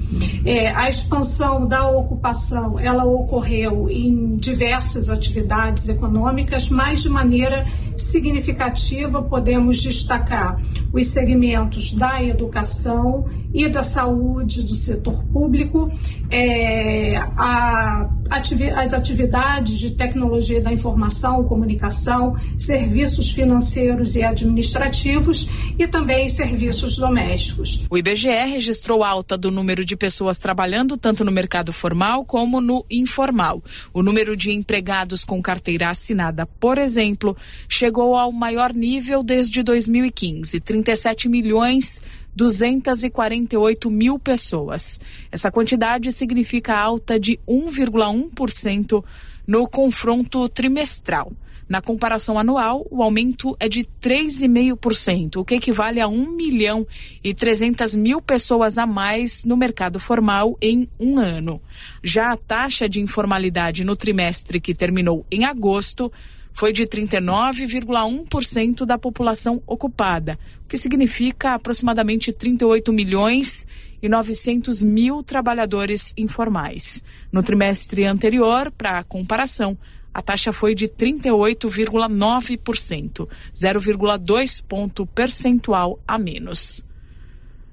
É, 0.47 0.71
a 0.71 0.89
expansão 0.89 1.69
da 1.69 1.87
ocupação 1.91 2.81
ela 2.81 3.05
ocorreu 3.05 3.91
em 3.91 4.37
diversas 4.37 5.11
atividades 5.11 5.91
econômicas, 5.91 6.71
mas 6.71 7.03
de 7.03 7.11
maneira 7.11 7.67
significativa 8.03 9.23
podemos 9.23 9.83
destacar 9.83 10.61
os 10.93 11.07
segmentos 11.07 11.93
da 11.93 12.23
educação 12.23 13.27
e 13.57 13.69
da 13.69 13.83
saúde 13.83 14.63
do 14.63 14.75
setor 14.75 15.25
público, 15.33 15.91
é, 16.31 17.17
a, 17.17 18.11
ativi 18.29 18.69
as 18.69 18.93
atividades 18.93 19.79
de 19.79 19.93
tecnologia 19.93 20.61
da 20.61 20.73
informação, 20.73 21.45
comunicação, 21.45 22.37
serviços 22.59 23.31
financeiros 23.31 24.15
e 24.15 24.23
administrativos 24.23 25.49
e 25.79 25.87
também 25.89 26.29
serviços 26.29 26.97
domésticos. 26.97 27.87
O 27.91 27.97
IBGE 27.97 28.29
registrou 28.29 29.03
alta 29.03 29.39
do 29.39 29.51
número 29.51 29.85
de 29.85 29.97
pessoas 29.97 30.39
trabalhando 30.39 30.97
tanto 30.97 31.25
no 31.25 31.33
mercado 31.33 31.73
formal 31.73 32.25
como 32.25 32.61
no 32.61 32.85
informal. 32.91 33.63
O 33.93 34.03
número 34.03 34.37
de 34.37 34.53
empregados 34.53 35.25
com 35.25 35.41
carteira 35.41 35.89
assinada, 35.89 36.45
por 36.45 36.79
exemplo, 36.79 37.37
chegou 37.69 37.86
ao 38.17 38.33
maior 38.33 38.73
nível 38.75 39.23
desde 39.23 39.63
2015, 39.63 40.61
37 40.61 41.29
milhões 41.29 42.03
248 42.37 43.91
mil 43.91 44.19
pessoas. 44.19 45.01
Essa 45.33 45.51
quantidade 45.51 46.13
significa 46.13 46.77
alta 46.77 47.19
de 47.19 47.39
1,1% 47.49 49.03
no 49.47 49.67
confronto 49.67 50.47
trimestral. 50.49 51.33
Na 51.69 51.81
comparação 51.81 52.39
anual, 52.39 52.87
o 52.91 53.03
aumento 53.03 53.57
é 53.59 53.69
de 53.69 53.83
3,5%, 53.83 55.37
o 55.39 55.45
que 55.45 55.57
equivale 55.57 56.01
a 56.01 56.07
1 56.07 56.31
milhão 56.31 56.87
e 57.25 57.35
300 57.35 57.97
mil 57.97 58.21
pessoas 58.21 58.79
a 58.79 58.87
mais 58.87 59.45
no 59.45 59.57
mercado 59.57 59.99
formal 59.99 60.57
em 60.63 60.89
um 61.01 61.19
ano. 61.19 61.61
Já 62.05 62.31
a 62.31 62.37
taxa 62.37 62.89
de 62.89 63.01
informalidade 63.01 63.85
no 63.85 63.97
trimestre 63.97 64.61
que 64.61 64.75
terminou 64.75 65.27
em 65.29 65.45
agosto 65.45 66.13
foi 66.57 66.73
de 66.73 66.85
39,1% 66.87 68.87
da 68.87 68.97
população 68.97 69.63
ocupada, 69.67 70.39
o 70.65 70.67
que 70.67 70.79
significa 70.79 71.53
aproximadamente 71.53 72.33
38 72.33 72.91
milhões 72.95 73.67
e 74.01 74.09
900 74.09 74.83
mil 74.83 75.23
trabalhadores 75.23 76.15
informais. 76.17 77.03
No 77.31 77.43
trimestre 77.43 78.07
anterior, 78.07 78.73
para 78.73 79.05
comparação, 79.05 79.77
a 80.15 80.23
taxa 80.23 80.51
foi 80.51 80.75
de 80.75 80.89
38,9%, 80.89 83.29
0,2 83.55 84.65
ponto 84.67 85.05
percentual 85.05 86.01
a 86.09 86.19
menos. 86.19 86.83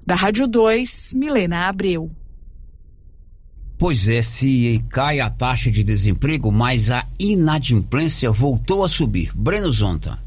Da 0.05 0.15
Rádio 0.15 0.45
2, 0.45 1.13
Milena 1.13 1.69
Abreu. 1.69 2.11
Pois 3.83 4.07
é, 4.07 4.21
se 4.21 4.81
cai 4.89 5.19
a 5.19 5.29
taxa 5.29 5.69
de 5.69 5.83
desemprego, 5.83 6.49
mas 6.49 6.89
a 6.89 7.05
inadimplência 7.19 8.31
voltou 8.31 8.81
a 8.81 8.87
subir. 8.87 9.29
Breno 9.35 9.69
Zonta. 9.69 10.17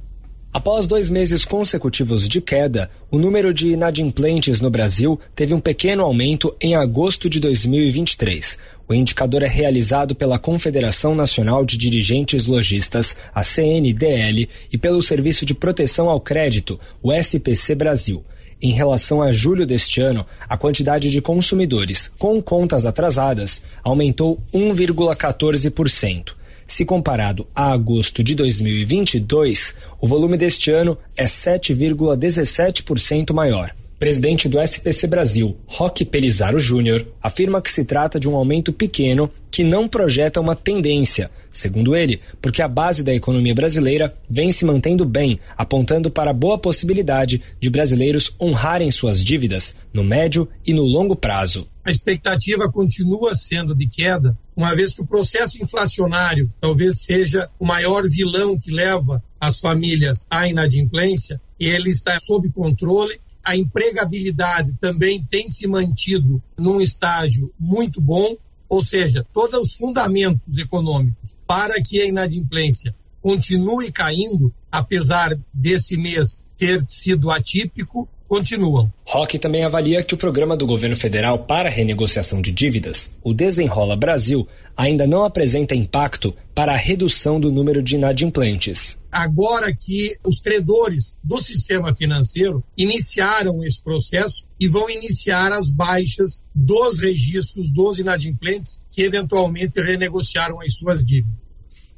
Após 0.53 0.85
dois 0.85 1.09
meses 1.09 1.43
consecutivos 1.43 2.29
de 2.29 2.43
queda, 2.43 2.91
o 3.11 3.19
número 3.19 3.55
de 3.55 3.69
inadimplentes 3.69 4.61
no 4.61 4.69
Brasil 4.69 5.19
teve 5.35 5.55
um 5.55 5.59
pequeno 5.59 6.03
aumento 6.03 6.55
em 6.61 6.75
agosto 6.75 7.31
de 7.31 7.41
2023. 7.41 8.59
O 8.87 8.93
indicador 8.93 9.43
é 9.43 9.49
realizado 9.49 10.15
pela 10.15 10.39
Confederação 10.39 11.15
Nacional 11.15 11.65
de 11.65 11.79
Dirigentes 11.79 12.47
Logistas, 12.47 13.17
a 13.35 13.43
CNDL, 13.43 14.51
e 14.71 14.77
pelo 14.77 15.01
Serviço 15.01 15.47
de 15.47 15.55
Proteção 15.55 16.11
ao 16.11 16.21
Crédito, 16.21 16.79
o 17.03 17.11
SPC 17.11 17.75
Brasil. 17.75 18.23
Em 18.61 18.73
relação 18.73 19.21
a 19.21 19.33
julho 19.33 19.67
deste 19.67 20.01
ano, 20.01 20.25
a 20.49 20.57
quantidade 20.57 21.11
de 21.11 21.21
consumidores 21.21 22.11
com 22.19 22.41
contas 22.41 22.87
atrasadas 22.87 23.63
aumentou 23.85 24.41
1,14%. 24.53 26.33
Se 26.67 26.83
comparado 26.85 27.47
a 27.55 27.71
agosto 27.71 28.25
de 28.25 28.35
2022, 28.35 29.75
o 30.01 30.09
volume 30.09 30.39
deste 30.39 30.73
ano 30.73 30.97
é 31.15 31.27
7,17% 31.27 33.35
maior. 33.35 33.76
Presidente 33.99 34.47
do 34.47 34.61
SPC 34.61 35.07
Brasil, 35.07 35.57
Roque 35.67 36.05
Pelizaro 36.05 36.59
Júnior, 36.59 37.07
afirma 37.23 37.63
que 37.63 37.71
se 37.71 37.83
trata 37.83 38.21
de 38.21 38.29
um 38.29 38.37
aumento 38.37 38.71
pequeno 38.71 39.31
que 39.51 39.65
não 39.65 39.89
projeta 39.89 40.39
uma 40.39 40.55
tendência, 40.55 41.31
segundo 41.51 41.97
ele, 41.97 42.21
porque 42.43 42.61
a 42.61 42.69
base 42.69 43.03
da 43.03 43.15
economia 43.15 43.55
brasileira 43.55 44.15
vem 44.29 44.53
se 44.53 44.67
mantendo 44.67 45.07
bem, 45.07 45.41
apontando 45.57 46.11
para 46.11 46.31
a 46.31 46.35
boa 46.35 46.59
possibilidade 46.59 47.43
de 47.59 47.71
brasileiros 47.71 48.37
honrarem 48.39 48.91
suas 48.91 49.25
dívidas 49.25 49.75
no 49.95 50.05
médio 50.05 50.47
e 50.67 50.75
no 50.75 50.83
longo 50.83 51.17
prazo. 51.17 51.67
A 51.83 51.91
expectativa 51.91 52.71
continua 52.71 53.35
sendo 53.35 53.75
de 53.75 53.89
queda, 53.89 54.37
uma 54.55 54.75
vez 54.75 54.93
que 54.93 55.01
o 55.01 55.07
processo 55.07 55.63
inflacionário 55.63 56.51
talvez 56.61 57.01
seja 57.01 57.49
o 57.59 57.65
maior 57.65 58.07
vilão 58.07 58.59
que 58.59 58.71
leva 58.71 59.23
as 59.41 59.59
famílias 59.59 60.27
à 60.31 60.47
inadimplência, 60.47 61.41
e 61.59 61.67
ele 61.67 61.89
está 61.89 62.19
sob 62.19 62.51
controle 62.51 63.19
a 63.47 63.57
empregabilidade 63.57 64.75
também 64.81 65.25
tem 65.25 65.49
se 65.49 65.69
mantido 65.69 66.43
num 66.59 66.81
estágio 66.81 67.55
muito 67.59 68.01
bom, 68.01 68.37
ou 68.69 68.85
seja, 68.85 69.25
todos 69.33 69.61
os 69.61 69.75
fundamentos 69.77 70.59
econômicos 70.59 71.37
para 71.47 71.81
que 71.81 72.03
a 72.03 72.09
inadimplência 72.09 72.93
continue 73.23 73.93
caindo, 73.93 74.53
apesar 74.71 75.39
desse 75.55 75.97
mês 75.97 76.45
ter 76.57 76.85
sido 76.89 77.31
atípico, 77.31 78.09
continuam. 78.29 78.93
Roque 79.05 79.39
também 79.39 79.65
avalia 79.65 80.03
que 80.03 80.15
o 80.15 80.19
programa 80.19 80.57
do 80.57 80.67
governo 80.67 80.97
federal 80.97 81.45
para 81.45 81.71
renegociação 81.71 82.43
de 82.43 82.53
dívidas, 82.53 83.17
o 83.23 83.33
Desenrola 83.33 83.97
Brasil, 83.97 84.47
ainda 84.77 85.07
não 85.07 85.25
apresenta 85.25 85.75
impacto 85.75 86.35
para 86.55 86.75
a 86.75 86.77
redução 86.77 87.41
do 87.41 87.51
número 87.51 87.83
de 87.83 87.97
inadimplentes. 87.97 88.99
Agora 89.11 89.75
que 89.75 90.17
os 90.25 90.41
credores 90.41 91.17
do 91.23 91.39
sistema 91.39 91.95
financeiro 91.95 92.63
iniciaram 92.77 93.65
esse 93.65 93.83
processo 93.83 94.47
e 94.61 94.69
vão 94.69 94.91
iniciar 94.91 95.53
as 95.53 95.71
baixas 95.71 96.43
dos 96.55 97.01
registros 97.01 97.73
dos 97.73 97.99
inadimplentes 97.99 98.83
que 98.91 99.03
eventualmente 99.03 99.81
renegociaram 99.81 100.61
as 100.61 100.75
suas 100.77 101.05
dívidas. 101.05 101.47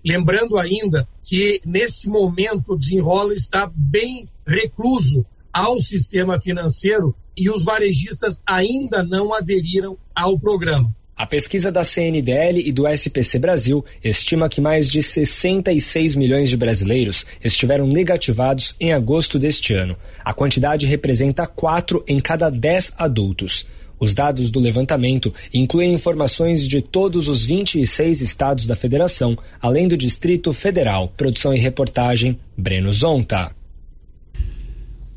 Lembrando 0.04 0.56
ainda 0.56 1.08
que 1.24 1.60
nesse 1.66 2.08
momento 2.08 2.72
o 2.72 2.78
desenrola 2.78 3.34
está 3.34 3.70
bem 3.74 4.28
recluso 4.46 5.26
ao 5.52 5.78
sistema 5.78 6.40
financeiro 6.40 7.14
e 7.36 7.50
os 7.50 7.64
varejistas 7.64 8.42
ainda 8.46 9.02
não 9.02 9.32
aderiram 9.32 9.96
ao 10.14 10.38
programa. 10.38 10.92
A 11.18 11.26
pesquisa 11.26 11.72
da 11.72 11.82
CNDL 11.82 12.60
e 12.60 12.70
do 12.70 12.86
SPC 12.86 13.40
Brasil 13.40 13.84
estima 14.04 14.48
que 14.48 14.60
mais 14.60 14.88
de 14.88 15.02
66 15.02 16.14
milhões 16.14 16.48
de 16.48 16.56
brasileiros 16.56 17.26
estiveram 17.42 17.88
negativados 17.88 18.76
em 18.78 18.92
agosto 18.92 19.36
deste 19.36 19.74
ano. 19.74 19.96
A 20.24 20.32
quantidade 20.32 20.86
representa 20.86 21.44
4 21.44 22.04
em 22.06 22.20
cada 22.20 22.48
10 22.48 22.92
adultos. 22.96 23.66
Os 23.98 24.14
dados 24.14 24.48
do 24.48 24.60
levantamento 24.60 25.34
incluem 25.52 25.92
informações 25.92 26.68
de 26.68 26.80
todos 26.80 27.26
os 27.26 27.44
26 27.44 28.20
estados 28.20 28.64
da 28.64 28.76
federação, 28.76 29.36
além 29.60 29.88
do 29.88 29.96
Distrito 29.96 30.52
Federal. 30.52 31.12
Produção 31.16 31.52
e 31.52 31.58
reportagem, 31.58 32.38
Breno 32.56 32.92
Zonta. 32.92 33.57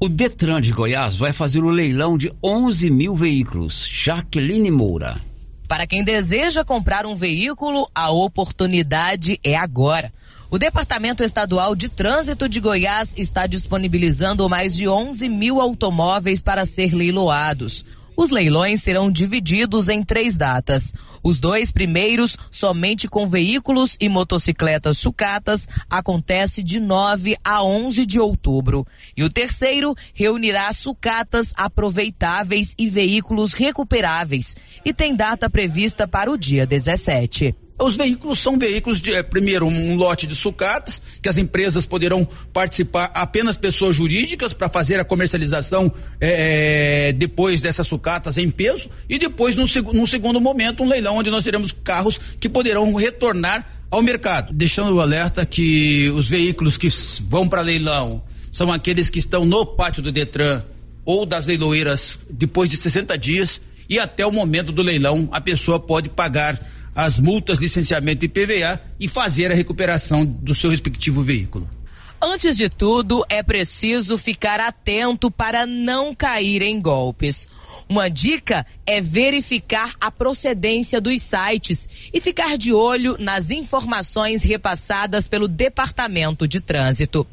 O 0.04 0.10
Detran 0.10 0.60
de 0.62 0.74
Goiás 0.74 1.16
vai 1.16 1.32
fazer 1.32 1.60
o 1.60 1.70
leilão 1.70 2.18
de 2.18 2.34
11 2.44 2.90
mil 2.90 3.14
veículos. 3.14 3.88
Jaqueline 3.88 4.72
Moura. 4.72 5.22
Para 5.68 5.86
quem 5.86 6.04
deseja 6.04 6.66
comprar 6.66 7.06
um 7.06 7.14
veículo, 7.14 7.88
a 7.94 8.10
oportunidade 8.10 9.40
é 9.44 9.56
agora. 9.56 10.12
O 10.50 10.58
Departamento 10.58 11.24
Estadual 11.24 11.76
de 11.76 11.88
Trânsito 11.88 12.50
de 12.50 12.60
Goiás 12.60 13.14
está 13.16 13.46
disponibilizando 13.46 14.50
mais 14.50 14.76
de 14.76 14.90
11 14.90 15.30
mil 15.30 15.62
automóveis 15.62 16.42
para 16.42 16.66
ser 16.66 16.96
leiloados. 16.96 17.86
Os 18.18 18.32
leilões 18.32 18.82
serão 18.82 19.12
divididos 19.12 19.88
em 19.88 20.04
três 20.04 20.36
datas. 20.36 20.96
Os 21.24 21.38
dois 21.38 21.72
primeiros, 21.72 22.38
somente 22.50 23.08
com 23.08 23.28
veículos 23.28 23.96
e 24.00 24.10
motocicletas 24.10 24.98
sucatas, 24.98 25.68
acontece 25.90 26.64
de 26.64 26.80
9 26.80 27.38
a 27.44 27.64
11 27.64 28.06
de 28.06 28.20
outubro. 28.20 28.86
E 29.16 29.24
o 29.24 29.30
terceiro 29.30 29.96
reunirá 30.14 30.72
sucatas 30.74 31.54
aproveitáveis 31.56 32.74
e 32.78 32.90
veículos 32.90 33.54
recuperáveis 33.54 34.56
e 34.84 34.94
tem 34.94 35.16
data 35.16 35.50
prevista 35.50 36.08
para 36.08 36.32
o 36.32 36.38
dia 36.38 36.66
17. 36.66 37.56
Os 37.84 37.96
veículos 37.96 38.40
são 38.40 38.60
veículos 38.60 39.02
de, 39.02 39.14
é, 39.14 39.24
primeiro, 39.24 39.66
um 39.66 39.96
lote 39.96 40.28
de 40.28 40.36
sucatas, 40.36 41.02
que 41.20 41.28
as 41.28 41.40
empresas 41.40 41.84
poderão 41.84 42.28
participar 42.54 43.12
apenas 43.16 43.58
pessoas 43.58 43.96
jurídicas 43.96 44.54
para 44.54 44.70
fazer 44.70 45.00
a 45.00 45.04
comercialização 45.04 45.92
é, 46.20 47.12
depois 47.14 47.60
dessas 47.60 47.88
sucatas 47.88 48.38
em 48.38 48.52
peso, 48.52 48.88
e 49.10 49.18
depois, 49.18 49.56
num, 49.56 49.66
num 49.94 50.06
segundo 50.06 50.40
momento, 50.40 50.84
um 50.84 50.88
leilão 50.88 51.11
onde 51.12 51.30
nós 51.30 51.44
teremos 51.44 51.72
carros 51.72 52.20
que 52.40 52.50
poderão 52.50 52.94
retornar 52.96 53.66
ao 53.90 54.02
mercado. 54.02 54.54
Deixando 54.54 54.96
o 54.96 55.02
alerta 55.02 55.46
que 55.46 56.10
os 56.16 56.28
veículos 56.28 56.78
que 56.78 56.88
vão 57.28 57.48
para 57.48 57.62
leilão 57.62 58.24
são 58.52 58.72
aqueles 58.72 59.10
que 59.10 59.20
estão 59.20 59.46
no 59.46 59.66
pátio 59.66 60.02
do 60.02 60.12
Detran 60.12 60.64
ou 61.06 61.26
das 61.26 61.48
leiloeiras 61.48 62.20
depois 62.30 62.70
de 62.70 62.78
60 62.78 63.18
dias 63.18 63.62
e 63.90 64.00
até 64.00 64.26
o 64.26 64.32
momento 64.32 64.72
do 64.72 64.82
leilão 64.82 65.28
a 65.32 65.42
pessoa 65.42 65.80
pode 65.80 66.10
pagar 66.10 66.60
as 66.96 67.20
multas, 67.20 67.58
licenciamento 67.58 68.26
e 68.26 68.30
PVA 68.30 68.82
e 69.00 69.08
fazer 69.08 69.52
a 69.52 69.56
recuperação 69.56 70.26
do 70.26 70.54
seu 70.54 70.70
respectivo 70.70 71.24
veículo. 71.24 71.70
Antes 72.24 72.58
de 72.58 72.70
tudo, 72.70 73.26
é 73.30 73.42
preciso 73.42 74.16
ficar 74.18 74.60
atento 74.60 75.32
para 75.32 75.66
não 75.66 76.14
cair 76.14 76.62
em 76.62 76.80
golpes. 76.80 77.48
Uma 77.88 78.10
dica 78.10 78.66
é 78.86 79.02
verificar 79.02 79.94
a 80.00 80.10
procedência 80.10 81.02
dos 81.02 81.22
sites 81.22 81.90
e 82.14 82.22
ficar 82.22 82.58
de 82.58 82.74
olho 82.74 83.18
nas 83.20 83.52
informações 83.52 84.44
repassadas 84.44 85.28
pelo 85.28 85.48
Departamento 85.48 86.48
de 86.48 86.62
Trânsito. 86.62 87.28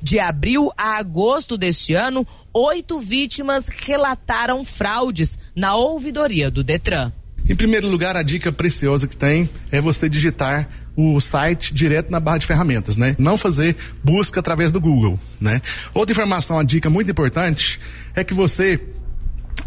De 0.00 0.18
abril 0.18 0.70
a 0.76 0.96
agosto 0.98 1.58
deste 1.58 1.94
ano, 1.94 2.26
oito 2.52 2.98
vítimas 2.98 3.68
relataram 3.68 4.64
fraudes 4.64 5.38
na 5.54 5.74
ouvidoria 5.74 6.50
do 6.50 6.62
Detran. 6.62 7.12
Em 7.46 7.54
primeiro 7.54 7.88
lugar, 7.88 8.16
a 8.16 8.22
dica 8.22 8.50
preciosa 8.50 9.06
que 9.06 9.16
tem 9.16 9.50
é 9.70 9.80
você 9.80 10.08
digitar 10.08 10.66
o 10.96 11.20
site 11.20 11.74
direto 11.74 12.10
na 12.10 12.20
barra 12.20 12.38
de 12.38 12.46
ferramentas, 12.46 12.96
né? 12.96 13.14
Não 13.18 13.36
fazer 13.36 13.76
busca 14.02 14.40
através 14.40 14.72
do 14.72 14.80
Google, 14.80 15.18
né? 15.40 15.60
Outra 15.92 16.12
informação, 16.12 16.56
uma 16.56 16.64
dica 16.64 16.88
muito 16.88 17.10
importante 17.10 17.80
é 18.14 18.24
que 18.24 18.32
você 18.32 18.80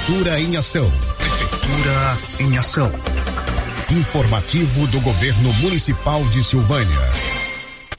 Prefeitura 0.00 0.40
em 0.40 0.56
Ação. 0.56 0.90
Prefeitura 1.18 2.18
em 2.40 2.56
Ação. 2.58 2.90
Informativo 3.90 4.86
do 4.86 4.98
Governo 5.00 5.52
Municipal 5.54 6.24
de 6.24 6.42
Silvânia. 6.42 6.98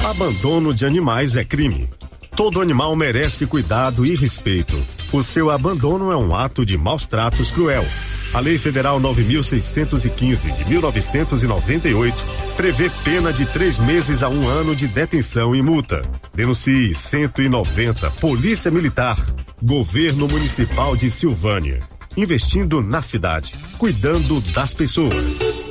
Abandono 0.03 0.73
de 0.73 0.83
animais 0.83 1.35
é 1.35 1.45
crime. 1.45 1.87
Todo 2.35 2.61
animal 2.61 2.95
merece 2.95 3.45
cuidado 3.45 4.05
e 4.05 4.15
respeito. 4.15 4.85
O 5.11 5.21
seu 5.21 5.49
abandono 5.49 6.11
é 6.11 6.17
um 6.17 6.33
ato 6.33 6.65
de 6.65 6.77
maus 6.77 7.05
tratos 7.05 7.51
cruel. 7.51 7.85
A 8.33 8.39
Lei 8.39 8.57
Federal 8.57 8.99
9.615 9.01 10.55
de 10.55 10.65
1998 10.69 12.15
prevê 12.55 12.89
pena 13.03 13.33
de 13.33 13.45
três 13.45 13.77
meses 13.77 14.23
a 14.23 14.29
um 14.29 14.47
ano 14.47 14.73
de 14.73 14.87
detenção 14.87 15.53
e 15.53 15.61
multa. 15.61 16.01
Denuncie 16.33 16.93
190 16.93 18.09
Polícia 18.11 18.71
Militar, 18.71 19.17
Governo 19.61 20.27
Municipal 20.29 20.95
de 20.95 21.11
Silvânia. 21.11 21.79
Investindo 22.15 22.81
na 22.81 23.01
cidade, 23.01 23.59
cuidando 23.77 24.39
das 24.39 24.73
pessoas. 24.73 25.70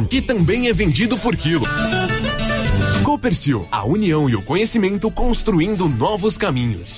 que 0.05 0.21
também 0.21 0.67
é 0.67 0.73
vendido 0.73 1.17
por 1.17 1.35
quilo. 1.35 1.63
Copercil, 3.03 3.67
a 3.71 3.83
união 3.83 4.29
e 4.29 4.35
o 4.35 4.41
conhecimento 4.41 5.09
construindo 5.11 5.87
novos 5.87 6.37
caminhos. 6.37 6.97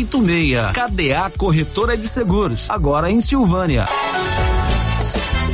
86. 0.05 0.71
KDA 0.73 1.31
Corretora 1.37 1.97
de 1.97 2.07
Seguros, 2.07 2.69
agora 2.69 3.09
em 3.09 3.21
Silvânia. 3.21 3.85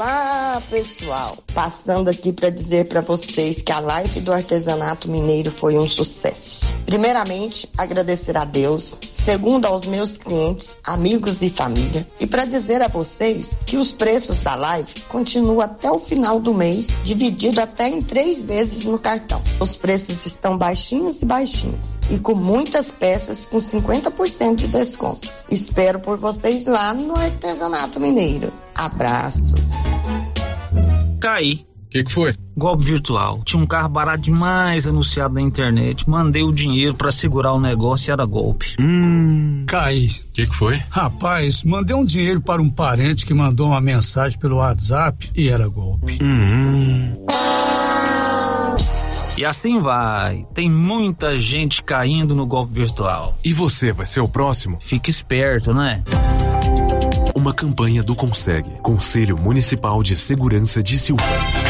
Olá, 0.00 0.62
pessoal! 0.70 1.36
Passando 1.52 2.08
aqui 2.08 2.32
para 2.32 2.48
dizer 2.48 2.86
para 2.86 3.02
vocês 3.02 3.60
que 3.60 3.70
a 3.70 3.80
live 3.80 4.20
do 4.20 4.32
artesanato 4.32 5.10
mineiro 5.10 5.50
foi 5.50 5.76
um 5.76 5.86
sucesso. 5.86 6.74
Primeiramente, 6.86 7.68
agradecer 7.76 8.34
a 8.34 8.46
Deus, 8.46 8.98
segundo 9.12 9.66
aos 9.66 9.84
meus 9.84 10.16
clientes, 10.16 10.78
amigos 10.84 11.42
e 11.42 11.50
família, 11.50 12.08
e 12.18 12.26
para 12.26 12.46
dizer 12.46 12.80
a 12.80 12.88
vocês 12.88 13.58
que 13.66 13.76
os 13.76 13.92
preços 13.92 14.40
da 14.40 14.54
live 14.54 14.90
continuam 15.02 15.60
até 15.60 15.90
o 15.90 15.98
final 15.98 16.40
do 16.40 16.54
mês, 16.54 16.88
dividido 17.04 17.60
até 17.60 17.86
em 17.86 18.00
três 18.00 18.42
vezes 18.42 18.86
no 18.86 18.98
cartão. 18.98 19.42
Os 19.60 19.76
preços 19.76 20.24
estão 20.24 20.56
baixinhos 20.56 21.20
e 21.20 21.26
baixinhos, 21.26 21.98
e 22.08 22.18
com 22.18 22.34
muitas 22.34 22.90
peças 22.90 23.44
com 23.44 23.58
50% 23.58 24.54
de 24.54 24.66
desconto. 24.66 25.28
Espero 25.50 26.00
por 26.00 26.16
vocês 26.16 26.64
lá 26.64 26.94
no 26.94 27.14
artesanato 27.14 28.00
mineiro. 28.00 28.50
Abraços. 28.80 29.82
Caí 31.20 31.66
que, 31.90 32.04
que 32.04 32.12
foi? 32.12 32.34
Golpe 32.56 32.84
virtual. 32.84 33.42
Tinha 33.44 33.60
um 33.60 33.66
carro 33.66 33.88
barato 33.88 34.22
demais 34.22 34.86
anunciado 34.86 35.34
na 35.34 35.40
internet. 35.40 36.08
Mandei 36.08 36.42
o 36.42 36.52
dinheiro 36.52 36.94
para 36.94 37.10
segurar 37.10 37.52
o 37.52 37.60
negócio 37.60 38.10
e 38.10 38.12
era 38.12 38.24
golpe. 38.24 38.76
Hum. 38.78 39.64
Cai. 39.66 40.06
O 40.06 40.32
que, 40.32 40.46
que 40.46 40.56
foi? 40.56 40.80
Rapaz, 40.88 41.64
mandei 41.64 41.94
um 41.94 42.04
dinheiro 42.04 42.40
para 42.40 42.62
um 42.62 42.70
parente 42.70 43.26
que 43.26 43.34
mandou 43.34 43.68
uma 43.68 43.80
mensagem 43.80 44.38
pelo 44.38 44.56
WhatsApp 44.56 45.30
e 45.34 45.48
era 45.48 45.66
golpe. 45.66 46.18
Hum. 46.22 47.26
E 49.36 49.44
assim 49.44 49.80
vai. 49.80 50.44
Tem 50.54 50.70
muita 50.70 51.36
gente 51.38 51.82
caindo 51.82 52.34
no 52.36 52.46
golpe 52.46 52.74
virtual. 52.74 53.36
E 53.42 53.52
você 53.52 53.90
vai 53.92 54.06
ser 54.06 54.20
o 54.20 54.28
próximo? 54.28 54.78
Fique 54.80 55.10
esperto, 55.10 55.74
né? 55.74 56.04
Uma 57.34 57.54
campanha 57.54 58.02
do 58.02 58.16
Conseg, 58.16 58.80
Conselho 58.82 59.38
Municipal 59.38 60.02
de 60.02 60.16
Segurança 60.16 60.82
de 60.82 60.98
Silvânia. 60.98 61.69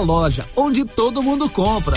loja 0.00 0.46
onde 0.56 0.84
todo 0.84 1.22
mundo 1.22 1.48
compra. 1.48 1.96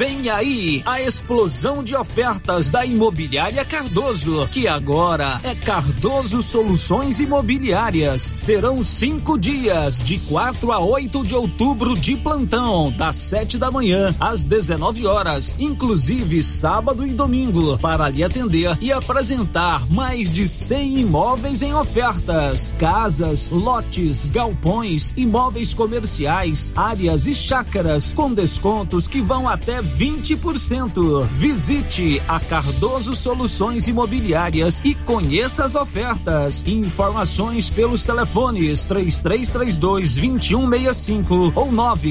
Vem 0.00 0.30
aí 0.30 0.82
a 0.86 1.02
explosão 1.02 1.84
de 1.84 1.94
ofertas 1.94 2.70
da 2.70 2.86
Imobiliária 2.86 3.62
Cardoso, 3.66 4.48
que 4.50 4.66
agora 4.66 5.38
é 5.44 5.54
Cardoso 5.54 6.40
Soluções 6.40 7.20
Imobiliárias. 7.20 8.22
Serão 8.22 8.82
cinco 8.82 9.36
dias, 9.36 10.02
de 10.02 10.18
4 10.20 10.72
a 10.72 10.78
8 10.78 11.22
de 11.22 11.34
outubro, 11.34 11.92
de 11.92 12.16
plantão, 12.16 12.90
das 12.90 13.14
7 13.16 13.58
da 13.58 13.70
manhã 13.70 14.16
às 14.18 14.46
19 14.46 15.06
horas, 15.06 15.54
inclusive 15.58 16.42
sábado 16.42 17.06
e 17.06 17.10
domingo, 17.10 17.76
para 17.76 18.08
lhe 18.08 18.24
atender 18.24 18.78
e 18.80 18.90
apresentar 18.90 19.86
mais 19.90 20.32
de 20.32 20.48
100 20.48 21.00
imóveis 21.00 21.60
em 21.60 21.74
ofertas: 21.74 22.74
casas, 22.78 23.50
lotes, 23.50 24.24
galpões, 24.24 25.12
imóveis 25.14 25.74
comerciais, 25.74 26.72
áreas 26.74 27.26
e 27.26 27.34
chácaras, 27.34 28.14
com 28.14 28.32
descontos 28.32 29.06
que 29.06 29.20
vão 29.20 29.46
até 29.46 29.89
20%. 29.96 31.26
Visite 31.32 32.20
a 32.28 32.38
Cardoso 32.40 33.14
Soluções 33.14 33.88
Imobiliárias 33.88 34.80
e 34.84 34.94
conheça 34.94 35.64
as 35.64 35.74
ofertas. 35.74 36.64
Informações 36.66 37.70
pelos 37.70 38.04
telefones 38.04 38.86
3332 38.86 40.16
2165 40.16 41.52
ou 41.54 41.72
9 41.72 42.10